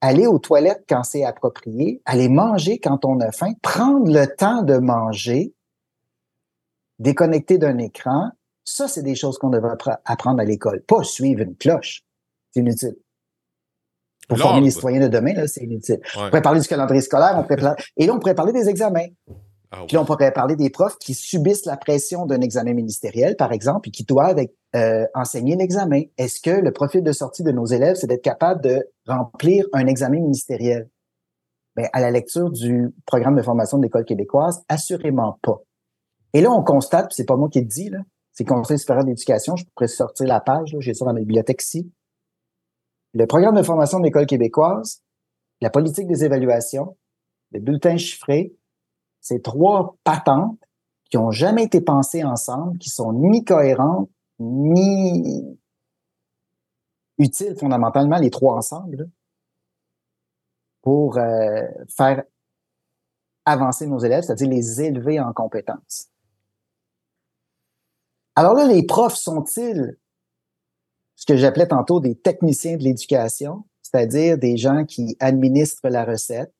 aller 0.00 0.26
aux 0.26 0.38
toilettes 0.38 0.84
quand 0.88 1.02
c'est 1.02 1.24
approprié, 1.24 2.02
aller 2.04 2.28
manger 2.28 2.78
quand 2.78 3.04
on 3.04 3.20
a 3.20 3.32
faim, 3.32 3.52
prendre 3.62 4.10
le 4.10 4.26
temps 4.26 4.62
de 4.62 4.78
manger, 4.78 5.54
déconnecter 6.98 7.58
d'un 7.58 7.78
écran, 7.78 8.30
ça, 8.68 8.86
c'est 8.86 9.02
des 9.02 9.14
choses 9.14 9.38
qu'on 9.38 9.50
devrait 9.50 9.76
apprendre 10.04 10.40
à 10.40 10.44
l'école. 10.44 10.82
Pas 10.82 11.02
suivre 11.02 11.40
une 11.40 11.56
cloche. 11.56 12.02
C'est 12.50 12.60
inutile. 12.60 12.96
Pour 14.28 14.38
former 14.38 14.60
les 14.60 14.70
citoyens 14.70 15.00
de 15.00 15.08
demain, 15.08 15.46
c'est 15.46 15.62
inutile. 15.62 16.00
Ouais. 16.02 16.22
On 16.24 16.28
pourrait 16.28 16.42
parler 16.42 16.60
du 16.60 16.68
calendrier 16.68 17.00
scolaire, 17.00 17.34
on 17.38 17.44
pourrait 17.44 17.74
et 17.96 18.06
là, 18.06 18.14
on 18.14 18.18
pourrait 18.18 18.34
parler 18.34 18.52
des 18.52 18.68
examens. 18.68 19.06
Ah. 19.70 19.84
Puis 19.86 19.94
là, 19.94 20.02
on 20.02 20.04
pourrait 20.04 20.32
parler 20.32 20.54
des 20.54 20.68
profs 20.68 20.98
qui 20.98 21.14
subissent 21.14 21.64
la 21.64 21.78
pression 21.78 22.26
d'un 22.26 22.42
examen 22.42 22.74
ministériel, 22.74 23.36
par 23.36 23.52
exemple, 23.52 23.88
et 23.88 23.90
qui 23.90 24.04
doivent 24.04 24.38
euh, 24.76 25.06
enseigner 25.14 25.56
l'examen. 25.56 26.02
Est-ce 26.18 26.40
que 26.40 26.50
le 26.50 26.72
profil 26.72 27.02
de 27.02 27.12
sortie 27.12 27.42
de 27.42 27.52
nos 27.52 27.64
élèves, 27.64 27.96
c'est 27.96 28.06
d'être 28.06 28.22
capable 28.22 28.62
de 28.62 28.86
remplir 29.06 29.64
un 29.72 29.86
examen 29.86 30.20
ministériel? 30.20 30.90
Bien, 31.74 31.88
à 31.94 32.00
la 32.00 32.10
lecture 32.10 32.50
du 32.50 32.94
programme 33.06 33.36
de 33.36 33.42
formation 33.42 33.78
de 33.78 33.84
l'école 33.84 34.04
québécoise, 34.04 34.62
assurément 34.68 35.38
pas. 35.42 35.62
Et 36.34 36.42
là, 36.42 36.50
on 36.50 36.62
constate, 36.62 37.12
c'est 37.12 37.24
pas 37.24 37.36
moi 37.36 37.48
qui 37.48 37.60
le 37.60 37.66
dis, 37.66 37.88
là, 37.88 38.00
c'est 38.38 38.44
le 38.44 38.54
Conseil 38.54 38.78
supérieur 38.78 39.04
d'éducation, 39.04 39.56
je 39.56 39.64
pourrais 39.64 39.88
sortir 39.88 40.28
la 40.28 40.38
page, 40.38 40.76
j'ai 40.78 40.94
ça 40.94 41.04
dans 41.04 41.12
ma 41.12 41.18
bibliothèque 41.18 41.60
ici. 41.60 41.92
Le 43.12 43.26
programme 43.26 43.56
de 43.56 43.64
formation 43.64 43.98
de 43.98 44.04
l'école 44.04 44.26
québécoise, 44.26 45.02
la 45.60 45.70
politique 45.70 46.06
des 46.06 46.24
évaluations, 46.24 46.96
le 47.50 47.58
bulletin 47.58 47.96
chiffré, 47.96 48.54
c'est 49.20 49.42
trois 49.42 49.96
patentes 50.04 50.62
qui 51.10 51.18
ont 51.18 51.32
jamais 51.32 51.64
été 51.64 51.80
pensées 51.80 52.22
ensemble, 52.22 52.78
qui 52.78 52.90
sont 52.90 53.12
ni 53.12 53.44
cohérentes, 53.44 54.08
ni 54.38 55.58
utiles 57.18 57.56
fondamentalement, 57.58 58.18
les 58.18 58.30
trois 58.30 58.54
ensemble, 58.54 59.10
pour 60.82 61.18
euh, 61.18 61.62
faire 61.88 62.22
avancer 63.44 63.88
nos 63.88 63.98
élèves, 63.98 64.22
c'est-à-dire 64.22 64.48
les 64.48 64.80
élever 64.80 65.18
en 65.18 65.32
compétences. 65.32 66.08
Alors 68.38 68.54
là, 68.54 68.68
les 68.68 68.84
profs 68.84 69.16
sont-ils 69.16 69.98
ce 71.16 71.26
que 71.26 71.36
j'appelais 71.36 71.66
tantôt 71.66 71.98
des 71.98 72.14
techniciens 72.14 72.76
de 72.76 72.84
l'éducation, 72.84 73.64
c'est-à-dire 73.82 74.38
des 74.38 74.56
gens 74.56 74.84
qui 74.84 75.16
administrent 75.18 75.88
la 75.88 76.04
recette, 76.04 76.54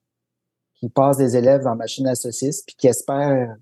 qui 0.75 0.89
passent 0.89 1.19
des 1.19 1.37
élèves 1.37 1.69
en 1.69 1.77
machine 1.77 2.09
à 2.09 2.17
saucisse, 2.17 2.63
puis 2.63 2.75
qui 2.75 2.89
espèrent 2.89 3.55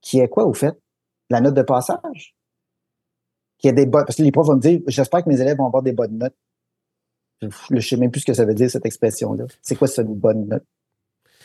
qu'il 0.00 0.18
y 0.18 0.22
ait 0.22 0.28
quoi 0.28 0.44
au 0.44 0.54
fait? 0.54 0.76
La 1.30 1.40
note 1.40 1.54
de 1.54 1.62
passage? 1.62 2.34
ait 3.62 3.72
des 3.72 3.86
bonnes. 3.86 4.04
Parce 4.04 4.16
que 4.16 4.24
les 4.24 4.32
profs 4.32 4.48
vont 4.48 4.56
me 4.56 4.60
dire 4.60 4.80
j'espère 4.88 5.22
que 5.22 5.28
mes 5.28 5.40
élèves 5.40 5.58
vont 5.58 5.66
avoir 5.68 5.84
des 5.84 5.92
bonnes 5.92 6.18
notes. 6.18 6.36
Je 7.42 7.46
ne 7.70 7.80
sais 7.80 7.96
même 7.96 8.10
plus 8.10 8.22
ce 8.22 8.26
que 8.26 8.34
ça 8.34 8.44
veut 8.44 8.54
dire, 8.54 8.68
cette 8.68 8.86
expression-là. 8.86 9.44
C'est 9.62 9.76
quoi 9.76 9.86
une 9.98 10.14
bonne 10.16 10.48
note? 10.48 10.64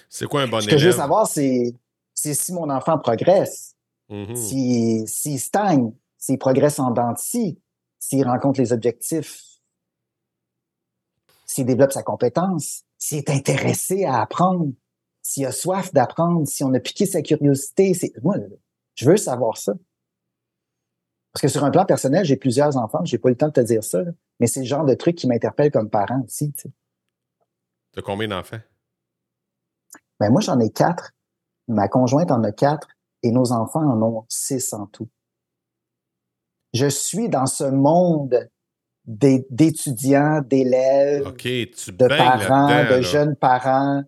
C'est 0.09 0.25
quoi 0.25 0.41
un 0.41 0.47
bon 0.47 0.57
élève? 0.57 0.63
Ce 0.63 0.69
que 0.71 0.77
je 0.79 0.87
veux 0.87 0.95
savoir, 0.95 1.27
c'est 1.27 1.75
si 2.15 2.53
mon 2.53 2.71
enfant 2.71 2.97
progresse, 2.97 3.75
Mhm. 4.11 4.35
s'il 4.35 5.07
s'il 5.07 5.39
stagne, 5.39 5.93
s'il 6.17 6.37
progresse 6.37 6.79
en 6.79 6.91
dents 6.91 7.13
de 7.13 7.17
scie, 7.17 7.59
s'il 7.99 8.27
rencontre 8.27 8.59
les 8.59 8.73
objectifs, 8.73 9.41
s'il 11.45 11.65
développe 11.65 11.93
sa 11.93 12.03
compétence, 12.03 12.83
s'il 12.97 13.19
est 13.19 13.29
intéressé 13.29 14.05
à 14.05 14.21
apprendre, 14.21 14.71
s'il 15.21 15.45
a 15.45 15.51
soif 15.51 15.93
d'apprendre, 15.93 16.47
si 16.47 16.63
on 16.63 16.73
a 16.73 16.79
piqué 16.79 17.05
sa 17.05 17.21
curiosité. 17.21 17.93
C'est, 17.93 18.11
moi, 18.23 18.35
je 18.95 19.09
veux 19.09 19.17
savoir 19.17 19.57
ça. 19.57 19.73
Parce 21.33 21.41
que 21.41 21.47
sur 21.47 21.63
un 21.63 21.71
plan 21.71 21.85
personnel, 21.85 22.25
j'ai 22.25 22.35
plusieurs 22.35 22.75
enfants, 22.75 23.05
j'ai 23.05 23.17
pas 23.17 23.29
eu 23.29 23.31
le 23.31 23.37
temps 23.37 23.47
de 23.47 23.53
te 23.53 23.61
dire 23.61 23.83
ça, 23.83 24.03
mais 24.39 24.47
c'est 24.47 24.61
le 24.61 24.65
genre 24.65 24.85
de 24.85 24.93
truc 24.93 25.15
qui 25.15 25.27
m'interpelle 25.27 25.71
comme 25.71 25.89
parent 25.89 26.21
aussi. 26.25 26.51
tu. 26.51 26.67
T'as 27.93 28.01
combien 28.01 28.27
d'enfants? 28.27 28.59
Ben, 30.19 30.29
moi, 30.29 30.41
j'en 30.41 30.59
ai 30.59 30.69
quatre. 30.69 31.13
Ma 31.67 31.87
conjointe 31.87 32.31
en 32.31 32.43
a 32.43 32.51
quatre 32.51 32.87
et 33.23 33.31
nos 33.31 33.51
enfants 33.51 33.83
en 33.85 34.01
ont 34.01 34.25
six 34.29 34.73
en 34.73 34.85
tout. 34.87 35.07
Je 36.73 36.87
suis 36.87 37.27
dans 37.29 37.45
ce 37.47 37.65
monde 37.65 38.49
d'é- 39.05 39.45
d'étudiants, 39.49 40.41
d'élèves, 40.41 41.23
de 41.33 42.07
parents, 42.07 42.67
de 42.97 43.01
jeunes 43.01 43.35
parents, 43.35 44.03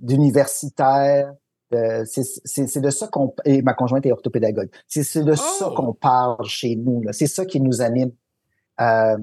d'universitaires. 0.00 1.32
de- 1.72 2.04
C'est 2.04 2.80
de 2.80 2.90
ça 2.90 3.08
qu'on... 3.08 3.34
Et 3.44 3.62
ma 3.62 3.74
conjointe 3.74 4.04
est 4.06 4.12
orthopédagogue. 4.12 4.70
C'est 4.88 5.22
de 5.24 5.34
ça 5.34 5.68
Oh! 5.70 5.74
qu'on 5.74 5.92
parle 5.94 6.44
chez 6.46 6.76
nous. 6.76 7.02
C'est 7.12 7.26
ça 7.26 7.44
qui 7.44 7.60
nous 7.60 7.80
anime. 7.82 8.12
Euh, 8.80 9.16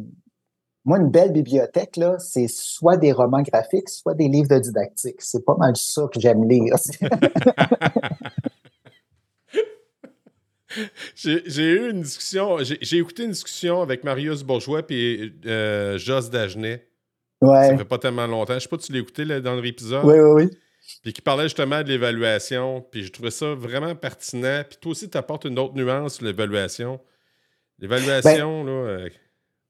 moi, 0.86 0.98
une 1.00 1.10
belle 1.10 1.34
bibliothèque, 1.34 1.98
là, 1.98 2.18
c'est 2.20 2.48
soit 2.48 2.96
des 2.96 3.12
romans 3.12 3.42
graphiques, 3.42 3.90
soit 3.90 4.14
des 4.14 4.30
livres 4.30 4.48
de 4.48 4.60
didactique. 4.60 5.22
C'est 5.22 5.44
pas 5.44 5.56
mal 5.58 5.76
ça 5.76 6.04
que 6.14 6.20
j'aime 6.22 6.48
lire. 6.48 6.76
J'ai 11.16 11.64
eu 11.72 11.90
une 11.92 12.02
discussion, 12.02 12.58
j'ai 12.60 12.98
écouté 12.98 13.24
une 13.24 13.32
discussion 13.32 13.82
avec 13.82 14.04
Marius 14.04 14.44
Bourgeois 14.44 14.82
et 14.90 15.32
euh, 15.46 15.98
Joss 15.98 16.30
Dagenet. 16.30 16.88
Ça 17.42 17.48
ouais. 17.48 17.78
fait 17.78 17.86
pas 17.86 17.98
tellement 18.00 18.26
longtemps. 18.28 18.56
Je 18.56 18.60
sais 18.60 18.68
pas 18.70 18.78
si 18.80 18.88
tu 18.88 18.94
l'as 18.94 19.00
écouté 19.00 19.26
là, 19.26 19.40
dans 19.40 19.56
l'épisode? 19.56 20.04
Oui, 20.06 20.16
oui, 20.20 20.44
oui. 20.46 20.58
Puis 21.04 21.14
qui 21.14 21.22
parlait 21.22 21.44
justement 21.44 21.84
de 21.84 21.88
l'évaluation. 21.90 22.82
Puis 22.90 23.04
je 23.04 23.12
trouvais 23.12 23.32
ça 23.32 23.54
vraiment 23.54 23.94
pertinent. 23.96 24.64
Puis 24.68 24.78
toi 24.82 24.92
aussi, 24.92 25.10
tu 25.10 25.18
apportes 25.18 25.46
une 25.46 25.60
autre 25.60 25.76
nuance 25.76 26.16
sur 26.16 26.26
l'évaluation. 26.26 27.00
L'évaluation, 27.80 28.64
Ben 28.64 28.72
là. 28.72 28.90
euh, 28.90 29.10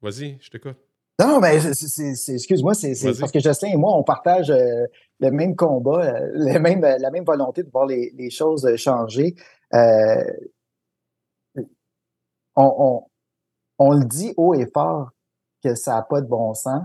Vas-y, 0.02 0.38
je 0.40 0.50
t'écoute. 0.50 0.78
Non, 1.20 1.42
c'est- 1.42 2.14
c'est- 2.16 2.34
excuse-moi, 2.36 2.76
c'est 2.76 2.94
parce 3.20 3.32
que 3.32 3.40
Jocelyn 3.40 3.72
et 3.74 3.78
moi, 3.78 3.98
on 3.98 4.04
partage 4.04 4.52
euh, 4.52 4.86
le 5.20 5.32
même 5.32 5.56
combat, 5.56 6.06
euh, 6.06 6.30
le 6.36 6.60
même, 6.60 6.82
la 6.82 7.10
même 7.10 7.24
volonté 7.26 7.64
de 7.64 7.70
voir 7.72 7.88
les, 7.88 8.14
les 8.16 8.30
choses 8.30 8.68
changer. 8.76 9.34
Euh, 9.74 10.24
on, 12.58 12.76
on, 12.78 13.08
on 13.80 13.92
le 13.94 14.04
dit 14.06 14.34
haut 14.36 14.54
et 14.54 14.66
fort 14.74 15.12
que 15.64 15.74
ça 15.76 15.96
n'a 15.96 16.02
pas 16.02 16.20
de 16.22 16.28
bon 16.28 16.54
sens. 16.54 16.84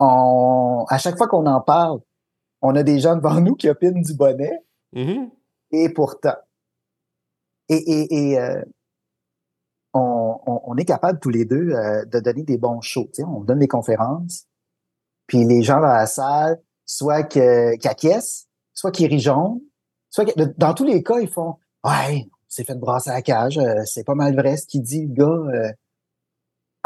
On, 0.00 0.84
à 0.88 0.98
chaque 0.98 1.16
fois 1.18 1.26
qu'on 1.26 1.46
en 1.46 1.60
parle, 1.60 2.00
on 2.62 2.76
a 2.76 2.82
des 2.82 3.00
gens 3.00 3.16
devant 3.16 3.40
nous 3.40 3.54
qui 3.56 3.68
opinent 3.68 4.02
du 4.02 4.14
bonnet, 4.14 4.64
Mhm. 4.92 5.30
et 5.72 5.88
pourtant. 5.90 6.36
Et, 7.68 7.76
et, 7.76 8.30
et 8.30 8.38
euh, 8.40 8.62
on, 9.92 10.38
on, 10.46 10.60
on 10.64 10.76
est 10.76 10.84
capable 10.84 11.18
tous 11.20 11.28
les 11.30 11.44
deux 11.44 11.70
euh, 11.72 12.04
de 12.06 12.20
donner 12.20 12.42
des 12.44 12.56
bons 12.56 12.80
shows. 12.80 13.04
Tu 13.12 13.16
sais, 13.22 13.24
on 13.24 13.40
donne 13.42 13.58
des 13.58 13.68
conférences, 13.68 14.46
puis 15.26 15.44
les 15.44 15.62
gens 15.62 15.80
dans 15.80 15.88
la 15.88 16.06
salle, 16.06 16.62
soit 16.86 17.22
que- 17.24 17.76
qu'ils 17.76 17.90
acquiescent, 17.90 18.46
soit 18.72 18.90
qu'ils 18.92 19.18
jaune, 19.20 19.60
soit 20.10 20.24
que, 20.24 20.40
dans 20.56 20.72
tous 20.74 20.84
les 20.84 21.02
cas, 21.02 21.18
ils 21.20 21.28
font 21.28 21.56
Ouais, 21.84 22.26
c'est 22.48 22.64
fait 22.64 22.74
de 22.74 22.80
brasser 22.80 23.10
à 23.10 23.14
la 23.14 23.22
cage, 23.22 23.58
euh, 23.58 23.82
c'est 23.84 24.04
pas 24.04 24.14
mal 24.14 24.34
vrai 24.34 24.56
ce 24.56 24.66
qu'il 24.66 24.82
dit, 24.82 25.06
le 25.06 25.14
gars. 25.14 25.24
euh. 25.26 25.70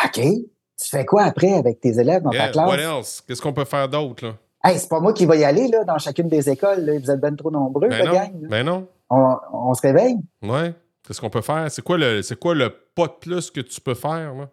OK. 0.05 0.21
Tu 0.21 0.89
fais 0.89 1.05
quoi 1.05 1.23
après 1.25 1.53
avec 1.53 1.81
tes 1.81 1.99
élèves 2.01 2.23
dans 2.23 2.31
ta 2.31 2.49
classe? 2.49 2.69
what 2.69 2.79
else? 2.79 3.21
Qu'est-ce 3.21 3.41
qu'on 3.41 3.53
peut 3.53 3.65
faire 3.65 3.89
d'autre, 3.89 4.27
là? 4.27 4.37
Hey, 4.65 4.79
c'est 4.79 4.89
pas 4.89 5.01
moi 5.01 5.13
qui 5.13 5.27
va 5.27 5.37
y 5.37 5.45
aller 5.45 5.69
là, 5.69 5.85
dans 5.85 5.99
chacune 5.99 6.29
des 6.29 6.49
écoles. 6.49 6.81
là. 6.85 6.99
Vous 6.99 7.11
êtes 7.11 7.21
bien 7.21 7.35
trop 7.35 7.51
nombreux, 7.51 7.89
Ben 7.89 8.05
non. 8.07 8.13
gang. 8.13 8.43
là. 8.43 8.49
Ben 8.49 8.67
non. 8.67 8.89
On, 9.11 9.37
on 9.53 9.75
se 9.75 9.83
réveille? 9.83 10.17
Ouais. 10.43 10.75
Qu'est-ce 11.07 11.21
qu'on 11.21 11.31
peut 11.31 11.41
faire? 11.43 11.71
C'est 11.71 11.83
quoi 11.83 11.99
le 11.99 12.23
c'est 12.23 12.39
quoi 12.39 12.55
le 12.55 12.71
pas 12.95 13.07
de 13.09 13.13
plus 13.13 13.51
que 13.51 13.61
tu 13.61 13.81
peux 13.81 13.95
faire, 13.95 14.35
là? 14.35 14.49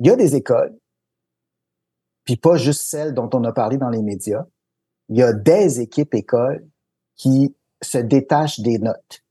il 0.00 0.06
y 0.08 0.10
a 0.10 0.16
des 0.16 0.34
écoles, 0.36 0.76
puis 2.24 2.36
pas 2.36 2.56
juste 2.56 2.82
celles 2.82 3.14
dont 3.14 3.30
on 3.32 3.44
a 3.44 3.52
parlé 3.52 3.78
dans 3.78 3.88
les 3.90 4.02
médias. 4.02 4.44
Il 5.08 5.16
y 5.16 5.22
a 5.22 5.32
des 5.32 5.80
équipes 5.80 6.14
écoles 6.14 6.66
qui 7.16 7.54
se 7.82 7.98
détachent 7.98 8.60
des 8.60 8.78
notes. 8.78 9.22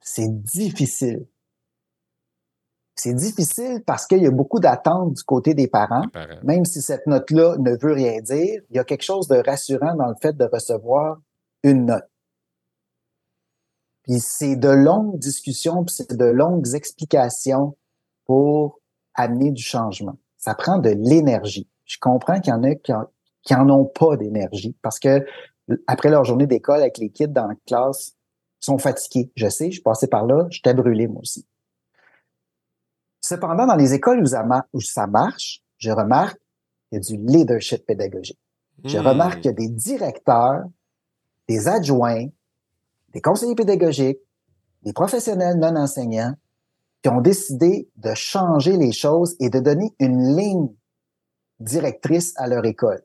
C'est 0.00 0.42
difficile. 0.42 1.26
C'est 2.96 3.14
difficile 3.14 3.82
parce 3.86 4.06
qu'il 4.06 4.22
y 4.22 4.26
a 4.26 4.30
beaucoup 4.30 4.60
d'attentes 4.60 5.14
du 5.14 5.22
côté 5.22 5.54
des 5.54 5.68
parents. 5.68 6.04
Même 6.42 6.64
si 6.64 6.82
cette 6.82 7.06
note-là 7.06 7.56
ne 7.58 7.76
veut 7.80 7.94
rien 7.94 8.20
dire, 8.20 8.62
il 8.68 8.76
y 8.76 8.78
a 8.78 8.84
quelque 8.84 9.04
chose 9.04 9.26
de 9.26 9.36
rassurant 9.36 9.94
dans 9.94 10.08
le 10.08 10.16
fait 10.20 10.36
de 10.36 10.44
recevoir 10.44 11.18
une 11.62 11.86
note. 11.86 12.10
Puis 14.02 14.20
c'est 14.20 14.56
de 14.56 14.68
longues 14.68 15.18
discussions, 15.18 15.84
puis 15.84 15.94
c'est 15.94 16.14
de 16.14 16.24
longues 16.24 16.74
explications 16.74 17.76
pour 18.26 18.80
amener 19.14 19.50
du 19.50 19.62
changement. 19.62 20.18
Ça 20.36 20.54
prend 20.54 20.78
de 20.78 20.90
l'énergie. 20.90 21.68
Je 21.84 21.96
comprends 21.98 22.40
qu'il 22.40 22.52
y 22.52 22.56
en 22.56 22.62
a 22.64 22.74
qui 22.74 22.92
en, 22.92 23.06
qui 23.42 23.54
en 23.54 23.68
ont 23.70 23.84
pas 23.84 24.16
d'énergie 24.16 24.76
parce 24.82 24.98
que 24.98 25.24
après 25.86 26.10
leur 26.10 26.24
journée 26.24 26.46
d'école 26.46 26.80
avec 26.80 26.98
les 26.98 27.10
kids 27.10 27.28
dans 27.28 27.46
la 27.46 27.54
classe, 27.66 28.14
ils 28.62 28.64
sont 28.66 28.78
fatigués. 28.78 29.30
Je 29.36 29.48
sais, 29.48 29.66
je 29.66 29.74
suis 29.74 29.82
passé 29.82 30.06
par 30.06 30.26
là, 30.26 30.46
j'étais 30.50 30.74
brûlé 30.74 31.06
moi 31.08 31.20
aussi. 31.22 31.46
Cependant, 33.20 33.66
dans 33.66 33.76
les 33.76 33.94
écoles 33.94 34.20
où 34.20 34.26
ça, 34.26 34.42
mar- 34.42 34.64
où 34.72 34.80
ça 34.80 35.06
marche, 35.06 35.62
je 35.78 35.90
remarque 35.90 36.38
qu'il 36.90 36.96
y 36.96 36.96
a 36.96 37.00
du 37.00 37.16
leadership 37.24 37.84
pédagogique. 37.86 38.38
Je 38.84 38.98
Hmm. 38.98 39.06
remarque 39.06 39.40
qu'il 39.40 39.50
y 39.50 39.54
a 39.54 39.56
des 39.56 39.68
directeurs, 39.68 40.64
des 41.48 41.68
adjoints, 41.68 42.26
des 43.12 43.20
conseillers 43.20 43.54
pédagogiques, 43.54 44.20
des 44.82 44.92
professionnels 44.92 45.58
non 45.58 45.76
enseignants 45.76 46.34
qui 47.02 47.08
ont 47.10 47.20
décidé 47.20 47.88
de 47.96 48.14
changer 48.14 48.76
les 48.76 48.92
choses 48.92 49.36
et 49.40 49.50
de 49.50 49.58
donner 49.60 49.94
une 49.98 50.36
ligne 50.36 50.68
directrice 51.58 52.32
à 52.36 52.46
leur 52.48 52.64
école. 52.64 53.02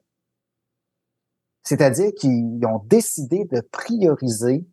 C'est-à-dire 1.65 2.13
qu'ils 2.13 2.65
ont 2.65 2.81
décidé 2.85 3.45
de 3.45 3.59
prioriser 3.59 4.65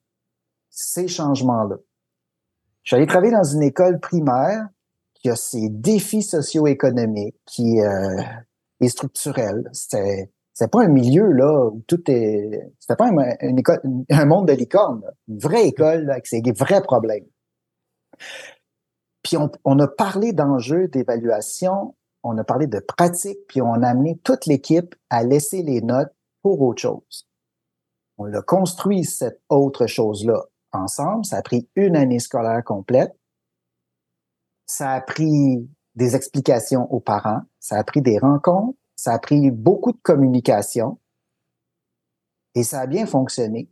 ces 0.71 1.09
changements-là. 1.09 1.77
Je 2.83 2.91
suis 2.91 2.97
allé 2.97 3.07
travailler 3.07 3.33
dans 3.33 3.45
une 3.45 3.63
école 3.63 3.99
primaire 3.99 4.69
qui 5.15 5.31
a 5.31 5.37
ses 5.37 5.69
défis 5.69 6.23
socio-économiques, 6.23 7.37
qui 7.47 7.81
euh, 7.81 8.21
est 8.81 8.89
structurel. 8.89 9.69
C'était 9.73 10.31
c'est 10.55 10.71
pas 10.71 10.83
un 10.83 10.89
milieu 10.89 11.33
là 11.33 11.71
où 11.71 11.83
tout 11.87 12.03
est. 12.11 12.73
C'était 12.79 12.97
pas 12.97 13.09
un, 13.09 13.37
une 13.41 13.59
école, 13.59 13.81
monde 14.27 14.49
de 14.49 14.53
licorne. 14.53 15.03
Une 15.29 15.39
vraie 15.39 15.67
école 15.69 16.05
là, 16.05 16.15
avec 16.15 16.27
ses 16.27 16.43
vrais 16.55 16.83
problèmes. 16.83 17.25
Puis 19.23 19.37
on, 19.39 19.51
on 19.65 19.79
a 19.79 19.89
parlé 19.89 20.33
d'enjeux 20.33 20.89
d'évaluation, 20.89 21.95
on 22.23 22.37
a 22.37 22.45
parlé 22.45 22.67
de 22.67 22.81
pratique, 22.81 23.39
puis 23.49 23.63
on 23.63 23.75
a 23.83 23.89
amené 23.89 24.19
toute 24.25 24.47
l'équipe 24.47 24.95
à 25.09 25.23
laisser 25.23 25.63
les 25.63 25.81
notes 25.81 26.13
pour 26.43 26.61
autre 26.63 26.83
chose. 26.83 27.29
On 28.19 28.25
l'a 28.25 28.43
construit 28.43 29.05
cette 29.05 29.41
autre 29.49 29.87
chose-là 29.87 30.45
ensemble. 30.73 31.25
Ça 31.25 31.39
a 31.39 31.43
pris 31.43 31.69
une 31.77 31.97
année 31.97 32.19
scolaire 32.19 32.63
complète. 32.65 33.17
Ça 34.67 34.93
a 34.93 35.01
pris 35.01 35.69
des 35.95 36.17
explications 36.17 36.93
aux 36.93 37.01
parents. 37.01 37.43
Ça 37.59 37.77
a 37.77 37.85
pris 37.85 38.03
des 38.03 38.19
rencontres. 38.19 38.79
Ça 38.97 39.13
a 39.13 39.19
pris 39.19 39.51
beaucoup 39.51 39.93
de 39.93 40.01
communication. 40.03 40.99
Et 42.55 42.63
ça 42.63 42.81
a 42.81 42.87
bien 42.87 43.07
fonctionné. 43.07 43.71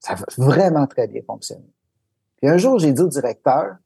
Ça 0.00 0.14
a 0.14 0.16
vraiment 0.36 0.86
très 0.86 1.08
bien 1.08 1.22
fonctionné. 1.26 1.72
Puis 2.36 2.48
un 2.48 2.56
jour, 2.56 2.78
j'ai 2.78 2.92
dit 2.92 3.02
au 3.02 3.08
directeur, 3.08 3.76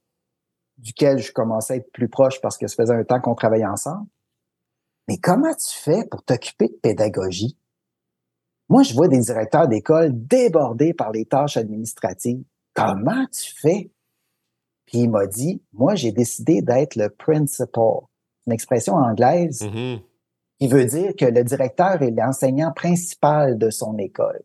duquel 0.79 1.19
je 1.19 1.33
commençais 1.33 1.75
à 1.75 1.77
être 1.77 1.91
plus 1.93 2.09
proche 2.09 2.41
parce 2.41 2.59
que 2.59 2.67
ça 2.67 2.77
faisait 2.77 2.95
un 2.95 3.05
temps 3.05 3.21
qu'on 3.21 3.35
travaillait 3.35 3.67
ensemble, 3.67 4.07
mais 5.09 5.19
comment 5.19 5.55
tu 5.55 5.75
fais 5.75 6.05
pour 6.07 6.23
t'occuper 6.23 6.69
de 6.69 6.79
pédagogie? 6.83 7.57
Moi, 8.69 8.83
je 8.83 8.95
vois 8.95 9.09
des 9.09 9.21
directeurs 9.21 9.69
d'école 9.69 10.11
débordés 10.13 10.93
par 10.93 11.13
les 11.13 11.25
tâches 11.25 11.57
administratives. 11.57 12.43
Comment 12.75 13.27
tu 13.27 13.55
fais? 13.57 13.91
Puis 14.87 14.99
il 15.01 15.11
m'a 15.11 15.27
dit, 15.27 15.63
moi, 15.73 15.95
j'ai 15.95 16.13
décidé 16.13 16.63
d'être 16.63 16.97
le 16.97 17.09
principal. 17.11 18.01
Une 18.47 18.53
expression 18.53 18.95
anglaise 18.95 19.63
Mhm. 19.63 20.01
qui 20.59 20.69
veut 20.69 20.85
dire 20.85 21.15
que 21.17 21.25
le 21.25 21.43
directeur 21.43 22.01
est 22.03 22.11
l'enseignant 22.13 22.73
principal 22.73 23.59
de 23.59 23.71
son 23.71 23.99
école. 23.99 24.43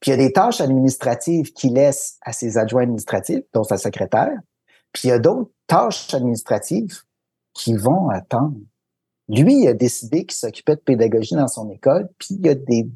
Puis 0.00 0.10
il 0.10 0.10
y 0.10 0.14
a 0.14 0.16
des 0.16 0.32
tâches 0.32 0.60
administratives 0.60 1.52
qu'il 1.52 1.74
laisse 1.74 2.18
à 2.22 2.32
ses 2.32 2.58
adjoints 2.58 2.82
administratifs, 2.82 3.44
dont 3.54 3.64
sa 3.64 3.76
secrétaire. 3.78 4.36
Puis 4.92 5.08
il 5.08 5.10
y 5.10 5.12
a 5.12 5.18
d'autres 5.18 5.50
tâches 5.66 6.12
administratives 6.14 7.02
qui 7.54 7.74
vont 7.76 8.08
attendre. 8.08 8.56
Lui, 9.28 9.62
il 9.62 9.68
a 9.68 9.74
décidé 9.74 10.24
qu'il 10.26 10.36
s'occupait 10.36 10.74
de 10.74 10.80
pédagogie 10.80 11.36
dans 11.36 11.48
son 11.48 11.70
école, 11.70 12.08
puis 12.18 12.34
il 12.34 12.46
y 12.46 12.48
a 12.48 12.54
des 12.54 12.88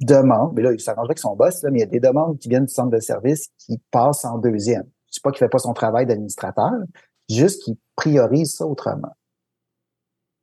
demandes, 0.00 0.52
mais 0.54 0.62
là, 0.62 0.72
il 0.72 0.80
s'arrangerait 0.80 1.12
avec 1.12 1.18
son 1.18 1.34
boss, 1.36 1.62
là, 1.62 1.70
mais 1.70 1.78
il 1.78 1.82
y 1.82 1.84
a 1.84 1.86
des 1.86 2.00
demandes 2.00 2.38
qui 2.38 2.48
viennent 2.48 2.66
du 2.66 2.72
centre 2.72 2.90
de 2.90 3.00
service 3.00 3.48
qui 3.58 3.78
passent 3.90 4.24
en 4.24 4.38
deuxième. 4.38 4.84
Je 5.08 5.14
sais 5.14 5.20
pas 5.22 5.30
qu'il 5.30 5.38
fait 5.38 5.48
pas 5.48 5.58
son 5.58 5.72
travail 5.72 6.06
d'administrateur, 6.06 6.72
juste 7.28 7.62
qu'il 7.62 7.76
priorise 7.96 8.54
ça 8.54 8.66
autrement. 8.66 9.14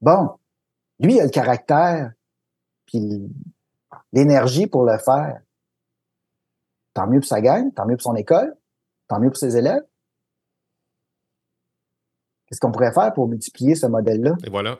Bon, 0.02 0.32
lui, 1.00 1.16
il 1.16 1.22
a 1.22 1.26
le 1.26 1.30
caractère, 1.30 2.12
puis 2.86 3.32
l'énergie 4.14 4.68
pour 4.68 4.84
le 4.84 4.98
faire. 4.98 5.42
Tant 6.94 7.08
mieux 7.08 7.20
pour 7.20 7.28
sa 7.28 7.42
gang, 7.42 7.74
tant 7.74 7.86
mieux 7.86 7.96
pour 7.96 8.04
son 8.04 8.16
école, 8.16 8.56
tant 9.08 9.20
mieux 9.20 9.30
pour 9.30 9.38
ses 9.38 9.58
élèves. 9.58 9.84
Qu'est-ce 12.46 12.60
qu'on 12.60 12.72
pourrait 12.72 12.94
faire 12.94 13.14
pour 13.14 13.28
multiplier 13.28 13.76
ce 13.76 13.88
modèle-là? 13.88 14.36
Et 14.46 14.50
voilà. 14.50 14.78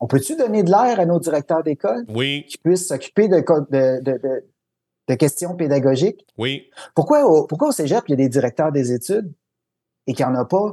On 0.00 0.06
peut-tu 0.06 0.36
donner 0.36 0.62
de 0.62 0.70
l'air 0.70 1.00
à 1.00 1.06
nos 1.06 1.18
directeurs 1.18 1.62
d'école? 1.62 2.04
Oui. 2.08 2.44
Qui 2.48 2.58
puissent 2.58 2.88
s'occuper 2.88 3.28
de, 3.28 3.36
de, 3.36 4.00
de, 4.02 4.44
de, 5.08 5.14
questions 5.14 5.56
pédagogiques? 5.56 6.26
Oui. 6.36 6.70
Pourquoi 6.94 7.24
au, 7.24 7.46
pourquoi 7.46 7.68
au 7.68 7.72
cégep, 7.72 8.04
il 8.08 8.10
y 8.10 8.14
a 8.14 8.16
des 8.16 8.28
directeurs 8.28 8.72
des 8.72 8.92
études 8.92 9.32
et 10.06 10.12
qu'il 10.12 10.26
n'y 10.26 10.32
en 10.32 10.36
a 10.36 10.44
pas 10.44 10.72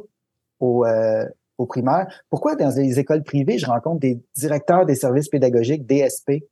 au, 0.59 0.85
euh, 0.85 1.25
au 1.57 1.65
primaire? 1.65 2.07
Pourquoi 2.29 2.55
dans 2.55 2.75
les 2.75 2.99
écoles 2.99 3.23
privées, 3.23 3.57
je 3.57 3.65
rencontre 3.65 4.01
des 4.01 4.21
directeurs 4.35 4.85
des 4.85 4.95
services 4.95 5.29
pédagogiques, 5.29 5.85
DSP, 5.85 6.43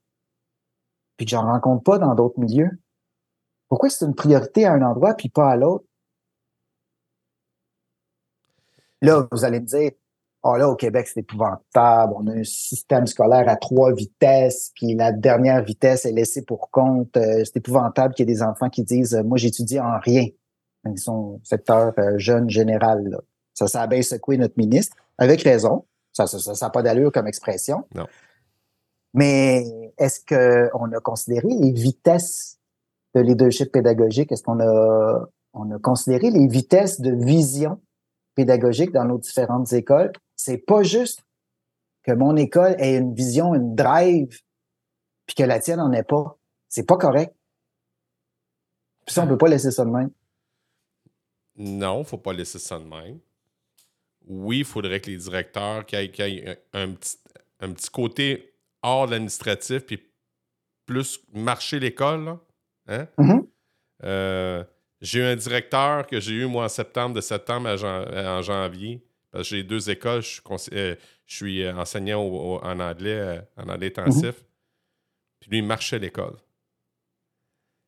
puis 1.18 1.26
que 1.26 1.32
j'en 1.32 1.44
rencontre 1.44 1.84
pas 1.84 2.00
dans 2.00 2.16
d'autres 2.16 2.40
milieux? 2.40 2.80
Pourquoi 3.68 3.90
c'est 3.90 4.06
une 4.06 4.16
priorité 4.16 4.66
à 4.66 4.74
un 4.74 4.82
endroit 4.82 5.14
puis 5.14 5.30
pas 5.30 5.50
à 5.50 5.56
l'autre? 5.58 5.86
Là, 9.02 9.28
vous 9.32 9.44
allez 9.44 9.60
me 9.60 9.66
dire, 9.66 9.92
oh 10.44 10.56
là, 10.56 10.70
au 10.70 10.76
Québec, 10.76 11.08
c'est 11.08 11.22
épouvantable. 11.22 12.14
On 12.16 12.28
a 12.28 12.32
un 12.32 12.44
système 12.44 13.08
scolaire 13.08 13.48
à 13.48 13.56
trois 13.56 13.94
vitesses, 13.94 14.72
puis 14.76 14.96
la 14.96 15.12
dernière 15.12 15.64
vitesse 15.64 16.06
est 16.06 16.12
laissée 16.12 16.44
pour 16.44 16.70
compte. 16.72 17.16
Euh, 17.18 17.44
c'est 17.46 17.58
épouvantable 17.58 18.14
qu'il 18.14 18.28
y 18.28 18.32
ait 18.32 18.36
des 18.36 18.44
enfants 18.44 18.70
qui 18.70 18.84
disent, 18.84 19.22
moi, 19.26 19.38
j'étudie 19.38 19.80
en 19.80 20.00
rien. 20.00 20.26
Ils 20.86 21.00
sont 21.00 21.40
secteur 21.44 21.94
euh, 22.00 22.18
jeune 22.18 22.50
général. 22.50 23.08
Là. 23.08 23.20
Ça, 23.54 23.68
ça 23.68 23.82
a 23.82 23.88
bien 23.88 24.02
secoué 24.02 24.38
notre 24.38 24.58
ministre, 24.58 24.96
avec 25.18 25.42
raison. 25.44 25.86
Ça 26.14 26.24
n'a 26.24 26.28
ça, 26.28 26.56
ça, 26.56 26.70
pas 26.70 26.82
d'allure 26.82 27.12
comme 27.12 27.28
expression. 27.28 27.86
Non. 27.96 28.08
Mais 29.14 29.64
est-ce 29.98 30.20
qu'on 30.26 30.92
a 30.92 31.00
considéré 31.02 31.48
les 31.50 31.72
vitesses 31.72 32.60
de 33.14 33.22
leadership 33.22 33.72
pédagogique? 33.72 34.32
Est-ce 34.32 34.44
qu'on 34.44 34.60
a, 34.60 35.30
on 35.54 35.72
a 35.72 35.80
considéré 35.80 36.32
les 36.32 36.48
vitesses 36.48 37.02
de 37.02 37.12
vision 37.12 37.80
pédagogique 38.36 38.92
dans 38.92 39.06
nos 39.06 39.18
différentes 39.18 39.72
écoles? 39.74 40.12
C'est 40.44 40.58
pas 40.58 40.82
juste 40.82 41.24
que 42.02 42.12
mon 42.14 42.36
école 42.36 42.76
ait 42.80 42.98
une 42.98 43.14
vision, 43.14 43.54
une 43.54 43.76
drive, 43.76 44.42
puis 45.28 45.36
que 45.36 45.44
la 45.44 45.60
tienne 45.60 45.78
n'en 45.78 45.92
ait 45.92 46.04
pas. 46.04 46.36
C'est 46.68 46.88
pas 46.88 46.98
correct. 46.98 47.36
Puis 49.06 49.14
ça, 49.14 49.24
on 49.24 49.28
peut 49.28 49.38
pas 49.38 49.50
laisser 49.50 49.70
ça 49.70 49.86
de 49.86 49.92
même. 49.92 50.10
Non, 51.58 52.04
faut 52.04 52.18
pas 52.18 52.34
laisser 52.34 52.58
ça 52.58 52.80
de 52.80 52.86
même. 52.86 53.20
Oui, 54.26 54.60
il 54.60 54.66
faudrait 54.66 55.00
que 55.00 55.12
les 55.12 55.18
directeurs 55.18 55.86
qui 55.86 55.96
aient, 55.96 56.66
un, 56.74 56.94
petit, 56.94 57.18
un 57.60 57.72
petit 57.74 57.92
côté 57.92 58.56
hors 58.82 59.06
de 59.06 59.12
l'administratif, 59.12 59.86
puis 59.86 60.12
plus 60.88 61.20
marcher 61.34 61.80
l'école. 61.80 62.40
Hein? 62.88 63.08
Mm-hmm. 63.20 63.48
Euh, 64.06 64.64
j'ai 65.02 65.20
eu 65.20 65.24
un 65.24 65.36
directeur 65.36 66.08
que 66.08 66.20
j'ai 66.20 66.34
eu, 66.34 66.46
moi, 66.48 66.66
en 66.66 66.70
septembre, 66.70 67.14
de 67.14 67.22
septembre 67.22 67.70
à 67.70 68.38
en 68.40 68.42
janvier. 68.42 69.06
Parce 69.32 69.50
que 69.50 69.56
j'ai 69.56 69.64
deux 69.64 69.90
écoles. 69.90 70.22
Je 70.22 70.30
suis, 70.30 70.42
euh, 70.74 70.96
je 71.26 71.36
suis 71.36 71.64
euh, 71.64 71.76
enseignant 71.76 72.22
en 72.22 72.80
anglais, 72.80 73.20
euh, 73.20 73.42
en 73.58 73.70
anglais 73.70 73.88
intensif. 73.88 74.26
Mhm. 74.26 74.46
Puis 75.40 75.52
lui, 75.52 75.58
il 75.60 75.66
marchait 75.66 76.00
l'école. 76.00 76.36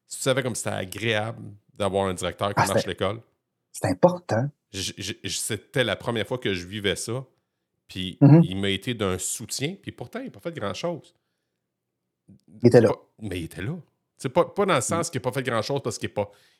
Tu 0.09 0.17
savais 0.17 0.41
comme 0.41 0.55
c'était 0.55 0.69
agréable 0.69 1.41
d'avoir 1.73 2.07
un 2.07 2.13
directeur 2.13 2.49
qui 2.49 2.55
ah, 2.57 2.67
marche 2.67 2.85
l'école. 2.85 3.21
C'est 3.71 3.87
important. 3.87 4.49
C'était 4.71 5.83
la 5.83 5.95
première 5.95 6.25
fois 6.25 6.37
que 6.37 6.53
je 6.53 6.65
vivais 6.65 6.95
ça. 6.95 7.25
Puis 7.87 8.17
mhm. 8.21 8.41
il 8.43 8.57
m'a 8.57 8.69
été 8.69 8.93
d'un 8.93 9.17
soutien. 9.17 9.75
Puis 9.81 9.91
pourtant, 9.91 10.19
il 10.19 10.25
n'a 10.25 10.31
pas 10.31 10.39
fait 10.39 10.53
grand-chose. 10.53 11.13
Il 12.47 12.67
était 12.67 12.81
là. 12.81 12.91
mais 13.21 13.39
il 13.39 13.45
était 13.45 13.61
là. 13.61 13.75
C'est 14.23 14.29
pas, 14.29 14.45
pas 14.45 14.65
dans 14.65 14.75
le 14.75 14.81
sens 14.81 15.09
qu'il 15.09 15.19
n'a 15.19 15.23
pas 15.23 15.33
fait 15.33 15.43
grand-chose 15.43 15.81
parce 15.83 15.97
qu'il 15.97 16.09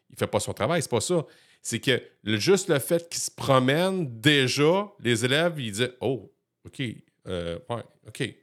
il 0.10 0.18
fait 0.18 0.28
pas 0.28 0.42
son 0.42 0.52
travail. 0.52 0.82
C'est 0.82 0.92
pas 0.92 1.00
ça. 1.00 1.26
C'est 1.62 1.80
que 1.80 2.04
juste 2.26 2.68
le 2.68 2.78
fait 2.78 3.08
qu'il 3.08 3.22
se 3.22 3.32
promène, 3.32 4.20
déjà, 4.20 4.92
les 5.00 5.24
élèves, 5.24 5.54
ils 5.58 5.72
disent 5.72 5.94
Oh, 6.02 6.30
OK, 6.66 6.82
euh, 7.26 7.58
ouais, 7.70 7.84
OK. 8.06 8.36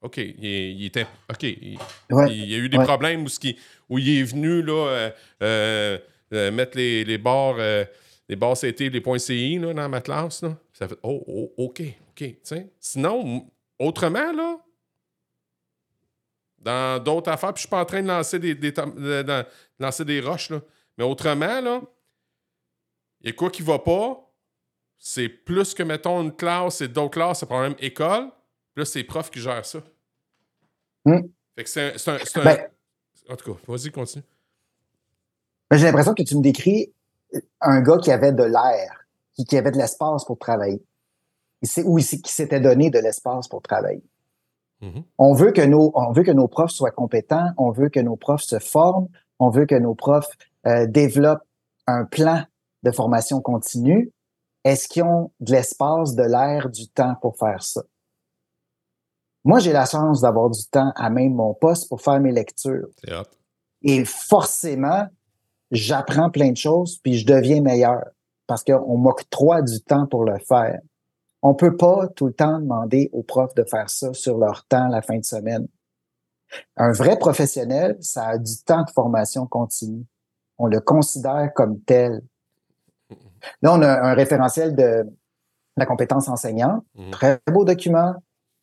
OK, 0.00 0.16
il, 0.18 0.84
était. 0.84 1.08
OK. 1.28 1.42
Il, 1.42 1.76
y 2.08 2.54
a 2.54 2.58
eu 2.58 2.68
des 2.68 2.78
problèmes 2.78 3.24
où, 3.24 3.26
qui, 3.26 3.58
où, 3.88 3.98
il 3.98 4.20
est 4.20 4.22
venu 4.22 4.62
là, 4.62 4.90
euh, 4.90 5.10
euh, 5.42 5.98
euh 6.32 6.50
mettre 6.52 6.76
les, 6.76 7.04
les 7.04 7.18
barres. 7.18 7.56
les 8.28 8.36
barres 8.36 8.56
CT, 8.56 8.90
les 8.90 9.00
points 9.00 9.18
CI 9.18 9.58
là, 9.58 9.74
dans 9.74 9.88
ma 9.88 10.00
classe. 10.00 10.42
Là. 10.42 10.56
Ça 10.72 10.86
fait 10.86 10.98
Oh, 11.02 11.24
oh 11.26 11.52
OK, 11.56 11.82
OK. 12.10 12.32
Sinon, 12.78 13.50
autrement, 13.80 14.32
là, 14.32 14.60
dans 16.58 17.02
d'autres 17.02 17.30
affaires, 17.30 17.52
puis 17.52 17.60
je 17.60 17.66
suis 17.66 17.70
pas 17.70 17.80
en 17.80 17.84
train 17.84 18.02
de 18.02 18.08
lancer 18.08 18.38
des, 18.38 18.54
des, 18.54 18.72
de 18.72 19.44
lancer 19.78 20.04
des 20.04 20.20
roches, 20.20 20.50
là. 20.50 20.60
Mais 20.98 21.04
autrement, 21.04 21.60
là, 21.60 21.82
il 23.20 23.28
y 23.28 23.30
a 23.30 23.32
quoi 23.32 23.50
qui 23.50 23.62
va 23.62 23.78
pas? 23.78 24.22
C'est 24.98 25.28
plus 25.28 25.74
que, 25.74 25.82
mettons, 25.82 26.22
une 26.22 26.34
classe 26.34 26.80
et 26.80 26.88
d'autres 26.88 27.10
classes, 27.10 27.40
c'est 27.40 27.46
problème 27.46 27.74
école. 27.78 28.30
Puis 28.74 28.82
là, 28.82 28.84
c'est 28.84 29.00
les 29.00 29.04
profs 29.04 29.30
qui 29.30 29.40
gèrent 29.40 29.66
ça. 29.66 29.80
Hmm. 31.04 31.20
Fait 31.54 31.64
que 31.64 31.70
c'est 31.70 32.08
un. 32.08 32.14
un, 32.14 32.44
ben, 32.44 32.68
en 33.28 33.36
tout 33.36 33.52
cas, 33.52 33.60
vas-y, 33.66 33.90
continue. 33.90 34.24
Ben, 35.70 35.76
j'ai 35.76 35.86
l'impression 35.86 36.14
que 36.14 36.22
tu 36.22 36.36
me 36.36 36.42
décris 36.42 36.92
un 37.60 37.80
gars 37.82 37.98
qui 37.98 38.10
avait 38.10 38.32
de 38.32 38.44
l'air, 38.44 39.06
qui, 39.34 39.44
qui, 39.44 39.56
avait 39.56 39.70
de 39.70 39.78
l'espace 39.78 40.24
pour 40.24 40.38
travailler. 40.38 40.82
Ou 41.84 41.98
qui 41.98 42.32
s'était 42.32 42.60
donné 42.60 42.90
de 42.90 42.98
l'espace 42.98 43.48
pour 43.48 43.62
travailler. 43.62 44.02
On 45.18 45.32
veut 45.34 45.52
que 45.52 45.62
nos, 45.62 45.90
on 45.94 46.12
veut 46.12 46.22
que 46.22 46.30
nos 46.30 46.48
profs 46.48 46.72
soient 46.72 46.90
compétents, 46.90 47.48
on 47.56 47.70
veut 47.70 47.88
que 47.88 48.00
nos 48.00 48.16
profs 48.16 48.44
se 48.44 48.58
forment, 48.58 49.08
on 49.38 49.50
veut 49.50 49.66
que 49.66 49.74
nos 49.74 49.94
profs 49.94 50.30
euh, 50.66 50.86
développent 50.86 51.46
un 51.86 52.04
plan 52.04 52.42
de 52.82 52.90
formation 52.90 53.40
continue, 53.40 54.12
est-ce 54.64 54.88
qu'ils 54.88 55.04
ont 55.04 55.30
de 55.40 55.52
l'espace, 55.52 56.14
de 56.14 56.24
l'air, 56.24 56.70
du 56.70 56.88
temps 56.88 57.14
pour 57.20 57.36
faire 57.36 57.62
ça? 57.62 57.82
Moi, 59.44 59.60
j'ai 59.60 59.72
la 59.72 59.86
chance 59.86 60.22
d'avoir 60.22 60.50
du 60.50 60.66
temps 60.66 60.92
à 60.96 61.08
même 61.08 61.34
mon 61.34 61.54
poste 61.54 61.88
pour 61.88 62.02
faire 62.02 62.18
mes 62.18 62.32
lectures. 62.32 62.88
Et 63.82 64.04
forcément, 64.04 65.06
j'apprends 65.70 66.30
plein 66.30 66.50
de 66.50 66.56
choses, 66.56 66.98
puis 66.98 67.14
je 67.14 67.26
deviens 67.26 67.60
meilleur 67.60 68.02
parce 68.48 68.64
qu'on 68.64 68.96
m'octroie 68.96 69.62
du 69.62 69.80
temps 69.80 70.06
pour 70.06 70.24
le 70.24 70.38
faire. 70.38 70.80
On 71.46 71.54
peut 71.54 71.76
pas 71.76 72.08
tout 72.08 72.26
le 72.26 72.32
temps 72.32 72.58
demander 72.58 73.08
aux 73.12 73.22
profs 73.22 73.54
de 73.54 73.64
faire 73.64 73.88
ça 73.88 74.12
sur 74.12 74.38
leur 74.38 74.64
temps 74.66 74.88
la 74.88 75.02
fin 75.02 75.18
de 75.18 75.24
semaine. 75.24 75.66
Un 76.76 76.92
vrai 76.92 77.18
professionnel, 77.18 77.96
ça 78.00 78.28
a 78.28 78.38
du 78.38 78.56
temps 78.64 78.82
de 78.82 78.90
formation 78.90 79.46
continue 79.46 80.06
on 80.58 80.66
le 80.66 80.80
considère 80.80 81.52
comme 81.54 81.80
tel. 81.80 82.22
Là, 83.62 83.74
on 83.74 83.82
a 83.82 83.88
un 83.88 84.14
référentiel 84.14 84.74
de 84.74 85.04
la 85.76 85.86
compétence 85.86 86.28
enseignante. 86.28 86.84
Mhm. 86.94 87.10
Très 87.10 87.40
beau 87.52 87.64
document. 87.64 88.14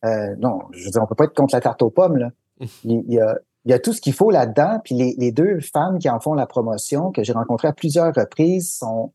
Euh, 0.04 0.34
non, 0.38 0.60
je 0.72 0.84
veux 0.84 0.90
dire, 0.90 1.02
on 1.02 1.06
peut 1.06 1.14
pas 1.14 1.24
être 1.24 1.34
contre 1.34 1.54
la 1.54 1.60
tarte 1.60 1.82
aux 1.82 1.90
pommes. 1.90 2.16
Là. 2.16 2.30
Il, 2.84 3.04
y 3.08 3.18
a, 3.18 3.38
il 3.64 3.70
y 3.70 3.74
a 3.74 3.78
tout 3.78 3.92
ce 3.92 4.00
qu'il 4.00 4.12
faut 4.12 4.30
là-dedans. 4.30 4.80
Puis 4.84 4.94
les, 4.94 5.14
les, 5.18 5.32
deux 5.32 5.60
femmes 5.60 5.98
qui 5.98 6.08
en 6.08 6.20
font 6.20 6.34
la 6.34 6.46
promotion, 6.46 7.10
que 7.10 7.24
j'ai 7.24 7.32
rencontrées 7.32 7.68
à 7.68 7.72
plusieurs 7.72 8.14
reprises, 8.14 8.74
sont 8.76 9.12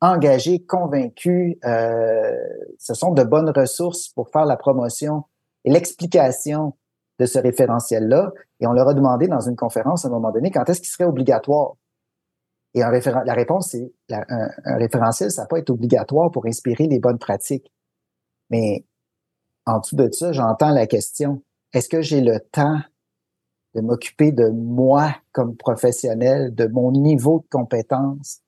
engagées, 0.00 0.64
convaincues. 0.64 1.58
Euh, 1.64 2.32
ce 2.78 2.94
sont 2.94 3.12
de 3.12 3.22
bonnes 3.22 3.50
ressources 3.50 4.08
pour 4.08 4.30
faire 4.30 4.44
la 4.44 4.56
promotion 4.56 5.24
et 5.64 5.70
l'explication 5.70 6.74
de 7.18 7.26
ce 7.26 7.38
référentiel-là. 7.38 8.32
Et 8.60 8.66
on 8.66 8.72
leur 8.72 8.88
a 8.88 8.94
demandé 8.94 9.28
dans 9.28 9.40
une 9.40 9.56
conférence 9.56 10.04
à 10.04 10.08
un 10.08 10.10
moment 10.10 10.32
donné 10.32 10.50
quand 10.50 10.68
est-ce 10.68 10.80
qu'il 10.80 10.90
serait 10.90 11.08
obligatoire? 11.08 11.74
Et 12.74 12.82
un 12.82 12.90
la 12.90 13.34
réponse, 13.34 13.70
c'est 13.70 13.92
un, 14.10 14.76
référentiel, 14.76 15.30
ça 15.30 15.46
pas 15.46 15.58
être 15.58 15.70
obligatoire 15.70 16.30
pour 16.32 16.46
inspirer 16.46 16.88
les 16.88 16.98
bonnes 16.98 17.18
pratiques. 17.18 17.72
Mais 18.50 18.84
en 19.64 19.78
dessous 19.78 19.96
de 19.96 20.10
ça, 20.10 20.32
j'entends 20.32 20.70
la 20.70 20.86
question, 20.88 21.42
est-ce 21.72 21.88
que 21.88 22.02
j'ai 22.02 22.20
le 22.20 22.40
temps 22.40 22.80
de 23.74 23.80
m'occuper 23.80 24.32
de 24.32 24.48
moi 24.48 25.14
comme 25.32 25.56
professionnel, 25.56 26.52
de 26.54 26.66
mon 26.66 26.90
niveau 26.90 27.40
de 27.40 27.46
compétence? 27.48 28.40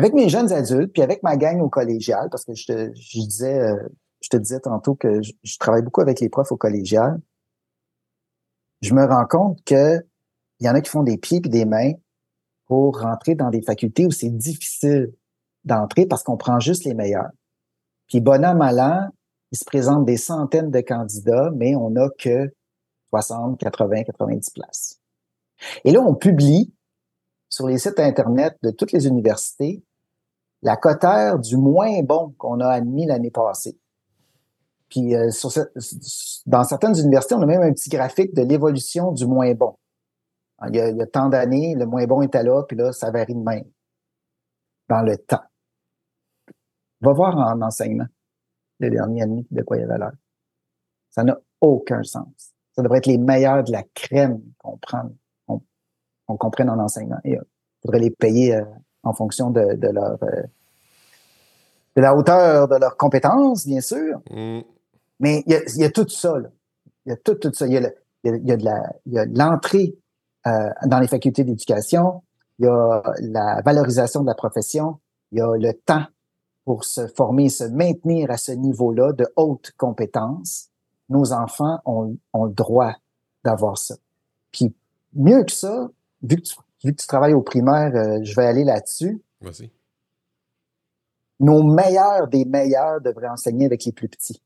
Avec 0.00 0.14
mes 0.14 0.30
jeunes 0.30 0.50
adultes, 0.50 0.94
puis 0.94 1.02
avec 1.02 1.22
ma 1.22 1.36
gang 1.36 1.60
au 1.60 1.68
collégial, 1.68 2.30
parce 2.30 2.46
que 2.46 2.54
je 2.54 2.64
te, 2.64 2.90
je 2.94 3.20
disais, 3.20 3.58
euh, 3.58 3.76
je 4.22 4.30
te 4.30 4.38
disais 4.38 4.58
tantôt 4.58 4.94
que 4.94 5.20
je, 5.20 5.58
travaille 5.58 5.82
beaucoup 5.82 6.00
avec 6.00 6.20
les 6.20 6.30
profs 6.30 6.50
au 6.52 6.56
collégial. 6.56 7.20
je 8.80 8.94
me 8.94 9.04
rends 9.04 9.26
compte 9.26 9.62
que 9.66 10.02
il 10.58 10.66
y 10.66 10.70
en 10.70 10.74
a 10.74 10.80
qui 10.80 10.88
font 10.88 11.02
des 11.02 11.18
pieds 11.18 11.42
et 11.44 11.48
des 11.50 11.66
mains 11.66 11.92
pour 12.64 12.98
rentrer 12.98 13.34
dans 13.34 13.50
des 13.50 13.60
facultés 13.60 14.06
où 14.06 14.10
c'est 14.10 14.30
difficile 14.30 15.12
d'entrer 15.64 16.06
parce 16.06 16.22
qu'on 16.22 16.38
prend 16.38 16.60
juste 16.60 16.84
les 16.84 16.94
meilleurs. 16.94 17.32
Puis 18.08 18.22
bon 18.22 18.42
an, 18.42 18.54
mal 18.54 18.80
an, 18.80 19.10
il 19.52 19.58
se 19.58 19.66
présente 19.66 20.06
des 20.06 20.16
centaines 20.16 20.70
de 20.70 20.80
candidats, 20.80 21.50
mais 21.54 21.76
on 21.76 21.90
n'a 21.90 22.08
que 22.18 22.50
60, 23.10 23.60
80, 23.60 24.04
90 24.04 24.48
places. 24.48 24.98
Et 25.84 25.92
là, 25.92 26.00
on 26.00 26.14
publie 26.14 26.72
sur 27.50 27.68
les 27.68 27.76
sites 27.76 28.00
Internet 28.00 28.56
de 28.62 28.70
toutes 28.70 28.92
les 28.92 29.06
universités 29.06 29.84
la 30.62 30.76
cotère 30.76 31.38
du 31.38 31.56
moins 31.56 32.02
bon 32.02 32.34
qu'on 32.38 32.60
a 32.60 32.68
admis 32.68 33.06
l'année 33.06 33.30
passée. 33.30 33.78
Puis 34.88 35.14
euh, 35.14 35.30
dans 36.46 36.64
certaines 36.64 36.98
universités, 36.98 37.34
on 37.34 37.42
a 37.42 37.46
même 37.46 37.62
un 37.62 37.72
petit 37.72 37.88
graphique 37.88 38.34
de 38.34 38.42
l'évolution 38.42 39.12
du 39.12 39.26
moins 39.26 39.54
bon. 39.54 39.76
Il 40.68 40.76
y, 40.76 40.80
a, 40.80 41.06
tant 41.06 41.30
d'années, 41.30 41.74
le 41.74 41.86
moins 41.86 42.04
bon 42.06 42.20
était 42.20 42.42
là, 42.42 42.62
puis 42.64 42.76
là, 42.76 42.92
ça 42.92 43.10
varie 43.10 43.34
de 43.34 43.40
même 43.40 43.64
dans 44.90 45.00
le 45.00 45.16
temps. 45.16 45.42
Va 47.00 47.12
voir 47.12 47.34
en 47.34 47.62
enseignement 47.62 48.04
les 48.78 48.90
derniers 48.90 49.22
années 49.22 49.46
de 49.50 49.62
quoi 49.62 49.78
il 49.78 49.80
y 49.80 49.82
avait 49.84 49.96
l'air. 49.96 50.12
Ça 51.08 51.24
n'a 51.24 51.38
aucun 51.62 52.02
sens. 52.02 52.52
Ça 52.76 52.82
devrait 52.82 52.98
être 52.98 53.06
les 53.06 53.16
meilleurs 53.16 53.64
de 53.64 53.72
la 53.72 53.84
crème 53.94 54.42
qu'on 54.58 54.76
prenne, 54.76 55.16
qu'on 55.46 56.36
comprenne 56.36 56.68
en 56.68 56.78
enseignement. 56.78 57.18
Il 57.24 57.36
euh, 57.36 57.42
faudrait 57.82 58.00
les 58.00 58.10
payer 58.10 58.56
euh, 58.56 58.64
en 59.02 59.12
fonction 59.12 59.50
de, 59.50 59.60
leur 59.60 60.18
de 61.96 62.00
la 62.00 62.14
hauteur 62.14 62.68
de 62.68 62.76
leurs 62.76 62.96
compétences, 62.96 63.66
bien 63.66 63.80
sûr. 63.80 64.20
Mm. 64.30 64.60
Mais 65.20 65.42
il 65.46 65.52
y, 65.76 65.84
a, 65.84 65.90
tout 65.90 66.08
ça. 66.08 66.38
Là. 66.38 66.48
Il 67.04 67.10
y 67.10 67.12
a 67.12 67.16
tout, 67.16 67.34
tout 67.34 67.52
ça. 67.52 67.66
Il 67.66 67.72
y 67.74 67.76
a, 67.76 68.56
de 68.56 69.38
l'entrée 69.38 69.94
euh, 70.46 70.70
dans 70.86 70.98
les 70.98 71.08
facultés 71.08 71.44
d'éducation, 71.44 72.22
il 72.58 72.64
y 72.64 72.68
a 72.68 73.02
la 73.20 73.60
valorisation 73.62 74.22
de 74.22 74.26
la 74.26 74.34
profession, 74.34 74.98
il 75.32 75.38
y 75.38 75.40
a 75.42 75.56
le 75.56 75.72
temps 75.74 76.04
pour 76.64 76.84
se 76.84 77.06
former, 77.08 77.48
se 77.48 77.64
maintenir 77.64 78.30
à 78.30 78.36
ce 78.36 78.52
niveau-là 78.52 79.12
de 79.12 79.26
haute 79.36 79.72
compétence. 79.76 80.68
Nos 81.08 81.32
enfants 81.32 81.80
ont, 81.84 82.16
le 82.34 82.52
droit 82.52 82.94
d'avoir 83.44 83.76
ça. 83.76 83.96
Puis 84.52 84.74
mieux 85.14 85.42
que 85.44 85.52
ça, 85.52 85.88
vu 86.22 86.36
que 86.36 86.42
tu, 86.42 86.54
vu 86.84 86.92
que 86.92 87.00
tu 87.00 87.06
travailles 87.06 87.34
au 87.34 87.42
primaire, 87.42 87.94
euh, 87.94 88.18
je 88.22 88.34
vais 88.34 88.46
aller 88.46 88.64
là-dessus. 88.64 89.22
Vas-y. 89.40 89.70
Nos 91.38 91.62
meilleurs 91.62 92.28
des 92.28 92.44
meilleurs 92.44 93.00
devraient 93.00 93.28
enseigner 93.28 93.66
avec 93.66 93.84
les 93.84 93.92
plus 93.92 94.08
petits 94.08 94.42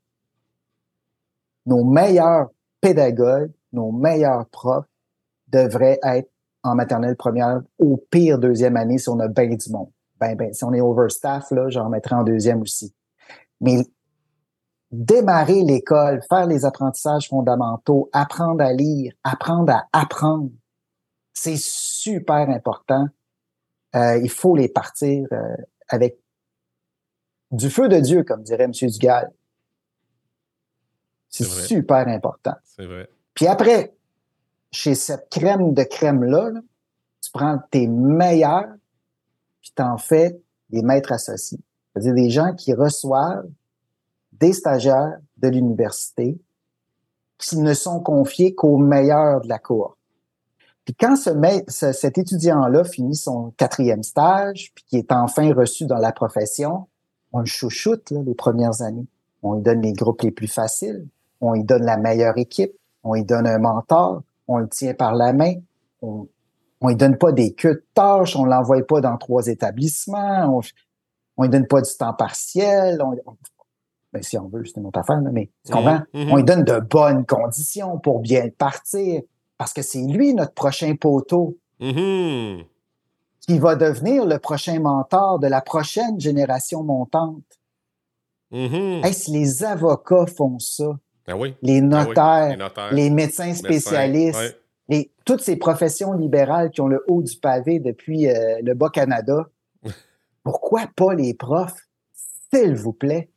nos 1.67 1.85
meilleurs 1.85 2.49
pédagogues, 2.81 3.53
nos 3.73 3.91
meilleurs 3.93 4.47
profs 4.47 4.87
devraient 5.49 5.99
être 6.03 6.31
en 6.63 6.75
maternelle 6.75 7.17
première, 7.17 7.61
au 7.79 7.99
pire 8.11 8.39
deuxième 8.39 8.77
année 8.77 8.99
si 8.99 9.09
on 9.09 9.21
a 9.21 9.29
bien 9.29 9.49
du 9.49 9.71
monde. 9.71 9.91
Ben, 10.19 10.35
ben, 10.37 10.53
si 10.55 10.65
on 10.65 10.73
est 10.73 10.81
overstaff, 10.81 11.51
là, 11.51 11.69
j'en 11.69 11.91
mettrai 11.91 12.15
en 12.15 12.23
deuxième 12.23 12.63
aussi. 12.63 12.95
Mais 13.61 13.85
démarrer 14.91 15.63
l'école, 15.63 16.23
faire 16.29 16.47
les 16.47 16.65
apprentissages 16.65 17.29
fondamentaux, 17.29 18.09
apprendre 18.13 18.63
à 18.63 18.73
lire, 18.73 19.13
apprendre 19.25 19.73
à 19.73 19.85
apprendre, 19.93 20.51
c'est 21.35 21.59
super 21.59 22.49
important. 22.49 23.07
Euh, 23.95 24.19
il 24.19 24.31
faut 24.31 24.57
les 24.57 24.69
partir 24.69 25.27
euh, 25.33 25.57
avec 25.89 26.19
du 27.51 27.69
feu 27.69 27.89
de 27.89 28.01
Dieu, 28.01 28.23
comme 28.23 28.43
dirait 28.43 28.65
M. 28.65 28.73
Dugal. 28.73 29.31
C'est 31.29 31.45
super 31.45 32.07
important. 32.09 32.55
C'est 32.65 32.87
vrai. 32.87 33.09
Puis 33.35 33.49
après, 33.49 33.95
chez 34.71 34.95
cette 34.95 35.29
crème 35.31 35.75
de 35.75 35.83
crème-là, 35.83 36.53
tu 37.21 37.31
prends 37.33 37.59
tes 37.71 37.89
meilleurs, 37.89 38.73
puis 39.61 39.73
t'en 39.75 39.99
fais 39.99 40.41
des 40.71 40.83
maîtres 40.83 41.13
associés. 41.13 41.61
C'est-à-dire 41.93 42.15
des 42.15 42.31
gens 42.31 42.55
qui 42.55 42.73
reçoivent 42.73 43.49
des 44.33 44.53
stagiaires 44.53 45.19
de 45.37 45.49
l'université 45.49 46.39
qui 47.39 47.59
ne 47.59 47.75
sont 47.75 48.01
confiés 48.01 48.55
qu'aux 48.55 48.79
meilleurs 48.79 49.41
de 49.41 49.49
la 49.49 49.59
cour. 49.59 49.97
Puis 50.85 50.95
quand 50.95 51.17
ce, 51.17 51.93
cet 51.93 52.19
étudiant-là 52.19 52.85
finit 52.85 53.17
son 53.17 53.53
quatrième 53.57 54.03
stage, 54.03 54.73
puis 54.75 54.85
qui 54.87 54.97
est 54.99 55.13
enfin 55.13 55.53
reçu 55.55 55.87
dans 55.87 55.99
la 55.99 56.13
profession, 56.13 56.89
on 57.33 57.41
le 57.41 57.47
chouchoute 57.47 58.11
là, 58.11 58.21
les 58.25 58.35
premières 58.35 58.83
années. 58.83 59.07
On 59.43 59.55
lui 59.55 59.63
donne 59.63 59.83
les 59.83 59.93
groupes 59.93 60.23
les 60.23 60.31
plus 60.31 60.49
faciles 60.49 61.07
on 61.45 61.53
lui 61.53 61.65
donne 61.65 61.85
la 61.85 61.97
meilleure 61.97 62.39
équipe, 62.39 62.73
on 63.03 63.15
lui 63.15 63.25
donne 63.25 63.47
un 63.47 63.59
mentor, 63.59 64.23
on 64.49 64.59
le 64.59 64.69
tient 64.69 64.95
par 64.95 65.15
la 65.15 65.33
main, 65.33 65.55
on, 66.03 66.27
on 66.81 66.89
lui 66.89 66.97
donne 66.97 67.19
pas 67.19 67.33
des 67.33 67.55
queues 67.55 67.75
de 67.75 67.87
tâches, 67.95 68.37
on 68.37 68.45
l'envoie 68.45 68.83
pas 68.87 69.01
dans 69.01 69.17
trois 69.17 69.47
établissements, 69.47 70.59
on, 70.59 70.61
on 71.37 71.43
lui 71.43 71.51
donne 71.51 71.67
pas 71.67 71.83
du 71.83 71.91
temps 71.99 72.15
partiel, 72.15 73.01
on, 73.03 73.15
ben, 74.13 74.23
si 74.23 74.39
on 74.39 74.49
veut, 74.49 74.65
c'est 74.65 74.77
une 74.79 74.87
autre 74.87 75.01
affaire, 75.01 75.21
mais 75.21 75.51
tu 75.67 75.73
comprends? 75.73 76.01
Mhm. 76.15 76.31
On 76.31 76.37
lui 76.37 76.45
donne 76.45 76.65
de 76.65 76.79
bonnes 76.79 77.27
conditions 77.27 77.99
pour 77.99 78.21
bien 78.21 78.49
partir, 78.57 79.23
parce 79.59 79.73
que 79.73 79.83
c'est 79.83 80.03
lui 80.03 80.35
notre 80.35 80.55
prochain 80.55 80.95
poteau. 80.97 81.57
Qui 83.41 83.59
va 83.59 83.77
devenir 83.77 84.25
le 84.25 84.39
prochain 84.39 84.81
mentor 84.81 85.39
de 85.39 85.49
la 85.49 85.61
prochaine 85.61 86.19
génération 86.19 86.83
montante. 86.83 87.45
si 89.13 89.31
les 89.33 89.65
avocats 89.65 90.27
font 90.27 90.59
ça, 90.59 90.99
ben 91.27 91.55
les, 91.61 91.81
notaires, 91.81 92.57
les, 92.93 93.11
médecins 93.11 93.53
spécialistes, 93.55 94.59
toutes 95.25 95.41
ces 95.41 95.57
professions 95.57 96.13
libérales 96.13 96.71
qui 96.71 96.81
ont 96.81 96.89
le 96.89 97.03
haut 97.07 97.23
du 97.23 97.37
pavé 97.37 97.81
depuis 97.81 98.29
euh, 98.29 98.61
le 98.63 98.75
Bas-Canada. 98.75 99.49
Pourquoi 100.43 100.87
pas 100.95 101.15
les 101.15 101.35
profs? 101.35 101.89
S'il 102.53 102.75
vous 102.75 102.93
plaît? 102.93 103.31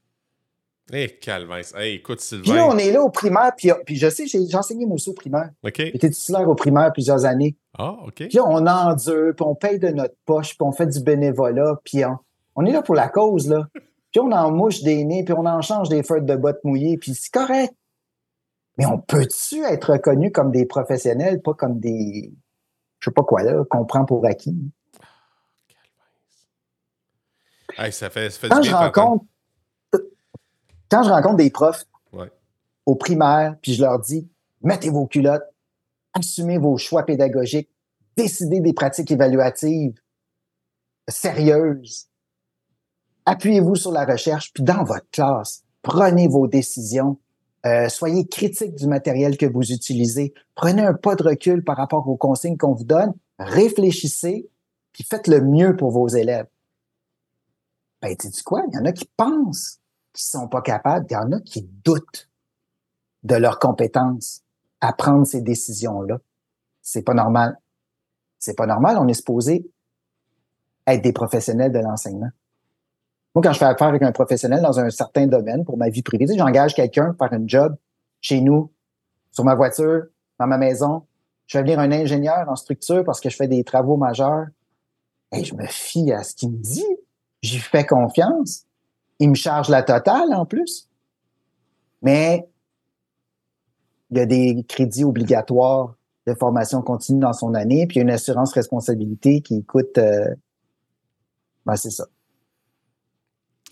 Hé, 0.92 1.02
hey, 1.02 1.20
calme. 1.20 1.52
écoute, 1.82 2.22
Sylvain. 2.22 2.44
Puis 2.44 2.54
là, 2.54 2.68
on 2.68 2.78
est 2.78 2.92
là 2.92 3.02
au 3.02 3.10
primaire, 3.10 3.52
puis, 3.58 3.72
puis 3.86 3.98
je 3.98 4.10
sais, 4.10 4.26
j'ai 4.26 4.56
enseigné 4.56 4.86
moi 4.86 4.96
aussi 4.96 5.10
au 5.10 5.14
primaire. 5.14 5.50
OK. 5.64 5.78
J'étais 5.78 6.10
titulaire 6.10 6.48
au 6.48 6.56
primaire 6.56 6.94
plusieurs 6.94 7.26
années. 7.26 7.58
Ah, 7.78 7.98
OK. 8.06 8.16
Puis 8.16 8.30
là, 8.34 8.44
on 8.46 8.66
endure, 8.66 9.34
puis 9.36 9.46
on 9.46 9.56
paye 9.56 9.80
de 9.80 9.90
notre 9.90 10.16
poche, 10.26 10.58
puis 10.58 10.66
on 10.66 10.72
fait 10.72 10.88
du 10.88 11.02
bénévolat, 11.02 11.76
puis 11.84 12.06
on, 12.06 12.18
on 12.56 12.66
est 12.66 12.72
là 12.72 12.82
pour 12.82 12.96
la 12.96 13.10
cause, 13.10 13.50
là. 13.50 13.68
Puis 14.12 14.22
on 14.22 14.32
en 14.32 14.52
mouche 14.52 14.82
des 14.82 15.04
nez, 15.04 15.26
puis 15.26 15.34
on 15.38 15.46
en 15.46 15.62
change 15.62 15.90
des 15.90 16.04
feuilles 16.04 16.26
de 16.26 16.36
bottes 16.36 16.64
mouillées, 16.64 16.98
puis 16.98 17.14
c'est 17.14 17.32
correct. 17.32 17.74
Mais 18.78 18.86
on 18.86 19.00
peut-tu 19.00 19.64
être 19.64 19.94
reconnu 19.94 20.32
comme 20.32 20.52
des 20.52 20.66
professionnels, 20.66 21.42
pas 21.42 21.54
comme 21.54 21.80
des, 21.80 22.32
je 23.00 23.10
sais 23.10 23.14
pas 23.14 23.24
quoi 23.24 23.44
là, 23.44 23.64
qu'on 23.70 23.86
prend 23.86 24.06
pour 24.06 24.26
acquis? 24.26 24.56
ça 27.92 28.10
fait, 28.10 28.30
ça 28.30 28.40
fait 28.40 28.50
quand, 28.50 28.64
je 28.64 28.74
rencontre, 28.74 29.26
quand 30.90 31.04
je 31.04 31.10
rencontre 31.10 31.38
des 31.38 31.50
profs 31.50 31.86
au 32.86 32.96
primaire, 32.96 33.58
puis 33.62 33.74
je 33.74 33.84
leur 33.84 34.00
dis, 34.00 34.30
mettez 34.62 34.90
vos 34.90 35.08
culottes, 35.08 35.44
assumez 36.14 36.58
vos 36.58 36.78
choix 36.78 37.04
pédagogiques, 37.04 37.70
décidez 38.16 38.62
des 38.62 38.74
pratiques 38.74 39.12
évaluatives 39.12 40.00
sérieuses, 41.10 42.08
appuyez-vous 43.26 43.76
sur 43.76 43.92
la 43.92 44.06
recherche, 44.06 44.54
puis 44.54 44.64
dans 44.64 44.86
votre 44.86 45.10
classe, 45.12 45.64
prenez 45.82 46.28
vos 46.28 46.48
décisions 46.48 47.18
euh, 47.68 47.90
soyez 47.90 48.26
critique 48.28 48.76
du 48.76 48.88
matériel 48.88 49.36
que 49.36 49.46
vous 49.46 49.72
utilisez. 49.72 50.34
Prenez 50.56 50.84
un 50.84 50.94
pas 50.94 51.16
de 51.16 51.24
recul 51.24 51.64
par 51.64 51.76
rapport 51.76 52.08
aux 52.08 52.16
consignes 52.16 52.58
qu'on 52.58 52.74
vous 52.74 52.86
donne. 52.86 53.14
Réfléchissez, 53.40 54.50
puis 54.94 55.04
faites 55.04 55.28
le 55.28 55.42
mieux 55.42 55.76
pour 55.76 55.92
vos 55.92 56.08
élèves. 56.08 56.48
Ben, 58.02 58.16
tu 58.16 58.30
quoi? 58.44 58.64
Il 58.72 58.76
y 58.76 58.78
en 58.78 58.86
a 58.86 58.92
qui 58.92 59.10
pensent 59.18 59.80
qu'ils 60.18 60.40
sont 60.40 60.48
pas 60.48 60.62
capables. 60.62 61.06
Il 61.10 61.14
y 61.14 61.18
en 61.18 61.32
a 61.32 61.40
qui 61.40 61.70
doutent 61.84 62.30
de 63.24 63.36
leurs 63.36 63.60
compétences 63.60 64.42
à 64.82 64.94
prendre 64.94 65.26
ces 65.26 65.42
décisions-là. 65.42 66.18
C'est 66.82 67.04
pas 67.04 67.14
normal. 67.14 67.58
C'est 68.40 68.56
pas 68.56 68.66
normal. 68.66 68.98
On 69.00 69.08
est 69.08 69.14
supposé 69.14 69.70
être 70.86 71.02
des 71.02 71.14
professionnels 71.14 71.72
de 71.72 71.80
l'enseignement. 71.80 72.30
Moi, 73.36 73.44
quand 73.44 73.54
je 73.54 73.60
fais 73.60 73.66
affaire 73.66 73.88
avec 73.88 74.02
un 74.02 74.12
professionnel 74.12 74.62
dans 74.62 74.80
un 74.80 74.90
certain 74.90 75.28
domaine 75.28 75.64
pour 75.66 75.78
ma 75.78 75.90
vie 75.90 76.02
privée, 76.02 76.26
j'engage 76.36 76.74
quelqu'un 76.74 77.14
pour 77.14 77.28
faire 77.28 77.38
un 77.38 77.48
job 77.48 77.76
chez 78.22 78.42
nous, 78.42 78.72
sur 79.32 79.44
ma 79.44 79.54
voiture, 79.54 80.06
dans 80.40 80.48
ma 80.48 80.58
maison. 80.58 81.06
Je 81.46 81.58
fais 81.58 81.64
venir 81.64 81.80
un 81.80 81.92
ingénieur 81.92 82.50
en 82.50 82.56
structure 82.56 83.04
parce 83.04 83.20
que 83.20 83.30
je 83.30 83.36
fais 83.36 83.48
des 83.48 83.64
travaux 83.64 83.98
majeurs. 83.98 84.48
Et 85.32 85.44
je 85.44 85.56
me 85.56 85.66
fie 85.68 86.12
à 86.12 86.24
ce 86.24 86.34
qu'il 86.34 86.52
me 86.52 86.58
dit. 86.58 86.86
J'y 87.42 87.60
fais 87.60 87.86
confiance. 87.86 88.67
Il 89.20 89.30
me 89.30 89.36
charge 89.36 89.70
la 89.70 89.84
totale 89.84 90.34
en 90.34 90.46
plus. 90.46 90.88
Mais 92.02 92.48
il 94.12 94.18
y 94.18 94.22
a 94.22 94.26
des 94.26 94.64
crédits 94.68 95.04
obligatoires 95.04 95.96
de 96.28 96.34
formation 96.34 96.82
continue 96.82 97.20
dans 97.20 97.34
son 97.34 97.54
année, 97.54 97.88
puis 97.88 97.96
il 97.96 98.00
y 98.00 98.02
a 98.02 98.04
une 98.04 98.12
assurance 98.12 98.54
responsabilité 98.54 99.42
qui 99.42 99.64
coûte, 99.64 99.98
euh, 99.98 100.36
ben 101.66 101.76
c'est 101.78 101.90
ça, 101.90 102.06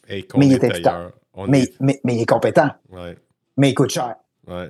mais 0.08 0.48
il 0.48 0.54
est 0.54 0.64
efficace. 0.64 1.12
Mais, 1.48 1.68
mais, 1.82 2.00
mais, 2.06 2.16
il 2.16 2.22
est 2.22 2.26
compétent. 2.26 2.70
Ouais. 2.90 3.18
Mais 3.58 3.72
il 3.72 3.74
coûte 3.74 3.90
cher. 3.90 4.16
Ouais. 4.48 4.70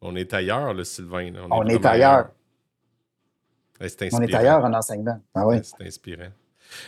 On 0.00 0.14
est 0.14 0.32
ailleurs, 0.32 0.72
le 0.72 0.84
Sylvain. 0.84 1.32
On, 1.50 1.66
est, 1.66 1.84
ailleurs. 1.84 2.30
on 3.80 4.20
est 4.22 4.34
ailleurs 4.34 4.64
en 4.64 4.72
enseignement. 4.72 5.20
Ah 5.34 5.46
oui. 5.46 5.56
C'est 5.64 5.84
inspirant. 5.84 6.30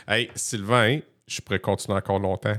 Hey, 0.07 0.31
Sylvain, 0.37 1.01
je 1.27 1.41
pourrais 1.41 1.59
continuer 1.59 1.99
encore 1.99 2.21
longtemps. 2.21 2.55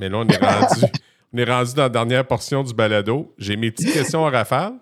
Mais 0.00 0.08
là, 0.08 0.18
on 0.18 0.26
est 0.26 0.36
rendu, 0.38 0.86
on 1.32 1.38
est 1.38 1.44
rendu 1.44 1.74
dans 1.74 1.82
la 1.82 1.88
dernière 1.90 2.26
portion 2.26 2.64
du 2.64 2.72
balado. 2.72 3.32
J'ai 3.36 3.56
mes 3.56 3.70
petites 3.70 3.92
questions 3.92 4.26
à 4.26 4.30
rafale. 4.30 4.72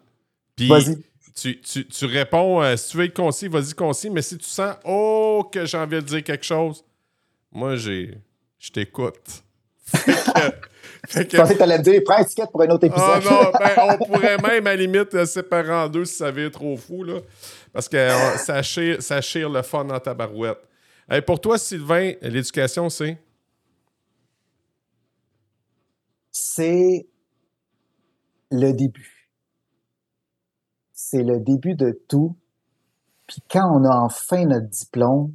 Vas-y. 0.60 0.96
Tu, 1.34 1.60
tu, 1.60 1.86
tu, 1.86 2.04
réponds, 2.06 2.62
euh, 2.62 2.76
si 2.76 2.90
tu 2.90 2.96
veux 2.96 3.04
être 3.04 3.14
concis, 3.14 3.46
vas-y 3.46 3.72
concis, 3.72 4.10
mais 4.10 4.22
si 4.22 4.36
tu 4.38 4.46
sens, 4.46 4.74
oh, 4.84 5.48
que 5.52 5.66
j'ai 5.66 5.76
envie 5.76 5.96
de 5.96 6.00
dire 6.00 6.24
quelque 6.24 6.44
chose, 6.44 6.84
moi, 7.52 7.76
j'ai, 7.76 8.18
je 8.58 8.70
t'écoute. 8.70 9.44
Fait 11.06 11.26
que, 11.26 11.32
je 11.36 11.40
pensais 11.40 11.54
que 11.54 11.58
t'allais 11.58 11.78
me 11.78 11.84
dire, 11.84 12.00
prends 12.04 12.18
étiquette 12.18 12.50
pour 12.50 12.62
un 12.62 12.68
autre 12.70 12.86
épisode. 12.86 13.22
Oh 13.24 13.30
non, 13.30 13.52
ben, 13.52 13.96
on 14.00 14.04
pourrait 14.04 14.36
même, 14.38 14.66
à 14.66 14.70
la 14.70 14.76
limite, 14.76 15.24
séparer 15.26 15.72
en 15.72 15.88
deux 15.88 16.04
si 16.04 16.16
ça 16.16 16.32
vient 16.32 16.50
trop 16.50 16.76
fou, 16.76 17.04
là. 17.04 17.20
Parce 17.72 17.88
que 17.88 17.96
euh, 17.96 18.36
ça, 18.36 18.60
chire, 18.62 19.00
ça 19.00 19.20
chire 19.20 19.48
le 19.48 19.62
fun 19.62 19.84
dans 19.84 20.00
ta 20.00 20.14
barouette. 20.14 20.58
Et 21.10 21.20
pour 21.20 21.40
toi, 21.40 21.56
Sylvain, 21.56 22.14
l'éducation, 22.20 22.88
c'est? 22.90 23.16
C'est 26.41 27.09
le 28.53 28.70
début. 28.72 29.28
C'est 30.93 31.24
le 31.24 31.41
début 31.41 31.74
de 31.74 32.01
tout. 32.07 32.36
Puis 33.26 33.43
quand 33.51 33.68
on 33.76 33.84
a 33.84 33.97
enfin 33.97 34.45
notre 34.45 34.68
diplôme, 34.68 35.32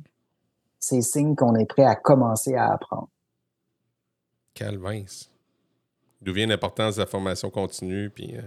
c'est 0.80 1.02
signe 1.02 1.36
qu'on 1.36 1.56
est 1.56 1.66
prêt 1.66 1.84
à 1.84 1.96
commencer 1.96 2.56
à 2.56 2.72
apprendre. 2.72 3.10
Calvin. 4.54 5.04
D'où 6.22 6.32
vient 6.32 6.48
l'importance 6.48 6.96
de 6.96 7.02
la 7.02 7.08
formation 7.08 7.50
continue? 7.50 8.10
Puis, 8.10 8.38
euh? 8.38 8.42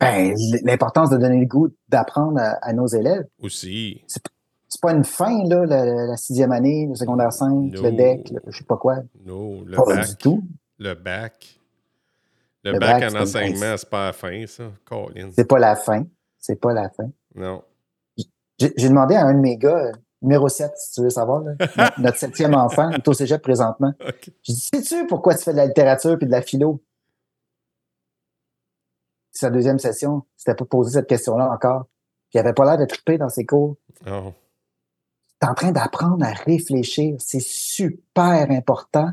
ben, 0.00 0.34
l'importance 0.64 1.08
de 1.08 1.16
donner 1.16 1.40
le 1.40 1.46
goût 1.46 1.68
d'apprendre 1.88 2.38
à, 2.38 2.72
nos 2.74 2.86
élèves. 2.86 3.24
Aussi. 3.40 4.04
C'est 4.06 4.80
pas 4.82 4.92
une 4.92 5.04
fin, 5.04 5.44
là, 5.44 5.64
la, 5.64 6.16
sixième 6.18 6.52
année, 6.52 6.88
le 6.88 6.94
secondaire 6.94 7.32
5, 7.32 7.72
le 7.72 7.90
DEC, 7.90 8.28
je 8.28 8.50
je 8.50 8.58
sais 8.58 8.64
pas 8.64 8.76
quoi. 8.76 8.96
Non, 9.24 9.62
le 9.62 9.76
pas 9.76 10.04
du 10.04 10.16
tout. 10.16 10.44
Le 10.78 10.94
bac. 10.94 11.60
Le, 12.64 12.78
bac, 12.78 13.02
en 13.02 13.20
enseignement, 13.20 13.76
c'est 13.76 13.90
pas 13.90 14.06
la 14.06 14.12
fin, 14.12 14.46
ça. 14.46 14.64
C'est 15.32 15.46
pas 15.46 15.58
la 15.58 15.76
fin. 15.76 16.06
C'est 16.38 16.56
pas 16.56 16.72
la 16.72 16.88
fin. 16.88 17.10
Non. 17.34 17.62
J'ai 18.58 18.88
demandé 18.88 19.14
à 19.14 19.26
un 19.26 19.34
de 19.34 19.40
mes 19.40 19.58
gars, 19.58 19.92
numéro 20.22 20.48
7, 20.48 20.72
si 20.76 20.92
tu 20.92 21.02
veux 21.02 21.10
savoir, 21.10 21.42
notre, 21.98 22.16
septième 22.16 22.54
enfant, 22.54 22.88
il 22.90 22.96
est 22.96 23.08
au 23.08 23.12
cégep 23.12 23.42
présentement. 23.42 23.92
J'ai 24.42 24.54
dit, 24.54 24.60
sais-tu 24.60 25.06
pourquoi 25.06 25.34
tu 25.34 25.44
fais 25.44 25.52
de 25.52 25.58
la 25.58 25.66
littérature 25.66 26.16
et 26.20 26.24
de 26.24 26.30
la 26.30 26.40
philo? 26.40 26.82
Sa 29.32 29.50
deuxième 29.50 29.78
session, 29.78 30.22
c'était 30.36 30.54
pas 30.54 30.64
poser 30.64 30.92
cette 30.92 31.08
question-là 31.08 31.50
encore. 31.50 31.86
Puis 32.30 32.36
il 32.36 32.38
avait 32.38 32.52
pas 32.52 32.64
l'air 32.64 32.78
de 32.78 32.86
triper 32.86 33.18
dans 33.18 33.28
ses 33.28 33.44
cours. 33.44 33.76
Oh. 34.06 34.32
Tu 35.40 35.46
es 35.46 35.50
en 35.50 35.54
train 35.54 35.72
d'apprendre 35.72 36.24
à 36.24 36.30
réfléchir. 36.30 37.16
C'est 37.18 37.42
super 37.42 38.50
important 38.50 39.12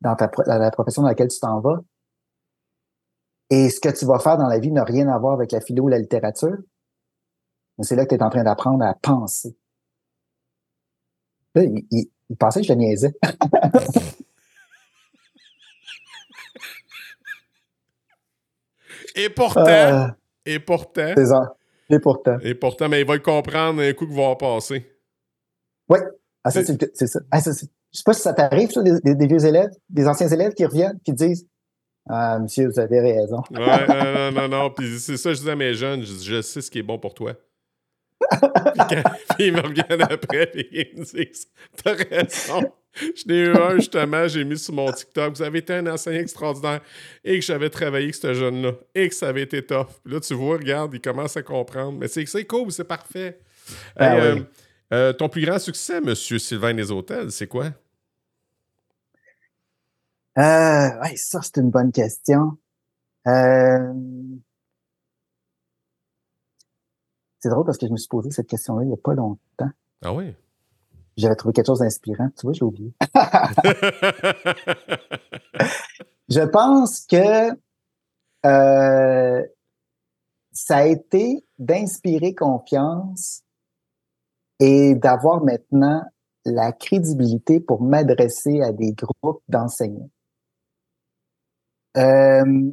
dans, 0.00 0.14
ta, 0.16 0.26
dans 0.28 0.58
la 0.58 0.70
profession 0.70 1.02
dans 1.02 1.08
laquelle 1.08 1.28
tu 1.28 1.40
t'en 1.40 1.60
vas. 1.60 1.80
Et 3.50 3.70
ce 3.70 3.80
que 3.80 3.88
tu 3.88 4.04
vas 4.04 4.18
faire 4.18 4.36
dans 4.36 4.46
la 4.46 4.58
vie 4.58 4.70
n'a 4.70 4.84
rien 4.84 5.08
à 5.08 5.18
voir 5.18 5.32
avec 5.34 5.52
la 5.52 5.60
philo 5.60 5.84
ou 5.84 5.88
la 5.88 5.98
littérature. 5.98 6.56
Mais 7.78 7.84
c'est 7.84 7.96
là 7.96 8.04
que 8.04 8.14
tu 8.14 8.20
es 8.20 8.22
en 8.22 8.30
train 8.30 8.44
d'apprendre 8.44 8.84
à 8.84 8.94
penser. 8.94 9.56
Là, 11.54 11.62
il, 11.64 12.08
pensait 12.38 12.60
que 12.60 12.66
je 12.66 12.72
le 12.72 12.78
niaisais. 12.78 13.14
et 19.14 19.30
pourtant, 19.30 19.66
euh, 19.66 20.08
et 20.44 20.58
pourtant. 20.58 21.12
C'est 21.16 21.26
ça. 21.26 21.56
Et 21.88 21.98
pourtant. 22.00 22.38
Et 22.42 22.54
pourtant, 22.54 22.90
mais 22.90 23.00
il 23.00 23.06
va 23.06 23.14
le 23.14 23.22
comprendre 23.22 23.80
un 23.80 23.94
coup 23.94 24.06
qu'il 24.06 24.14
va 24.14 24.36
passer. 24.36 24.86
Oui. 25.88 25.98
Ah, 26.44 26.50
ça, 26.50 26.62
c'est 26.64 27.06
ça. 27.06 27.20
Ah, 27.30 27.40
ça 27.40 27.52
je 27.92 27.98
sais 27.98 28.04
pas 28.04 28.12
si 28.12 28.22
ça 28.22 28.32
t'arrive, 28.32 28.70
des, 29.02 29.14
des, 29.14 29.26
vieux 29.26 29.44
élèves, 29.44 29.70
des 29.88 30.06
anciens 30.06 30.28
élèves 30.28 30.52
qui 30.54 30.64
reviennent, 30.64 30.98
qui 31.04 31.12
disent 31.12 31.46
Ah, 32.08 32.38
monsieur, 32.38 32.68
vous 32.68 32.78
avez 32.78 33.00
raison. 33.00 33.42
ouais, 33.50 33.86
non, 33.88 34.14
non, 34.14 34.32
non, 34.32 34.48
non. 34.48 34.70
Puis 34.70 34.98
c'est 34.98 35.16
ça, 35.16 35.32
je 35.32 35.38
disais 35.38 35.52
à 35.52 35.56
mes 35.56 35.74
jeunes, 35.74 36.02
je, 36.02 36.14
je 36.22 36.42
sais 36.42 36.60
ce 36.60 36.70
qui 36.70 36.78
est 36.80 36.82
bon 36.82 36.98
pour 36.98 37.14
toi 37.14 37.34
puis, 38.18 38.98
ils 39.46 39.52
me 39.52 39.60
reviennent 39.60 40.02
après 40.02 40.50
et 40.54 40.92
ils 40.92 41.00
me 41.00 41.04
disent 41.04 41.48
T'as 41.82 41.94
raison. 41.94 42.72
Je 42.94 43.28
n'ai 43.28 43.40
eu 43.40 43.54
un 43.54 43.76
justement, 43.76 44.26
j'ai 44.26 44.44
mis 44.44 44.58
sur 44.58 44.74
mon 44.74 44.90
TikTok. 44.90 45.36
Vous 45.36 45.42
avez 45.42 45.58
été 45.58 45.74
un 45.74 45.86
enseignant 45.86 46.20
extraordinaire 46.20 46.80
et 47.24 47.38
que 47.38 47.44
j'avais 47.44 47.70
travaillé 47.70 48.06
avec 48.06 48.14
ce 48.14 48.34
jeune-là 48.34 48.72
et 48.94 49.08
que 49.08 49.14
ça 49.14 49.28
avait 49.28 49.42
été 49.42 49.64
tough. 49.64 49.86
Puis 50.02 50.14
là, 50.14 50.20
tu 50.20 50.34
vois, 50.34 50.56
regarde, 50.56 50.92
il 50.94 51.00
commence 51.00 51.36
à 51.36 51.42
comprendre. 51.42 51.98
Mais 51.98 52.08
c'est 52.08 52.44
cool, 52.44 52.72
c'est 52.72 52.84
parfait. 52.84 53.40
Ah 53.96 54.16
euh, 54.16 54.40
euh, 54.92 55.12
ton 55.12 55.28
plus 55.28 55.44
grand 55.44 55.58
succès, 55.58 56.00
monsieur 56.00 56.38
Sylvain 56.38 56.74
des 56.74 56.90
Hôtels, 56.90 57.32
c'est 57.32 57.46
quoi? 57.46 57.66
Euh, 60.38 61.00
ouais, 61.00 61.16
ça, 61.16 61.40
c'est 61.42 61.58
une 61.58 61.70
bonne 61.70 61.92
question. 61.92 62.58
Euh, 63.26 63.92
C'est 67.40 67.50
drôle 67.50 67.64
parce 67.64 67.78
que 67.78 67.86
je 67.86 67.92
me 67.92 67.96
suis 67.96 68.08
posé 68.08 68.30
cette 68.30 68.48
question-là 68.48 68.82
il 68.82 68.88
n'y 68.88 68.94
a 68.94 68.96
pas 68.96 69.14
longtemps. 69.14 69.70
Ah 70.02 70.12
oui? 70.12 70.34
J'avais 71.16 71.36
trouvé 71.36 71.52
quelque 71.52 71.66
chose 71.66 71.80
d'inspirant. 71.80 72.30
Tu 72.36 72.46
vois, 72.46 72.52
j'ai 72.52 72.64
oublié. 72.64 72.92
je 76.28 76.40
pense 76.48 77.06
que 77.06 77.50
euh, 78.46 79.46
ça 80.52 80.76
a 80.76 80.84
été 80.84 81.44
d'inspirer 81.58 82.34
confiance 82.34 83.42
et 84.60 84.94
d'avoir 84.94 85.42
maintenant 85.42 86.02
la 86.44 86.72
crédibilité 86.72 87.60
pour 87.60 87.82
m'adresser 87.82 88.60
à 88.62 88.72
des 88.72 88.92
groupes 88.92 89.42
d'enseignants. 89.48 90.10
Euh, 91.96 92.70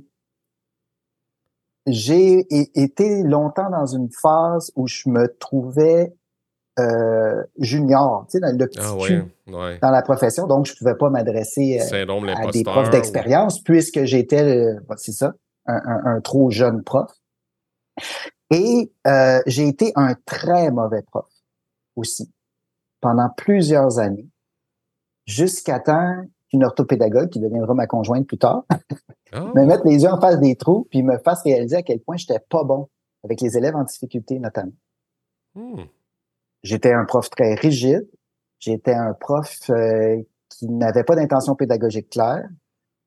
j'ai 1.88 2.46
été 2.80 3.24
longtemps 3.24 3.70
dans 3.70 3.86
une 3.86 4.10
phase 4.12 4.72
où 4.76 4.88
je 4.88 5.10
me 5.10 5.28
trouvais 5.40 6.14
euh, 6.80 7.44
junior, 7.58 8.26
tu 8.30 8.34
sais, 8.34 8.40
dans 8.40 8.58
le 8.58 8.68
petit 8.68 8.80
ah 8.82 9.78
dans 9.82 9.92
la 9.92 10.02
profession, 10.02 10.46
donc 10.48 10.66
je 10.66 10.76
pouvais 10.76 10.96
pas 10.96 11.10
m'adresser 11.10 11.80
euh, 11.80 12.36
à 12.36 12.52
des 12.52 12.64
profs 12.64 12.90
d'expérience 12.90 13.62
puisque 13.62 14.04
j'étais, 14.04 14.76
c'est 14.98 15.14
ça, 15.14 15.34
un, 15.68 16.20
trop 16.22 16.50
jeune 16.50 16.84
prof. 16.84 17.10
Et 18.52 18.92
euh, 19.08 19.40
j'ai 19.46 19.68
été 19.68 19.94
un 19.96 20.16
très 20.26 20.70
mauvais 20.70 21.02
prof 21.02 21.26
aussi 21.96 22.32
pendant 23.02 23.30
plusieurs 23.30 24.00
années, 24.00 24.30
jusqu'à 25.26 25.80
temps 25.80 26.24
qu'une 26.50 26.64
orthopédagogue 26.64 27.30
qui 27.30 27.40
deviendra 27.40 27.74
ma 27.74 27.88
conjointe 27.88 28.28
plus 28.28 28.38
tard 28.38 28.64
Ah. 29.36 29.52
me 29.54 29.66
mettre 29.66 29.86
les 29.86 30.04
yeux 30.04 30.10
en 30.10 30.20
face 30.20 30.40
des 30.40 30.56
trous, 30.56 30.88
puis 30.90 31.04
me 31.04 31.18
fasse 31.18 31.42
réaliser 31.44 31.76
à 31.76 31.84
quel 31.84 32.00
point 32.00 32.16
j'étais 32.16 32.40
pas 32.40 32.64
bon 32.64 32.90
avec 33.24 33.42
les 33.42 33.58
élèves 33.58 33.76
en 33.76 33.84
difficulté 33.84 34.40
notamment. 34.40 34.72
Hmm. 35.56 35.84
J'étais 36.64 36.94
un 36.94 37.06
prof 37.06 37.30
très 37.30 37.56
rigide. 37.56 38.08
J'étais 38.60 38.94
un 38.94 39.14
prof 39.14 39.70
euh, 39.70 40.22
qui 40.50 40.68
n'avait 40.70 41.04
pas 41.04 41.16
d'intention 41.16 41.56
pédagogique 41.56 42.10
claire. 42.10 42.48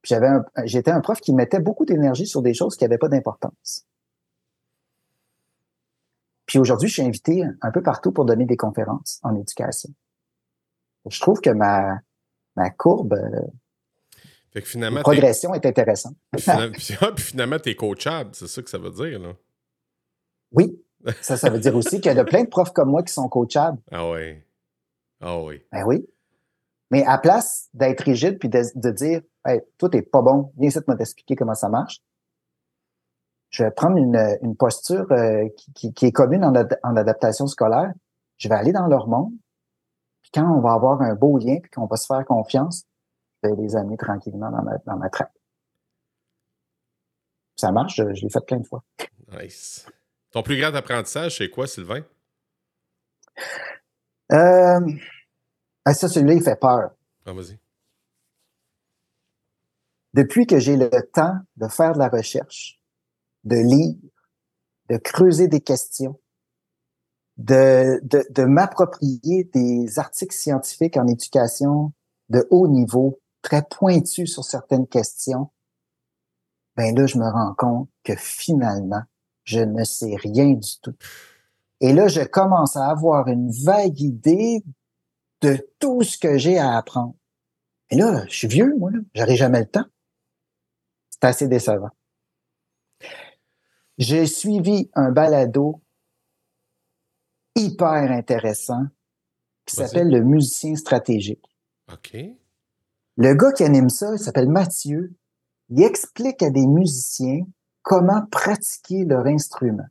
j'avais 0.02 0.28
j'étais 0.64 0.90
un 0.90 1.00
prof 1.00 1.20
qui 1.20 1.32
mettait 1.32 1.60
beaucoup 1.60 1.84
d'énergie 1.84 2.26
sur 2.26 2.42
des 2.42 2.54
choses 2.54 2.76
qui 2.76 2.84
n'avaient 2.84 2.98
pas 2.98 3.08
d'importance. 3.08 3.86
Puis 6.48 6.58
aujourd'hui, 6.58 6.88
je 6.88 6.94
suis 6.94 7.02
invité 7.02 7.44
un 7.62 7.70
peu 7.70 7.82
partout 7.82 8.10
pour 8.10 8.24
donner 8.24 8.46
des 8.46 8.56
conférences 8.56 9.20
en 9.22 9.36
éducation. 9.36 9.90
Je 11.08 11.20
trouve 11.20 11.40
que 11.40 11.50
ma, 11.50 12.00
ma 12.56 12.70
courbe 12.70 13.12
euh, 13.12 13.46
fait 14.50 14.62
que 14.62 14.68
finalement. 14.68 14.98
La 14.98 15.02
progression 15.02 15.54
est 15.54 15.64
intéressante. 15.66 16.16
Puis 16.32 17.24
finalement, 17.24 17.58
tu 17.58 17.70
es 17.70 17.76
coachable, 17.76 18.30
c'est 18.32 18.48
ça 18.48 18.62
que 18.62 18.70
ça 18.70 18.78
veut 18.78 18.90
dire, 18.90 19.20
là. 19.20 19.34
Oui. 20.52 20.82
Ça, 21.20 21.36
ça 21.36 21.50
veut 21.50 21.60
dire 21.60 21.76
aussi 21.76 22.00
qu'il 22.00 22.12
y 22.12 22.18
a 22.18 22.24
plein 22.24 22.42
de 22.42 22.48
profs 22.48 22.72
comme 22.72 22.90
moi 22.90 23.02
qui 23.02 23.12
sont 23.12 23.28
coachables. 23.28 23.78
Ah 23.92 24.08
oui. 24.10 24.38
Ah 25.20 25.38
oui. 25.40 25.62
Ben 25.70 25.84
oui. 25.84 26.08
Mais 26.90 27.04
à 27.04 27.18
place 27.18 27.68
d'être 27.74 28.00
rigide 28.00 28.38
puis 28.38 28.48
de, 28.48 28.90
dire 28.90 29.20
Hey, 29.44 29.60
toi, 29.76 29.90
t'es 29.90 30.02
pas 30.02 30.22
bon, 30.22 30.52
viens 30.56 30.68
ici 30.68 30.78
de 30.78 30.94
t'expliquer 30.94 31.36
comment 31.36 31.54
ça 31.54 31.68
marche. 31.68 32.00
Je 33.50 33.64
vais 33.64 33.70
prendre 33.70 33.96
une, 33.96 34.56
posture 34.56 35.10
euh, 35.10 35.48
qui, 35.74 36.06
est 36.06 36.12
commune 36.12 36.44
en, 36.44 36.52
en, 36.54 36.96
adaptation 36.96 37.46
scolaire. 37.46 37.92
Je 38.36 38.48
vais 38.48 38.54
aller 38.54 38.72
dans 38.72 38.86
leur 38.86 39.08
monde. 39.08 39.32
Puis 40.22 40.30
quand 40.34 40.50
on 40.50 40.60
va 40.60 40.72
avoir 40.72 41.00
un 41.00 41.14
beau 41.14 41.38
lien 41.38 41.58
puis 41.60 41.70
qu'on 41.70 41.86
va 41.86 41.96
se 41.96 42.06
faire 42.06 42.24
confiance, 42.26 42.84
des 43.42 43.76
années 43.76 43.96
tranquillement 43.96 44.50
dans 44.50 44.62
ma, 44.62 44.78
dans 44.78 44.96
ma 44.96 45.08
traque. 45.08 45.32
Ça 47.56 47.72
marche, 47.72 47.96
je, 47.96 48.02
l'ai 48.02 48.30
fait 48.30 48.44
plein 48.46 48.58
de 48.58 48.66
fois. 48.66 48.84
Nice. 49.32 49.86
Ton 50.30 50.42
plus 50.42 50.60
grand 50.60 50.74
apprentissage, 50.74 51.38
c'est 51.38 51.50
quoi, 51.50 51.66
Sylvain? 51.66 52.04
Euh, 54.32 54.80
ah, 55.84 55.94
ça, 55.94 56.08
celui-là, 56.08 56.34
il 56.34 56.42
fait 56.42 56.58
peur. 56.58 56.90
Ah, 57.26 57.32
vas-y. 57.32 57.58
Depuis 60.14 60.46
que 60.46 60.58
j'ai 60.58 60.76
le 60.76 60.90
temps 61.12 61.38
de 61.56 61.68
faire 61.68 61.94
de 61.94 61.98
la 61.98 62.08
recherche, 62.08 62.77
de 63.44 63.56
lire, 63.56 63.96
de 64.88 64.96
creuser 64.96 65.48
des 65.48 65.60
questions, 65.60 66.18
de, 67.36 68.00
de, 68.02 68.44
m'approprier 68.44 69.44
des 69.54 69.98
articles 69.98 70.34
scientifiques 70.34 70.96
en 70.96 71.06
éducation 71.06 71.92
de 72.30 72.46
haut 72.50 72.66
niveau, 72.66 73.20
très 73.42 73.62
pointus 73.62 74.32
sur 74.32 74.44
certaines 74.44 74.86
questions, 74.86 75.50
ben 76.76 76.96
là, 76.96 77.06
je 77.06 77.18
me 77.18 77.28
rends 77.28 77.54
compte 77.54 77.88
que 78.04 78.14
finalement, 78.16 79.02
je 79.44 79.60
ne 79.60 79.84
sais 79.84 80.16
rien 80.16 80.50
du 80.50 80.80
tout. 80.80 80.94
Et 81.80 81.92
là, 81.92 82.08
je 82.08 82.22
commence 82.22 82.76
à 82.76 82.86
avoir 82.86 83.28
une 83.28 83.50
vague 83.50 84.00
idée 84.00 84.64
de 85.40 85.58
tout 85.78 86.02
ce 86.02 86.18
que 86.18 86.38
j'ai 86.38 86.58
à 86.58 86.76
apprendre. 86.76 87.14
Et 87.90 87.96
là, 87.96 88.24
je 88.26 88.34
suis 88.34 88.48
vieux, 88.48 88.74
moi, 88.78 88.90
j'aurai 89.14 89.36
jamais 89.36 89.60
le 89.60 89.66
temps. 89.66 89.86
C'est 91.10 91.24
assez 91.24 91.48
décevant. 91.48 91.90
J'ai 93.98 94.26
suivi 94.26 94.90
un 94.94 95.10
balado 95.10 95.82
hyper 97.56 98.12
intéressant 98.12 98.86
qui 99.66 99.74
s'appelle 99.74 100.08
Le 100.08 100.22
musicien 100.22 100.76
stratégique. 100.76 101.44
OK. 101.92 102.16
Le 103.16 103.34
gars 103.34 103.52
qui 103.52 103.64
anime 103.64 103.90
ça, 103.90 104.12
il 104.14 104.18
s'appelle 104.20 104.48
Mathieu. 104.48 105.16
Il 105.70 105.82
explique 105.82 106.42
à 106.42 106.50
des 106.50 106.66
musiciens 106.66 107.40
comment 107.82 108.24
pratiquer 108.30 109.04
leur 109.04 109.26
instrument. 109.26 109.86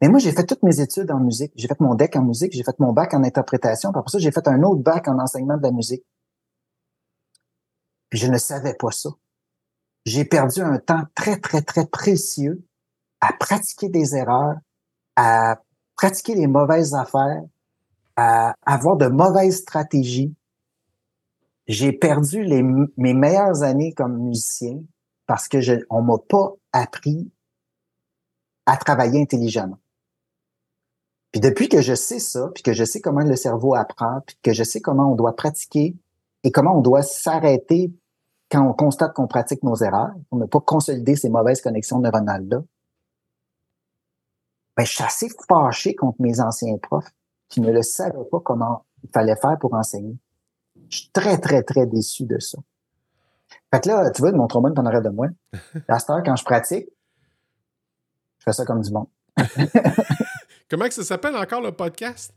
Mais 0.00 0.08
moi, 0.08 0.20
j'ai 0.20 0.32
fait 0.32 0.46
toutes 0.46 0.62
mes 0.62 0.80
études 0.80 1.10
en 1.10 1.18
musique. 1.18 1.52
J'ai 1.56 1.66
fait 1.66 1.80
mon 1.80 1.94
deck 1.94 2.14
en 2.14 2.22
musique, 2.22 2.52
j'ai 2.52 2.62
fait 2.62 2.78
mon 2.78 2.92
bac 2.92 3.14
en 3.14 3.24
interprétation, 3.24 3.90
puis 3.90 3.98
après 3.98 4.10
ça, 4.10 4.18
j'ai 4.18 4.32
fait 4.32 4.46
un 4.46 4.62
autre 4.62 4.82
bac 4.82 5.08
en 5.08 5.18
enseignement 5.18 5.56
de 5.56 5.62
la 5.62 5.72
musique. 5.72 6.04
Puis 8.10 8.20
je 8.20 8.28
ne 8.28 8.38
savais 8.38 8.74
pas 8.74 8.92
ça. 8.92 9.10
J'ai 10.04 10.24
perdu 10.24 10.60
un 10.60 10.78
temps 10.78 11.04
très, 11.14 11.38
très, 11.38 11.62
très 11.62 11.86
précieux 11.86 12.67
à 13.20 13.32
pratiquer 13.32 13.88
des 13.88 14.14
erreurs, 14.14 14.56
à 15.16 15.60
pratiquer 15.96 16.34
les 16.34 16.46
mauvaises 16.46 16.94
affaires, 16.94 17.42
à 18.16 18.54
avoir 18.64 18.96
de 18.96 19.06
mauvaises 19.06 19.58
stratégies. 19.58 20.34
J'ai 21.66 21.92
perdu 21.92 22.46
mes 22.96 23.14
meilleures 23.14 23.62
années 23.62 23.92
comme 23.92 24.18
musicien 24.18 24.80
parce 25.26 25.48
que 25.48 25.60
je, 25.60 25.74
on 25.90 26.02
m'a 26.02 26.18
pas 26.18 26.52
appris 26.72 27.30
à 28.66 28.76
travailler 28.76 29.20
intelligemment. 29.20 29.78
Puis 31.32 31.40
depuis 31.40 31.68
que 31.68 31.82
je 31.82 31.94
sais 31.94 32.18
ça, 32.18 32.50
puis 32.54 32.62
que 32.62 32.72
je 32.72 32.84
sais 32.84 33.00
comment 33.00 33.20
le 33.20 33.36
cerveau 33.36 33.74
apprend, 33.74 34.20
puis 34.26 34.36
que 34.42 34.52
je 34.52 34.64
sais 34.64 34.80
comment 34.80 35.12
on 35.12 35.14
doit 35.14 35.36
pratiquer 35.36 35.94
et 36.42 36.50
comment 36.50 36.78
on 36.78 36.80
doit 36.80 37.02
s'arrêter 37.02 37.92
quand 38.50 38.66
on 38.66 38.72
constate 38.72 39.12
qu'on 39.12 39.26
pratique 39.26 39.62
nos 39.62 39.76
erreurs, 39.76 40.14
pour 40.30 40.38
ne 40.38 40.46
pas 40.46 40.60
consolider 40.60 41.16
ces 41.16 41.28
mauvaises 41.28 41.60
connexions 41.60 41.98
neuronales-là, 41.98 42.62
ben, 44.78 44.86
je 44.86 44.92
suis 44.92 45.02
assez 45.02 45.28
fâché 45.48 45.96
contre 45.96 46.22
mes 46.22 46.38
anciens 46.38 46.78
profs 46.78 47.10
qui 47.48 47.60
ne 47.60 47.72
le 47.72 47.82
savaient 47.82 48.24
pas 48.30 48.38
comment 48.38 48.86
il 49.02 49.10
fallait 49.12 49.34
faire 49.34 49.58
pour 49.58 49.74
enseigner. 49.74 50.16
Je 50.88 50.98
suis 50.98 51.10
très, 51.12 51.36
très, 51.38 51.64
très 51.64 51.84
déçu 51.84 52.26
de 52.26 52.38
ça. 52.38 52.58
Fait 53.74 53.82
que 53.82 53.88
là, 53.88 54.08
tu 54.12 54.22
vois, 54.22 54.30
mon 54.30 54.46
trombone 54.46 54.74
t'en 54.74 54.86
arrête 54.86 55.02
de 55.02 55.08
moi. 55.08 55.26
À 55.88 55.98
cette 55.98 56.10
heure, 56.10 56.22
quand 56.24 56.36
je 56.36 56.44
pratique, 56.44 56.86
je 58.38 58.44
fais 58.44 58.52
ça 58.52 58.64
comme 58.64 58.80
du 58.80 58.92
monde. 58.92 59.08
Comment 60.70 60.86
que 60.86 60.94
ça 60.94 61.02
s'appelle 61.02 61.34
encore 61.34 61.60
le 61.60 61.72
podcast? 61.72 62.32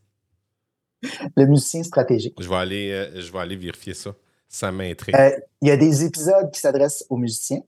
Le 1.37 1.45
musicien 1.45 1.83
stratégique. 1.83 2.33
Je 2.41 2.49
vais 2.49 2.55
aller, 2.55 2.91
euh, 2.91 3.21
je 3.21 3.31
vais 3.31 3.39
aller 3.39 3.55
vérifier 3.55 3.93
ça. 3.93 4.15
Ça 4.49 4.71
m'intrigue. 4.71 5.15
Euh, 5.15 5.29
il 5.61 5.67
y 5.67 5.71
a 5.71 5.77
des 5.77 6.03
épisodes 6.05 6.49
qui 6.51 6.59
s'adressent 6.59 7.05
aux 7.07 7.17
musiciens. 7.17 7.61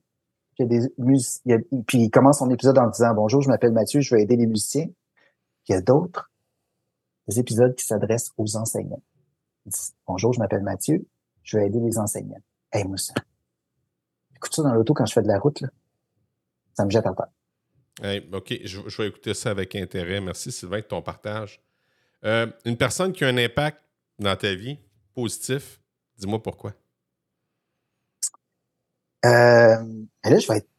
Il 0.58 0.62
y 0.62 0.66
a 0.66 0.80
des 0.80 0.94
mus 0.98 1.42
puis 1.88 1.98
il 1.98 2.10
commence 2.10 2.40
son 2.40 2.50
épisode 2.50 2.78
en 2.78 2.88
disant 2.88 3.14
Bonjour, 3.14 3.42
je 3.42 3.50
m'appelle 3.50 3.72
Mathieu, 3.72 4.02
je 4.02 4.16
vais 4.16 4.22
aider 4.22 4.36
les 4.36 4.48
musiciens. 4.48 4.88
il 5.68 5.72
y 5.72 5.76
a 5.76 5.82
d'autres 5.82 6.32
des 7.28 7.40
épisodes 7.40 7.74
qui 7.76 7.86
s'adressent 7.86 8.32
aux 8.38 8.56
enseignants. 8.58 9.02
Bonjour, 10.08 10.34
je 10.34 10.40
m'appelle 10.40 10.64
Mathieu, 10.64 11.06
je 11.44 11.58
vais 11.58 11.68
aider 11.68 11.80
les 11.80 11.98
enseignants. 11.98 12.42
Hey 12.72 12.84
Moussa, 12.86 13.14
écoute 14.36 14.54
ça 14.54 14.64
dans 14.64 14.74
l'auto 14.74 14.94
quand 14.94 15.06
je 15.06 15.14
fais 15.14 15.22
de 15.22 15.28
la 15.28 15.40
route, 15.40 15.62
là. 15.62 15.70
ça 16.74 16.86
me 16.86 16.90
jette 16.90 17.06
à 17.06 17.14
terre. 17.14 18.22
OK, 18.34 18.60
je, 18.66 19.02
vais 19.02 19.08
écouter 19.08 19.34
ça 19.34 19.52
avec 19.52 19.76
intérêt. 19.76 20.20
Merci, 20.20 20.52
Sylvain, 20.52 20.80
de 20.80 20.84
ton 20.84 21.02
partage. 21.02 21.62
Euh, 22.26 22.48
une 22.66 22.78
personne 22.78 23.14
qui 23.14 23.24
a 23.24 23.28
un 23.28 23.38
impact 23.38 23.78
dans 24.20 24.36
ta 24.36 24.54
vie 24.54 24.80
positif, 25.14 25.80
dis-moi 26.18 26.42
pourquoi. 26.42 26.74
Euh, 29.26 30.06
là, 30.30 30.40
je 30.40 30.48
vais 30.48 30.58
être 30.58 30.70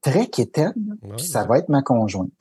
très 0.00 0.26
quétaine, 0.26 0.98
puis 1.16 1.26
ça 1.26 1.44
va 1.44 1.58
être 1.58 1.68
ma 1.68 1.82
conjointe. 1.82 2.32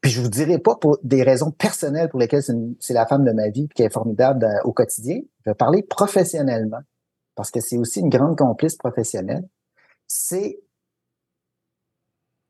Puis 0.00 0.10
je 0.12 0.20
vous 0.20 0.28
dirai 0.28 0.58
pas 0.58 0.76
pour 0.76 0.98
des 1.02 1.22
raisons 1.22 1.50
personnelles 1.50 2.08
pour 2.08 2.20
lesquelles 2.20 2.44
c'est 2.78 2.94
la 2.94 3.06
femme 3.06 3.24
de 3.24 3.32
ma 3.32 3.48
vie 3.48 3.68
qui 3.74 3.82
est 3.82 3.92
formidable 3.92 4.44
euh, 4.44 4.62
au 4.62 4.72
quotidien. 4.72 5.20
Je 5.44 5.50
vais 5.50 5.54
parler 5.54 5.82
professionnellement 5.82 6.80
parce 7.34 7.50
que 7.50 7.60
c'est 7.60 7.76
aussi 7.76 8.00
une 8.00 8.08
grande 8.08 8.38
complice 8.38 8.76
professionnelle. 8.76 9.48
C'est 10.06 10.60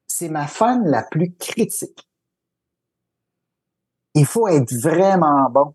c'est 0.07 0.29
ma 0.29 0.47
fan 0.47 0.87
la 0.87 1.03
plus 1.03 1.35
critique. 1.35 2.09
Il 4.15 4.27
faut 4.27 4.49
être 4.49 4.73
vraiment 4.75 5.51
bon. 5.51 5.75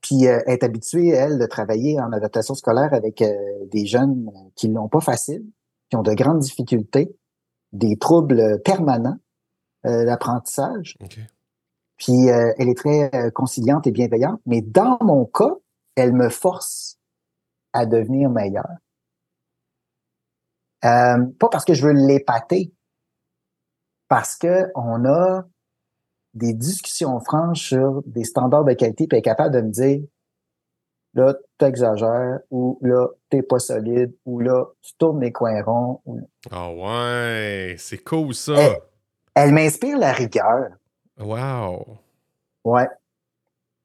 Puis 0.00 0.26
euh, 0.26 0.40
être 0.46 0.64
habituée, 0.64 1.08
elle, 1.08 1.38
de 1.38 1.46
travailler 1.46 2.00
en 2.00 2.12
adaptation 2.12 2.54
scolaire 2.54 2.92
avec 2.92 3.20
euh, 3.22 3.34
des 3.66 3.86
jeunes 3.86 4.30
qui 4.54 4.68
l'ont 4.68 4.88
pas 4.88 5.00
facile, 5.00 5.44
qui 5.90 5.96
ont 5.96 6.02
de 6.02 6.14
grandes 6.14 6.40
difficultés, 6.40 7.14
des 7.72 7.96
troubles 7.96 8.60
permanents 8.64 9.18
euh, 9.86 10.04
d'apprentissage. 10.04 10.96
Puis 11.96 12.26
elle 12.26 12.68
est 12.68 12.76
très 12.78 13.10
conciliante 13.34 13.88
et 13.88 13.90
bienveillante, 13.90 14.40
mais 14.46 14.60
dans 14.60 14.98
mon 15.00 15.24
cas, 15.24 15.56
elle 15.96 16.12
me 16.12 16.28
force 16.28 16.96
à 17.72 17.86
devenir 17.86 18.30
meilleure. 18.30 18.78
Euh, 20.84 21.26
pas 21.38 21.48
parce 21.48 21.64
que 21.64 21.74
je 21.74 21.84
veux 21.84 21.92
l'épater, 21.92 22.72
parce 24.08 24.36
que 24.36 24.70
on 24.74 25.04
a 25.06 25.44
des 26.34 26.52
discussions 26.52 27.20
franches 27.20 27.68
sur 27.68 28.02
des 28.06 28.24
standards 28.24 28.64
de 28.64 28.72
qualité, 28.74 29.06
puis 29.06 29.18
être 29.18 29.24
capable 29.24 29.54
de 29.54 29.60
me 29.60 29.70
dire 29.70 30.00
là, 31.14 31.34
t'exagères, 31.58 32.40
ou 32.50 32.78
là, 32.82 33.08
t'es 33.30 33.42
pas 33.42 33.58
solide, 33.58 34.14
ou 34.24 34.40
là, 34.40 34.66
tu 34.82 34.92
tournes 34.98 35.20
les 35.20 35.32
coins 35.32 35.62
ronds. 35.62 36.00
Ah 36.50 36.70
ouais, 36.72 37.76
c'est 37.78 37.98
cool 37.98 38.34
ça. 38.34 38.76
Elle, 39.34 39.52
m'inspire 39.52 39.98
la 39.98 40.12
rigueur. 40.12 40.70
Wow. 41.18 41.98
Ouais. 42.64 42.88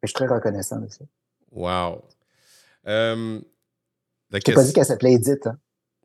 Je 0.01 0.07
suis 0.07 0.13
très 0.13 0.27
reconnaissant 0.27 0.79
de 0.79 0.87
ça. 0.87 1.05
Wow. 1.51 2.03
Euh, 2.87 3.39
tu 4.43 4.53
pas 4.53 4.63
dit 4.63 4.73
qu'elle 4.73 4.85
s'appelait 4.85 5.13
Edith, 5.13 5.47
hein? 5.47 5.57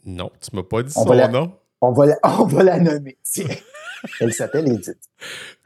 Non, 0.04 0.30
tu 0.40 0.54
m'as 0.54 0.62
pas 0.62 0.82
dit 0.82 0.92
son 0.92 1.04
nom. 1.04 1.52
On 1.80 1.92
va, 1.92 2.06
la, 2.06 2.18
on 2.24 2.44
va 2.44 2.62
la 2.62 2.78
nommer. 2.78 3.18
Elle 4.20 4.32
s'appelle 4.32 4.68
Edith. 4.68 5.10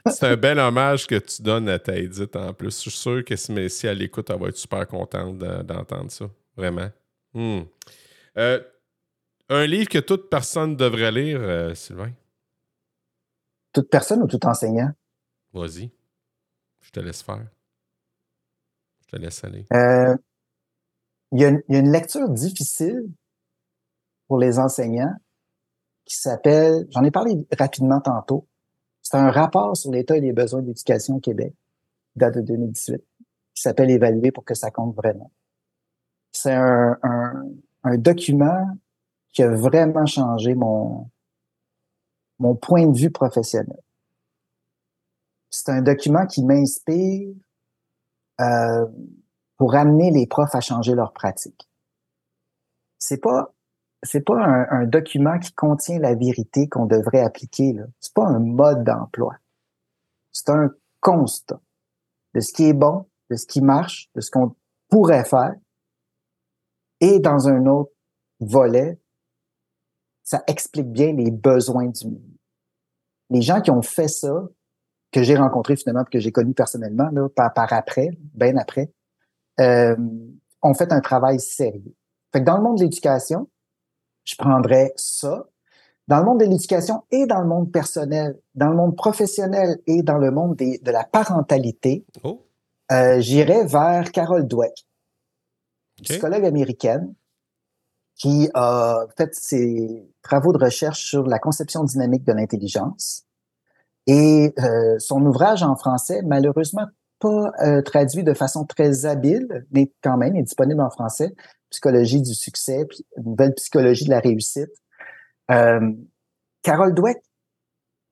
C'est 0.05 0.27
un 0.27 0.35
bel 0.35 0.59
hommage 0.59 1.07
que 1.07 1.15
tu 1.15 1.41
donnes 1.41 1.69
à 1.69 1.79
ta 1.79 1.95
Edith 1.95 2.35
en 2.35 2.53
plus. 2.53 2.83
Je 2.83 2.89
suis 2.89 2.99
sûr 2.99 3.23
que 3.23 3.35
si, 3.35 3.69
si 3.69 3.87
elle 3.87 4.01
écoute, 4.01 4.29
elle 4.29 4.39
va 4.39 4.47
être 4.47 4.57
super 4.57 4.87
contente 4.87 5.37
d'entendre 5.37 6.11
ça. 6.11 6.25
Vraiment. 6.55 6.89
Hmm. 7.33 7.61
Euh, 8.37 8.61
un 9.49 9.65
livre 9.65 9.89
que 9.89 9.99
toute 9.99 10.29
personne 10.29 10.75
devrait 10.75 11.11
lire, 11.11 11.39
euh, 11.41 11.73
Sylvain? 11.73 12.11
Toute 13.71 13.89
personne 13.89 14.21
ou 14.21 14.27
tout 14.27 14.45
enseignant? 14.45 14.91
Vas-y. 15.53 15.91
Je 16.81 16.91
te 16.91 16.99
laisse 16.99 17.21
faire. 17.21 17.47
Je 19.05 19.11
te 19.11 19.15
laisse 19.17 19.43
aller. 19.43 19.65
Euh, 19.73 20.15
il 21.31 21.41
y, 21.41 21.45
a 21.45 21.49
une 21.49 21.91
lecture 21.91 22.29
difficile 22.29 23.09
pour 24.27 24.37
les 24.37 24.59
enseignants 24.59 25.15
qui 26.05 26.15
s'appelle, 26.15 26.87
j'en 26.91 27.03
ai 27.03 27.11
parlé 27.11 27.47
rapidement 27.57 28.01
tantôt, 28.01 28.47
c'est 29.01 29.17
un 29.17 29.31
rapport 29.31 29.75
sur 29.75 29.91
l'état 29.91 30.17
et 30.17 30.21
les 30.21 30.33
besoins 30.33 30.61
d'éducation 30.61 31.15
au 31.15 31.19
Québec, 31.19 31.53
date 32.15 32.35
de 32.35 32.41
2018, 32.41 33.03
qui 33.53 33.61
s'appelle 33.61 33.91
Évaluer 33.91 34.31
pour 34.31 34.45
que 34.45 34.55
ça 34.55 34.71
compte 34.71 34.95
vraiment. 34.95 35.31
C'est 36.31 36.53
un, 36.53 36.97
un, 37.83 37.97
document 37.97 38.65
qui 39.33 39.43
a 39.43 39.49
vraiment 39.49 40.05
changé 40.05 40.55
mon, 40.55 41.09
mon 42.39 42.55
point 42.55 42.87
de 42.87 42.97
vue 42.97 43.11
professionnel. 43.11 43.79
C'est 45.49 45.69
un 45.69 45.81
document 45.81 46.25
qui 46.25 46.43
m'inspire 46.43 47.35
euh, 48.41 48.85
pour 49.57 49.75
amener 49.75 50.11
les 50.11 50.25
profs 50.25 50.55
à 50.55 50.61
changer 50.61 50.95
leur 50.95 51.13
pratique. 51.13 51.69
C'est 52.97 53.21
pas 53.21 53.53
c'est 54.03 54.21
pas 54.21 54.67
un, 54.69 54.85
document 54.85 55.39
qui 55.39 55.53
contient 55.53 55.99
la 55.99 56.13
vérité 56.13 56.67
qu'on 56.67 56.85
devrait 56.85 57.21
appliquer. 57.21 57.73
Là. 57.73 57.85
C'est 57.99 58.13
pas 58.13 58.25
un 58.25 58.39
mode 58.39 58.83
d'emploi. 58.83 59.35
C'est 60.31 60.49
un 60.49 60.71
constat 60.99 61.59
de 62.33 62.39
ce 62.39 62.51
qui 62.53 62.65
est 62.65 62.73
bon, 62.73 63.07
de 63.29 63.35
ce 63.35 63.45
qui 63.45 63.61
marche, 63.61 64.09
de 64.15 64.21
ce 64.21 64.29
qu'on 64.29 64.55
pourrait 64.89 65.25
faire. 65.25 65.55
Et 66.99 67.19
dans 67.19 67.47
un 67.47 67.65
autre 67.65 67.91
volet, 68.39 68.99
ça 70.23 70.43
explique 70.47 70.91
bien 70.91 71.13
les 71.13 71.31
besoins 71.31 71.87
du 71.87 72.07
milieu. 72.07 72.37
Les 73.29 73.41
gens 73.41 73.61
qui 73.61 73.71
ont 73.71 73.81
fait 73.81 74.07
ça, 74.07 74.47
que 75.11 75.23
j'ai 75.23 75.35
rencontrés 75.35 75.75
finalement, 75.75 76.03
que 76.05 76.19
j'ai 76.19 76.31
connus 76.31 76.53
personnellement, 76.53 77.09
là, 77.11 77.29
par, 77.29 77.53
par 77.53 77.71
après, 77.71 78.09
bien 78.33 78.57
après, 78.57 78.91
euh, 79.59 79.95
ont 80.61 80.73
fait 80.73 80.91
un 80.91 81.01
travail 81.01 81.39
sérieux. 81.39 81.93
Fait 82.31 82.39
que 82.39 82.45
dans 82.45 82.57
le 82.57 82.63
monde 82.63 82.77
de 82.77 82.83
l'éducation, 82.83 83.47
je 84.23 84.35
prendrais 84.35 84.93
ça. 84.95 85.47
Dans 86.07 86.19
le 86.19 86.25
monde 86.25 86.39
de 86.41 86.45
l'éducation 86.45 87.03
et 87.11 87.25
dans 87.25 87.39
le 87.39 87.47
monde 87.47 87.71
personnel, 87.71 88.37
dans 88.55 88.67
le 88.67 88.75
monde 88.75 88.95
professionnel 88.95 89.79
et 89.87 90.01
dans 90.03 90.17
le 90.17 90.31
monde 90.31 90.57
des, 90.57 90.79
de 90.79 90.91
la 90.91 91.05
parentalité, 91.05 92.05
oh. 92.23 92.45
euh, 92.91 93.21
j'irais 93.21 93.65
vers 93.65 94.11
Carol 94.11 94.45
Dweck, 94.45 94.85
psychologue 96.03 96.43
américaine, 96.43 97.13
qui 98.15 98.49
a 98.53 99.05
fait 99.17 99.33
ses 99.33 100.09
travaux 100.21 100.51
de 100.51 100.63
recherche 100.63 101.05
sur 101.05 101.25
la 101.25 101.39
conception 101.39 101.83
dynamique 101.83 102.25
de 102.25 102.33
l'intelligence. 102.33 103.23
Et 104.05 104.53
euh, 104.59 104.99
son 104.99 105.25
ouvrage 105.25 105.63
en 105.63 105.75
français, 105.77 106.21
malheureusement 106.23 106.87
euh, 107.25 107.81
traduit 107.81 108.23
de 108.23 108.33
façon 108.33 108.65
très 108.65 109.05
habile, 109.05 109.65
mais 109.71 109.91
quand 110.01 110.17
même 110.17 110.35
est 110.35 110.43
disponible 110.43 110.81
en 110.81 110.89
français, 110.89 111.33
Psychologie 111.69 112.21
du 112.21 112.33
succès, 112.33 112.85
puis 112.85 113.05
Nouvelle 113.23 113.53
psychologie 113.55 114.05
de 114.05 114.11
la 114.11 114.19
réussite. 114.19 114.71
Euh, 115.49 115.91
Carole 116.61 116.93
Dweck 116.93 117.21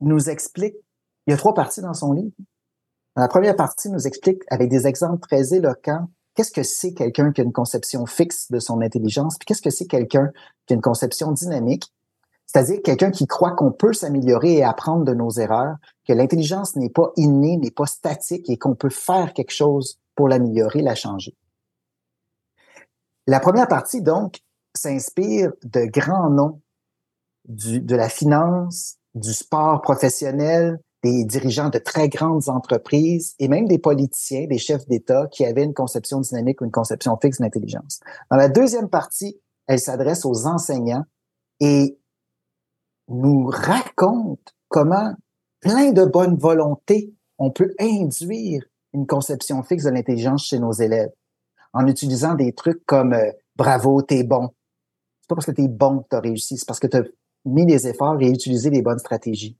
nous 0.00 0.28
explique, 0.28 0.74
il 1.26 1.30
y 1.30 1.34
a 1.34 1.36
trois 1.36 1.54
parties 1.54 1.80
dans 1.80 1.94
son 1.94 2.12
livre. 2.12 2.32
la 3.16 3.28
première 3.28 3.54
partie 3.54 3.88
nous 3.88 4.06
explique 4.06 4.42
avec 4.50 4.68
des 4.68 4.86
exemples 4.86 5.20
très 5.20 5.54
éloquents 5.54 6.08
qu'est-ce 6.34 6.52
que 6.52 6.62
c'est 6.62 6.94
quelqu'un 6.94 7.32
qui 7.32 7.40
a 7.40 7.44
une 7.44 7.52
conception 7.52 8.06
fixe 8.06 8.50
de 8.50 8.58
son 8.58 8.80
intelligence, 8.80 9.38
puis 9.38 9.46
qu'est-ce 9.46 9.62
que 9.62 9.70
c'est 9.70 9.86
quelqu'un 9.86 10.30
qui 10.66 10.74
a 10.74 10.76
une 10.76 10.82
conception 10.82 11.32
dynamique, 11.32 11.92
c'est-à-dire 12.46 12.80
quelqu'un 12.82 13.10
qui 13.10 13.26
croit 13.26 13.52
qu'on 13.52 13.72
peut 13.72 13.92
s'améliorer 13.92 14.54
et 14.54 14.64
apprendre 14.64 15.04
de 15.04 15.14
nos 15.14 15.30
erreurs, 15.30 15.76
que 16.06 16.12
l'intelligence 16.12 16.76
n'est 16.76 16.90
pas 16.90 17.12
innée, 17.16 17.56
n'est 17.56 17.70
pas 17.70 17.86
statique 17.86 18.48
et 18.50 18.58
qu'on 18.58 18.74
peut 18.74 18.90
faire 18.90 19.32
quelque 19.32 19.52
chose 19.52 19.98
pour 20.14 20.28
l'améliorer, 20.28 20.82
la 20.82 20.94
changer. 20.94 21.34
La 23.26 23.40
première 23.40 23.68
partie, 23.68 24.02
donc, 24.02 24.40
s'inspire 24.76 25.52
de 25.62 25.84
grands 25.84 26.30
noms 26.30 26.60
de 27.46 27.96
la 27.96 28.08
finance, 28.08 28.96
du 29.14 29.32
sport 29.32 29.80
professionnel, 29.80 30.80
des 31.02 31.24
dirigeants 31.24 31.68
de 31.68 31.78
très 31.78 32.08
grandes 32.08 32.48
entreprises 32.48 33.34
et 33.38 33.48
même 33.48 33.66
des 33.66 33.78
politiciens, 33.78 34.46
des 34.46 34.58
chefs 34.58 34.86
d'État 34.86 35.26
qui 35.30 35.44
avaient 35.44 35.64
une 35.64 35.74
conception 35.74 36.20
dynamique 36.20 36.60
ou 36.60 36.64
une 36.64 36.70
conception 36.70 37.16
fixe 37.20 37.38
de 37.38 37.44
l'intelligence. 37.44 38.00
Dans 38.30 38.36
la 38.36 38.48
deuxième 38.48 38.88
partie, 38.88 39.40
elle 39.66 39.80
s'adresse 39.80 40.24
aux 40.24 40.46
enseignants 40.46 41.04
et 41.60 41.98
nous 43.08 43.46
raconte 43.46 44.54
comment 44.68 45.14
plein 45.60 45.92
de 45.92 46.04
bonne 46.04 46.36
volonté 46.36 47.14
on 47.38 47.50
peut 47.50 47.74
induire 47.80 48.64
une 48.92 49.06
conception 49.06 49.62
fixe 49.62 49.84
de 49.84 49.90
l'intelligence 49.90 50.46
chez 50.46 50.58
nos 50.58 50.72
élèves 50.72 51.10
en 51.72 51.86
utilisant 51.86 52.34
des 52.34 52.52
trucs 52.52 52.84
comme 52.86 53.14
euh, 53.14 53.32
bravo, 53.56 54.02
t'es 54.02 54.22
bon. 54.22 54.50
C'est 55.20 55.28
pas 55.28 55.34
parce 55.34 55.46
que 55.46 55.52
t'es 55.52 55.68
bon 55.68 56.00
que 56.00 56.08
t'as 56.08 56.20
réussi, 56.20 56.58
c'est 56.58 56.66
parce 56.66 56.80
que 56.80 56.86
t'as 56.86 57.02
mis 57.44 57.66
des 57.66 57.88
efforts 57.88 58.20
et 58.20 58.28
utilisé 58.28 58.70
les 58.70 58.82
bonnes 58.82 58.98
stratégies. 58.98 59.58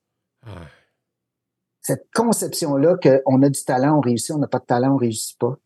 Cette 1.80 2.06
conception-là 2.14 2.96
qu'on 2.96 3.42
a 3.42 3.48
du 3.48 3.64
talent, 3.64 3.98
on 3.98 4.00
réussit, 4.00 4.32
on 4.32 4.38
n'a 4.38 4.46
pas 4.46 4.60
de 4.60 4.64
talent, 4.64 4.94
on 4.94 4.96
réussit 4.96 5.38
pas. 5.38 5.56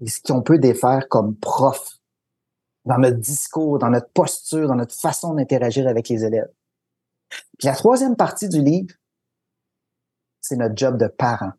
Et 0.00 0.08
ce 0.08 0.20
qu'on 0.22 0.42
peut 0.42 0.58
défaire 0.58 1.08
comme 1.08 1.36
prof 1.36 1.98
dans 2.84 2.98
notre 2.98 3.18
discours, 3.18 3.78
dans 3.78 3.90
notre 3.90 4.10
posture, 4.12 4.68
dans 4.68 4.76
notre 4.76 4.94
façon 4.94 5.34
d'interagir 5.34 5.86
avec 5.86 6.08
les 6.08 6.24
élèves. 6.24 6.50
Puis 7.58 7.66
la 7.66 7.74
troisième 7.74 8.16
partie 8.16 8.48
du 8.48 8.62
livre, 8.62 8.94
c'est 10.40 10.56
notre 10.56 10.76
job 10.76 10.98
de 10.98 11.08
parent. 11.08 11.52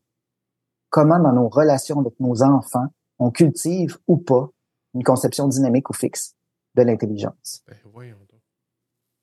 Comment 0.89 1.20
dans 1.20 1.34
nos 1.34 1.49
relations 1.49 1.99
avec 1.99 2.20
nos 2.20 2.41
enfants, 2.41 2.88
on 3.20 3.32
cultive 3.32 3.97
ou 4.07 4.17
pas 4.17 4.49
une 4.93 5.03
conception 5.03 5.47
dynamique 5.47 5.89
ou 5.89 5.93
fixe 5.93 6.36
de 6.76 6.82
l'intelligence. 6.82 7.63
Ben, 7.67 7.78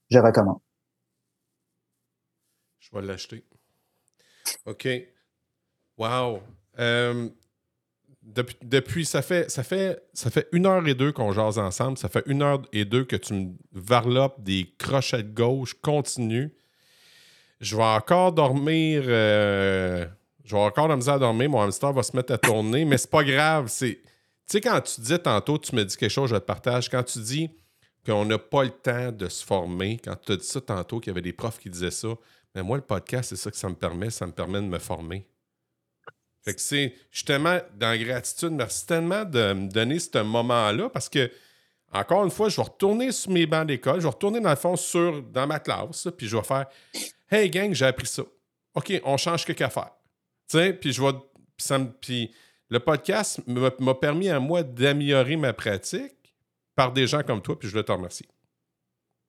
Je 0.09 0.18
recommande. 0.18 0.61
Je 2.78 2.90
vais 2.92 3.03
l'acheter. 3.03 3.44
OK. 4.66 4.86
Wow. 5.99 6.40
Euh, 6.78 7.28
depuis, 8.62 9.05
ça 9.07 9.22
fait 9.22 9.51
ça 9.51 9.62
fait 9.62 10.49
une 10.53 10.66
heure 10.66 10.87
et 10.87 10.95
deux 10.95 11.12
qu'on 11.12 11.33
jase 11.33 11.59
ensemble. 11.59 11.97
Ça 11.97 12.09
fait 12.09 12.24
une 12.27 12.43
heure 12.43 12.62
et 12.72 12.85
deux 12.85 13.05
que 13.05 13.16
tu 13.16 13.35
me 13.35 13.53
varlopes 13.72 14.43
des 14.43 14.72
crochets 14.79 15.22
de 15.22 15.33
gauche 15.33 15.74
continue. 15.81 16.53
Je 17.61 17.77
vais 17.77 17.83
encore 17.83 18.33
dormir 18.33 19.05
euh, 19.07 20.07
je 20.47 20.55
vais 20.55 20.62
encore 20.62 20.87
la 20.87 20.97
misère 20.97 21.14
à 21.14 21.18
dormir, 21.18 21.51
mon 21.51 21.61
hamster 21.61 21.93
va 21.93 22.03
se 22.05 22.16
mettre 22.16 22.33
à 22.33 22.39
tourner, 22.39 22.85
mais 22.85 22.99
c'est 22.99 23.11
pas 23.11 23.24
grave. 23.24 23.66
Tu 23.68 23.99
sais, 24.47 24.61
quand 24.61 24.81
tu 24.81 25.01
disais 25.01 25.18
tantôt, 25.18 25.59
tu 25.59 25.74
me 25.74 25.85
dis 25.85 25.97
quelque 25.97 26.11
chose, 26.11 26.31
je 26.31 26.37
te 26.37 26.41
partage. 26.41 26.89
Quand 26.89 27.03
tu 27.03 27.18
dis 27.18 27.51
qu'on 28.07 28.24
n'a 28.24 28.39
pas 28.39 28.62
le 28.62 28.70
temps 28.70 29.11
de 29.11 29.29
se 29.29 29.45
former, 29.45 29.99
quand 30.03 30.14
tu 30.24 30.33
as 30.33 30.37
dit 30.37 30.47
ça 30.47 30.61
tantôt, 30.61 31.01
qu'il 31.01 31.11
y 31.11 31.14
avait 31.14 31.22
des 31.22 31.33
profs 31.33 31.59
qui 31.59 31.68
disaient 31.68 31.91
ça, 31.91 32.09
mais 32.55 32.62
moi, 32.62 32.77
le 32.77 32.85
podcast, 32.85 33.31
c'est 33.31 33.37
ça 33.37 33.51
que 33.51 33.57
ça 33.57 33.68
me 33.68 33.74
permet. 33.74 34.09
Ça 34.11 34.24
me 34.24 34.33
permet 34.33 34.61
de 34.61 34.66
me 34.66 34.79
former. 34.79 35.27
Fait 36.47 36.55
que 36.55 36.61
c'est 36.61 36.94
justement 37.11 37.59
dans 37.76 38.01
gratitude, 38.01 38.53
merci 38.53 38.86
tellement 38.86 39.24
de 39.24 39.53
me 39.53 39.68
donner 39.68 39.99
ce 39.99 40.22
moment-là 40.22 40.88
parce 40.88 41.09
que, 41.09 41.28
encore 41.92 42.24
une 42.24 42.30
fois, 42.30 42.49
je 42.49 42.57
vais 42.57 42.62
retourner 42.62 43.11
sur 43.11 43.32
mes 43.32 43.47
bancs 43.47 43.66
d'école, 43.66 43.97
je 43.97 44.05
vais 44.05 44.11
retourner 44.11 44.40
dans 44.40 44.51
le 44.51 44.57
fond 44.57 44.76
sur, 44.76 45.24
dans 45.24 45.49
ma 45.49 45.59
classe, 45.59 46.07
puis 46.16 46.28
je 46.28 46.36
vais 46.36 46.44
faire 46.44 46.66
Hey 47.28 47.51
gang, 47.51 47.72
j'ai 47.72 47.86
appris 47.86 48.07
ça. 48.07 48.22
OK, 48.76 48.92
on 49.05 49.16
change 49.16 49.44
quelques 49.44 49.62
affaires. 49.62 49.90
Tu 50.49 50.59
sais, 50.59 50.72
puis 50.72 50.92
je 50.92 51.01
vois. 51.01 51.28
Puis 52.01 52.30
le 52.68 52.78
podcast 52.78 53.40
m'a 53.49 53.94
permis 53.94 54.28
à 54.28 54.38
moi 54.38 54.62
d'améliorer 54.62 55.36
ma 55.36 55.53
pratique 55.53 56.36
par 56.76 56.92
des 56.92 57.09
gens 57.09 57.22
comme 57.24 57.42
toi, 57.42 57.59
puis 57.59 57.68
je 57.68 57.74
le 57.74 57.82
te 57.82 57.90
remercie. 57.90 58.28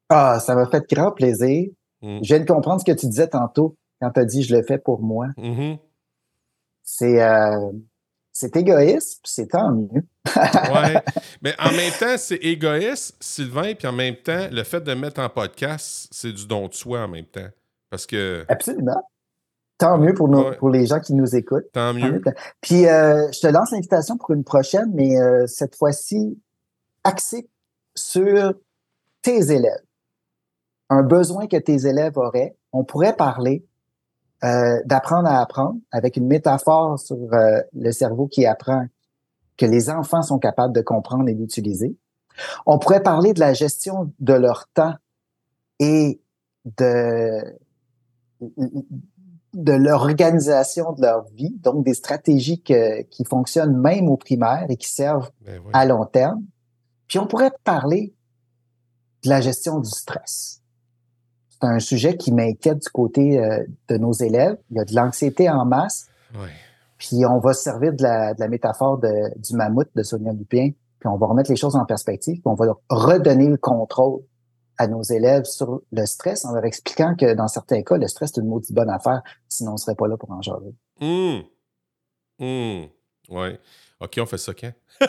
Ah, 0.09 0.39
ça 0.39 0.53
m'a 0.53 0.67
fait 0.67 0.83
grand 0.87 1.11
plaisir. 1.11 1.69
Mm. 2.03 2.19
Je 2.21 2.27
viens 2.27 2.39
de 2.41 2.45
comprendre 2.45 2.79
ce 2.79 2.85
que 2.85 2.95
tu 2.95 3.07
disais 3.07 3.27
tantôt 3.27 3.75
quand 3.99 4.11
tu 4.11 4.19
as 4.19 4.25
dit 4.25 4.43
je 4.43 4.55
le 4.55 4.61
fais 4.61 4.77
pour 4.77 5.01
moi. 5.01 5.27
Mm-hmm. 5.37 5.79
C'est 6.89 7.21
euh, 7.21 7.71
c'est 8.31 8.55
égoïste, 8.55 9.19
puis 9.21 9.33
c'est 9.33 9.47
tant 9.47 9.71
mieux. 9.71 10.03
ouais. 10.35 11.03
Mais 11.41 11.53
en 11.59 11.71
même 11.71 11.91
temps, 11.99 12.15
c'est 12.17 12.37
égoïste, 12.37 13.17
Sylvain, 13.19 13.73
puis 13.73 13.87
en 13.87 13.91
même 13.91 14.15
temps, 14.15 14.47
le 14.49 14.63
fait 14.63 14.79
de 14.79 14.93
mettre 14.93 15.19
en 15.19 15.27
podcast, 15.27 16.07
c'est 16.11 16.31
du 16.31 16.47
don 16.47 16.69
de 16.69 16.73
soi 16.73 17.01
en 17.01 17.09
même 17.09 17.25
temps. 17.25 17.49
Parce 17.89 18.05
que. 18.05 18.45
Absolument. 18.47 19.03
Tant 19.77 19.97
mieux 19.97 20.13
pour 20.13 20.69
les 20.69 20.85
gens 20.85 21.01
qui 21.01 21.13
nous 21.13 21.35
écoutent. 21.35 21.69
Tant 21.73 21.93
mieux. 21.93 22.21
Puis, 22.61 22.87
euh, 22.87 23.29
je 23.33 23.41
te 23.41 23.47
lance 23.47 23.71
l'invitation 23.71 24.17
pour 24.17 24.31
une 24.31 24.45
prochaine, 24.45 24.91
mais 24.93 25.19
euh, 25.19 25.45
cette 25.45 25.75
fois-ci, 25.75 26.41
axée 27.03 27.49
sur 27.95 28.53
tes 29.21 29.51
élèves. 29.51 29.83
Un 30.89 31.03
besoin 31.03 31.47
que 31.47 31.57
tes 31.57 31.85
élèves 31.85 32.17
auraient. 32.17 32.55
On 32.71 32.85
pourrait 32.85 33.15
parler 33.15 33.65
euh, 34.43 34.81
d'apprendre 34.85 35.27
à 35.27 35.41
apprendre 35.41 35.79
avec 35.91 36.17
une 36.17 36.27
métaphore 36.27 36.99
sur 36.99 37.17
le 37.73 37.91
cerveau 37.91 38.27
qui 38.27 38.45
apprend 38.45 38.85
que 39.57 39.65
les 39.65 39.89
enfants 39.89 40.21
sont 40.21 40.37
capables 40.37 40.73
de 40.73 40.81
comprendre 40.81 41.27
et 41.27 41.33
d'utiliser. 41.33 41.97
On 42.65 42.77
pourrait 42.77 43.01
parler 43.01 43.33
de 43.33 43.39
la 43.39 43.53
gestion 43.53 44.13
de 44.19 44.33
leur 44.33 44.67
temps 44.73 44.93
et 45.79 46.21
de 46.65 47.41
de 49.53 49.73
l'organisation 49.73 50.93
de 50.93 51.01
leur 51.01 51.25
vie, 51.29 51.55
donc 51.63 51.83
des 51.83 51.95
stratégies 51.95 52.61
qui 52.61 53.25
fonctionnent 53.25 53.75
même 53.75 54.07
au 54.07 54.17
primaire 54.17 54.67
et 54.69 54.77
qui 54.77 54.91
servent 54.91 55.31
ben 55.41 55.59
à 55.73 55.85
long 55.85 56.05
terme. 56.05 56.43
Puis 57.07 57.17
on 57.17 57.25
pourrait 57.25 57.53
parler 57.63 58.13
de 59.23 59.29
la 59.29 59.41
gestion 59.41 59.79
du 59.79 59.89
stress. 59.89 60.61
C'est 61.59 61.67
un 61.67 61.79
sujet 61.79 62.17
qui 62.17 62.31
m'inquiète 62.31 62.79
du 62.83 62.89
côté 62.89 63.39
euh, 63.39 63.63
de 63.89 63.97
nos 63.97 64.13
élèves. 64.13 64.57
Il 64.69 64.77
y 64.77 64.79
a 64.79 64.85
de 64.85 64.93
l'anxiété 64.93 65.49
en 65.49 65.65
masse. 65.65 66.07
Puis 66.97 67.25
on 67.25 67.39
va 67.39 67.53
se 67.53 67.63
servir 67.63 67.93
de 67.93 68.03
la, 68.03 68.33
de 68.33 68.39
la 68.39 68.47
métaphore 68.47 68.97
de, 68.97 69.37
du 69.39 69.55
mammouth 69.55 69.89
de 69.95 70.03
Sonia 70.03 70.33
Lupien, 70.33 70.71
puis 70.99 71.07
on 71.07 71.17
va 71.17 71.27
remettre 71.27 71.49
les 71.51 71.55
choses 71.55 71.75
en 71.75 71.85
perspective, 71.85 72.35
puis 72.35 72.43
on 72.45 72.55
va 72.55 72.65
leur 72.65 72.81
redonner 72.89 73.49
le 73.49 73.57
contrôle 73.57 74.21
à 74.79 74.87
nos 74.87 75.03
élèves 75.03 75.45
sur 75.45 75.81
le 75.91 76.05
stress 76.05 76.45
en 76.45 76.53
leur 76.53 76.65
expliquant 76.65 77.15
que 77.15 77.33
dans 77.33 77.47
certains 77.47 77.81
cas, 77.83 77.97
le 77.97 78.07
stress, 78.07 78.31
c'est 78.33 78.41
une 78.41 78.47
maudite 78.47 78.73
bonne 78.73 78.89
affaire, 78.89 79.21
sinon 79.47 79.71
on 79.71 79.73
ne 79.73 79.79
serait 79.79 79.95
pas 79.95 80.07
là 80.07 80.17
pour 80.17 80.31
en 80.31 80.41
jaser. 80.41 80.73
Hum! 81.01 81.43
Hum! 82.39 82.87
Ouais. 83.29 83.59
OK, 83.99 84.19
on 84.19 84.25
fait 84.25 84.37
ça 84.37 84.53
quand? 84.53 84.71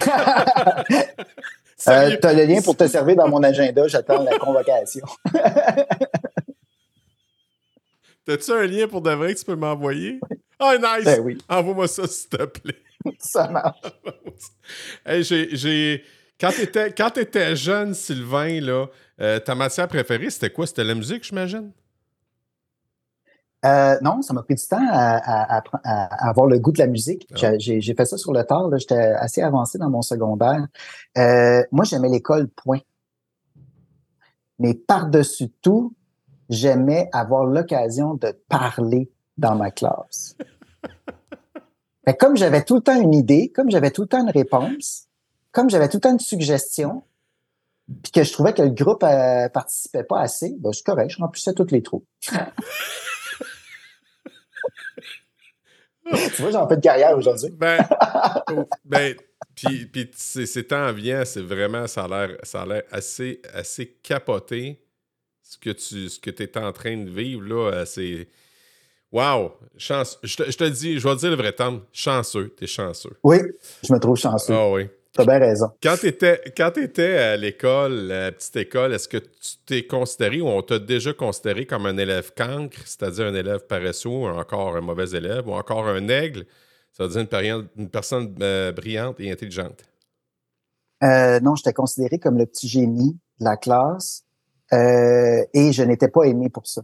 euh, 1.88 2.16
tu 2.20 2.26
as 2.26 2.32
le 2.32 2.44
lien 2.44 2.62
pour 2.62 2.76
te 2.76 2.86
servir 2.86 3.16
dans 3.16 3.28
mon 3.28 3.42
agenda, 3.42 3.86
j'attends 3.88 4.22
la 4.22 4.38
convocation. 4.38 5.06
T'as-tu 8.26 8.52
un 8.52 8.66
lien 8.66 8.88
pour 8.88 9.02
de 9.02 9.10
vrai 9.10 9.34
que 9.34 9.38
tu 9.38 9.44
peux 9.44 9.56
m'envoyer? 9.56 10.18
Ah, 10.58 10.76
nice! 10.78 11.04
Ben 11.04 11.20
oui. 11.20 11.36
Envoie-moi 11.48 11.88
ça, 11.88 12.06
s'il 12.06 12.30
te 12.30 12.44
plaît. 12.44 12.80
ça 13.18 13.48
marche. 13.48 13.80
hey, 15.06 15.22
j'ai 15.22 16.02
quand 16.40 17.10
tu 17.10 17.20
étais, 17.20 17.56
jeune, 17.56 17.94
Sylvain, 17.94 18.60
là, 18.60 18.86
euh, 19.20 19.38
ta 19.38 19.54
matière 19.54 19.88
préférée, 19.88 20.30
c'était 20.30 20.50
quoi? 20.50 20.66
C'était 20.66 20.84
la 20.84 20.94
musique, 20.94 21.24
j'imagine? 21.24 21.70
Euh, 23.64 23.96
non, 24.02 24.20
ça 24.22 24.34
m'a 24.34 24.42
pris 24.42 24.54
du 24.54 24.66
temps 24.66 24.86
à, 24.90 25.62
avoir 26.28 26.46
le 26.46 26.58
goût 26.58 26.72
de 26.72 26.78
la 26.78 26.86
musique. 26.86 27.26
Ah. 27.42 27.52
J'ai 27.58 27.94
fait 27.94 28.04
ça 28.04 28.18
sur 28.18 28.32
le 28.32 28.44
tard. 28.44 28.68
J'étais 28.76 28.94
assez 28.94 29.42
avancé 29.42 29.78
dans 29.78 29.90
mon 29.90 30.02
secondaire. 30.02 30.66
Euh, 31.16 31.62
moi, 31.72 31.84
j'aimais 31.84 32.08
l'école, 32.08 32.48
point. 32.48 32.80
Mais 34.58 34.74
par-dessus 34.74 35.50
tout, 35.62 35.94
j'aimais 36.48 37.08
avoir 37.12 37.44
l'occasion 37.44 38.14
de 38.14 38.38
parler 38.48 39.10
dans 39.36 39.56
ma 39.56 39.70
classe. 39.70 40.36
comme 42.18 42.36
j'avais 42.36 42.62
tout 42.62 42.76
le 42.76 42.82
temps 42.82 43.00
une 43.00 43.14
idée, 43.14 43.50
comme 43.50 43.70
j'avais 43.70 43.90
tout 43.90 44.02
le 44.02 44.08
temps 44.08 44.20
une 44.20 44.30
réponse, 44.30 45.08
comme 45.52 45.70
j'avais 45.70 45.88
tout 45.88 45.96
le 45.96 46.02
temps 46.02 46.12
une 46.12 46.20
suggestion, 46.20 47.02
puis 48.02 48.12
que 48.12 48.22
je 48.22 48.32
trouvais 48.32 48.52
que 48.52 48.62
le 48.62 48.70
groupe 48.70 49.02
euh, 49.02 49.48
participait 49.48 50.04
pas 50.04 50.20
assez, 50.20 50.54
ben, 50.58 50.72
c'est 50.72 50.84
correct, 50.84 51.10
je 51.10 51.18
remplissais 51.18 51.52
tous 51.54 51.70
les 51.70 51.82
trous. 51.82 52.04
tu 56.14 56.42
vois, 56.42 56.50
j'en 56.50 56.68
fais 56.68 56.76
de 56.76 56.82
carrière 56.82 57.16
aujourd'hui. 57.16 57.50
ben, 57.50 57.78
ben 58.84 59.14
puis, 59.54 59.86
puis 59.86 60.10
c'est 60.14 60.64
temps 60.64 60.92
vient, 60.92 61.24
c'est 61.24 61.42
vraiment, 61.42 61.86
ça 61.86 62.04
a 62.04 62.66
l'air 62.66 62.82
assez, 62.90 63.40
assez 63.52 63.86
capoté 64.02 64.80
ce 65.42 65.58
que 65.58 65.70
tu 65.70 66.08
ce 66.08 66.18
que 66.18 66.30
es 66.30 66.58
en 66.58 66.72
train 66.72 66.96
de 66.96 67.10
vivre, 67.10 67.42
là. 67.42 67.70
Euh, 67.72 67.84
c'est. 67.84 68.28
Wow! 69.12 69.52
Chance. 69.76 70.18
Je 70.24 70.36
te, 70.36 70.50
je 70.50 70.56
te, 70.56 70.64
dis, 70.64 70.98
je 70.98 71.06
vais 71.06 71.14
te 71.14 71.20
dire 71.20 71.30
le 71.30 71.36
vrai 71.36 71.52
terme, 71.52 71.82
chanceux. 71.92 72.48
T'es 72.56 72.66
chanceux. 72.66 73.16
Oui, 73.22 73.38
je 73.82 73.92
me 73.92 74.00
trouve 74.00 74.16
chanceux. 74.16 74.52
Ah 74.52 74.70
oui. 74.70 74.88
T'as 75.14 75.24
bien 75.24 75.38
raison. 75.38 75.68
Quand 75.80 75.96
tu 75.96 76.08
étais, 76.08 77.18
à 77.18 77.36
l'école, 77.36 78.08
la 78.08 78.32
petite 78.32 78.56
école, 78.56 78.92
est-ce 78.92 79.06
que 79.06 79.18
tu 79.18 79.56
t'es 79.64 79.86
considéré 79.86 80.40
ou 80.40 80.48
on 80.48 80.60
t'a 80.60 80.80
déjà 80.80 81.12
considéré 81.12 81.66
comme 81.66 81.86
un 81.86 81.96
élève 81.96 82.32
cancre, 82.36 82.78
c'est-à-dire 82.84 83.26
un 83.26 83.34
élève 83.34 83.60
paresseux, 83.60 84.08
ou 84.08 84.26
encore 84.26 84.76
un 84.76 84.80
mauvais 84.80 85.16
élève, 85.16 85.46
ou 85.46 85.52
encore 85.52 85.86
un 85.86 86.08
aigle, 86.08 86.46
c'est-à-dire 86.92 87.28
une, 87.30 87.68
une 87.76 87.88
personne 87.88 88.34
euh, 88.42 88.72
brillante 88.72 89.20
et 89.20 89.30
intelligente? 89.30 89.84
Euh, 91.04 91.38
non, 91.38 91.54
j'étais 91.54 91.72
considéré 91.72 92.18
comme 92.18 92.36
le 92.36 92.46
petit 92.46 92.66
génie 92.66 93.16
de 93.38 93.44
la 93.44 93.56
classe 93.56 94.24
euh, 94.72 95.44
et 95.54 95.72
je 95.72 95.82
n'étais 95.84 96.08
pas 96.08 96.24
aimé 96.24 96.48
pour 96.48 96.66
ça. 96.66 96.82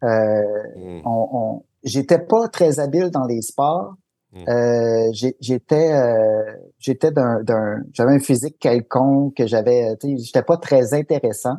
Hmm. 0.00 1.00
on, 1.04 1.62
j'étais 1.84 2.18
pas 2.18 2.48
très 2.48 2.80
habile 2.80 3.10
dans 3.10 3.26
les 3.26 3.42
sports. 3.42 3.94
Mm. 4.32 4.48
Euh, 4.48 5.12
j'étais 5.40 5.92
euh, 5.92 6.56
j'étais 6.78 7.10
d'un 7.10 7.82
j'avais 7.92 8.12
un 8.12 8.18
physique 8.18 8.58
quelconque 8.58 9.36
que 9.36 9.46
j'avais 9.46 9.94
j'étais 10.02 10.42
pas 10.42 10.56
très 10.56 10.94
intéressant. 10.94 11.56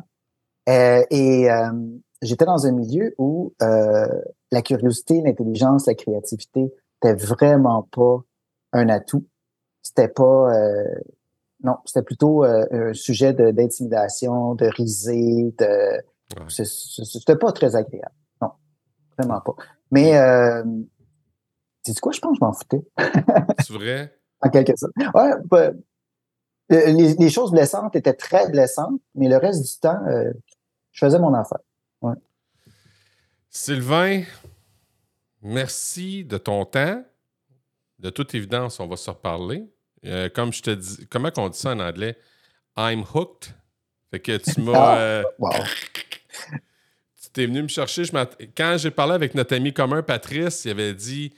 Euh, 0.68 1.04
et 1.10 1.46
j'étais 2.22 2.44
dans 2.46 2.66
un 2.66 2.72
milieu 2.72 3.14
où 3.18 3.54
la 3.60 4.62
curiosité 4.62 5.22
l'intelligence 5.24 5.86
la 5.86 5.94
créativité 5.94 6.72
c'était 6.94 7.14
vraiment 7.14 7.82
pas 7.92 8.24
un 8.72 8.88
atout. 8.88 9.24
C'était 9.82 10.08
pas 10.08 10.50
non 11.62 11.76
c'était 11.84 12.02
plutôt 12.02 12.42
un 12.42 12.92
sujet 12.92 13.34
d'intimidation 13.34 14.56
de, 14.56 14.66
risée 14.66 15.54
de 15.58 16.02
c'était 16.48 17.36
pas 17.36 17.52
très 17.52 17.76
agréable. 17.76 18.14
Non 18.42 18.50
vraiment 19.16 19.40
pas. 19.42 19.54
Mais 19.92 20.12
c'est 21.84 22.00
quoi, 22.00 22.12
je 22.12 22.20
pense 22.20 22.32
que 22.32 22.38
je 22.40 22.44
m'en 22.44 22.52
foutais. 22.52 22.82
C'est 23.60 23.72
vrai? 23.72 24.16
en 24.40 24.50
quelque 24.50 24.76
sorte. 24.76 24.92
Ouais, 25.14 25.32
bah, 25.44 25.70
euh, 26.72 27.14
les, 27.18 27.30
choses 27.30 27.50
blessantes 27.50 27.94
étaient 27.96 28.14
très 28.14 28.48
blessantes, 28.48 29.00
mais 29.14 29.28
le 29.28 29.36
reste 29.36 29.62
du 29.62 29.80
temps, 29.80 30.02
euh, 30.06 30.32
je 30.92 31.04
faisais 31.04 31.18
mon 31.18 31.34
affaire. 31.34 31.58
Ouais. 32.00 32.14
Sylvain, 33.50 34.22
merci 35.42 36.24
de 36.24 36.38
ton 36.38 36.64
temps. 36.64 37.04
De 37.98 38.10
toute 38.10 38.34
évidence, 38.34 38.80
on 38.80 38.86
va 38.86 38.96
se 38.96 39.10
reparler. 39.10 39.64
Euh, 40.04 40.28
comme 40.28 40.52
je 40.52 40.62
te 40.62 40.70
dis, 40.70 41.06
comment 41.08 41.30
on 41.36 41.48
dit 41.48 41.58
ça 41.58 41.72
en 41.72 41.80
anglais? 41.80 42.16
I'm 42.76 43.04
hooked. 43.14 43.54
Fait 44.10 44.20
que 44.20 44.36
tu 44.36 44.60
m'as. 44.60 45.22
Ah, 45.22 45.22
wow. 45.38 45.50
tu 47.22 47.30
t'es 47.32 47.46
venu 47.46 47.62
me 47.62 47.68
chercher. 47.68 48.04
Je 48.04 48.12
quand 48.56 48.76
j'ai 48.78 48.90
parlé 48.90 49.14
avec 49.14 49.34
notre 49.34 49.54
ami 49.54 49.72
commun 49.72 50.02
Patrice, 50.02 50.64
il 50.64 50.70
avait 50.70 50.94
dit 50.94 51.32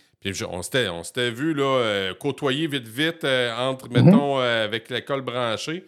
on 0.48 0.62
s'était 1.02 1.30
vu 1.30 1.54
là, 1.54 1.64
euh, 1.64 2.14
côtoyer 2.14 2.66
vite, 2.66 2.86
vite 2.86 3.24
euh, 3.24 3.54
entre, 3.56 3.88
mhm. 3.88 4.04
mettons, 4.04 4.40
euh, 4.40 4.64
avec 4.64 4.90
l'école 4.90 5.22
branchée. 5.22 5.84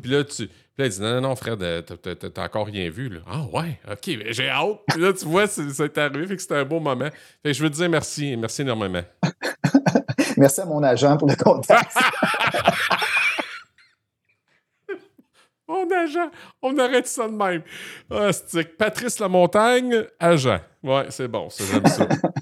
Puis 0.00 0.10
là, 0.10 0.24
tu. 0.24 0.48
Puis 0.74 0.84
là, 0.84 0.86
il 0.86 0.90
dit 0.90 1.00
Non, 1.02 1.14
non, 1.14 1.20
non, 1.28 1.36
frère, 1.36 1.56
t'as 1.58 2.44
encore 2.44 2.66
rien 2.66 2.88
vu. 2.88 3.10
Là. 3.10 3.20
Ah 3.26 3.42
ouais, 3.52 3.78
ok, 3.90 4.18
j'ai 4.30 4.48
hâte. 4.48 4.78
Puis 4.88 5.00
là, 5.00 5.12
tu 5.12 5.26
vois, 5.26 5.46
c'est 5.46 5.98
arrivé, 5.98 6.26
fait 6.26 6.36
que 6.36 6.42
c'était 6.42 6.56
un 6.56 6.64
beau 6.64 6.80
moment. 6.80 7.10
Fait 7.42 7.50
que 7.50 7.52
je 7.52 7.62
veux 7.62 7.68
te 7.70 7.74
dire 7.76 7.90
merci, 7.90 8.36
merci 8.38 8.62
énormément. 8.62 9.02
merci 10.38 10.60
à 10.62 10.64
mon 10.64 10.82
agent 10.82 11.16
pour 11.18 11.28
le 11.28 11.36
contact. 11.36 11.94
mon 15.68 15.90
agent, 15.90 16.30
on 16.62 16.78
arrête 16.78 17.06
ça 17.06 17.28
de 17.28 17.34
même. 17.34 17.62
Ah, 18.10 18.30
Patrice 18.78 19.18
Lamontagne, 19.18 20.04
agent. 20.18 20.60
Ouais, 20.82 21.06
c'est 21.10 21.28
bon, 21.28 21.50
ça, 21.50 21.64
j'aime 21.70 21.86
ça. 21.86 22.08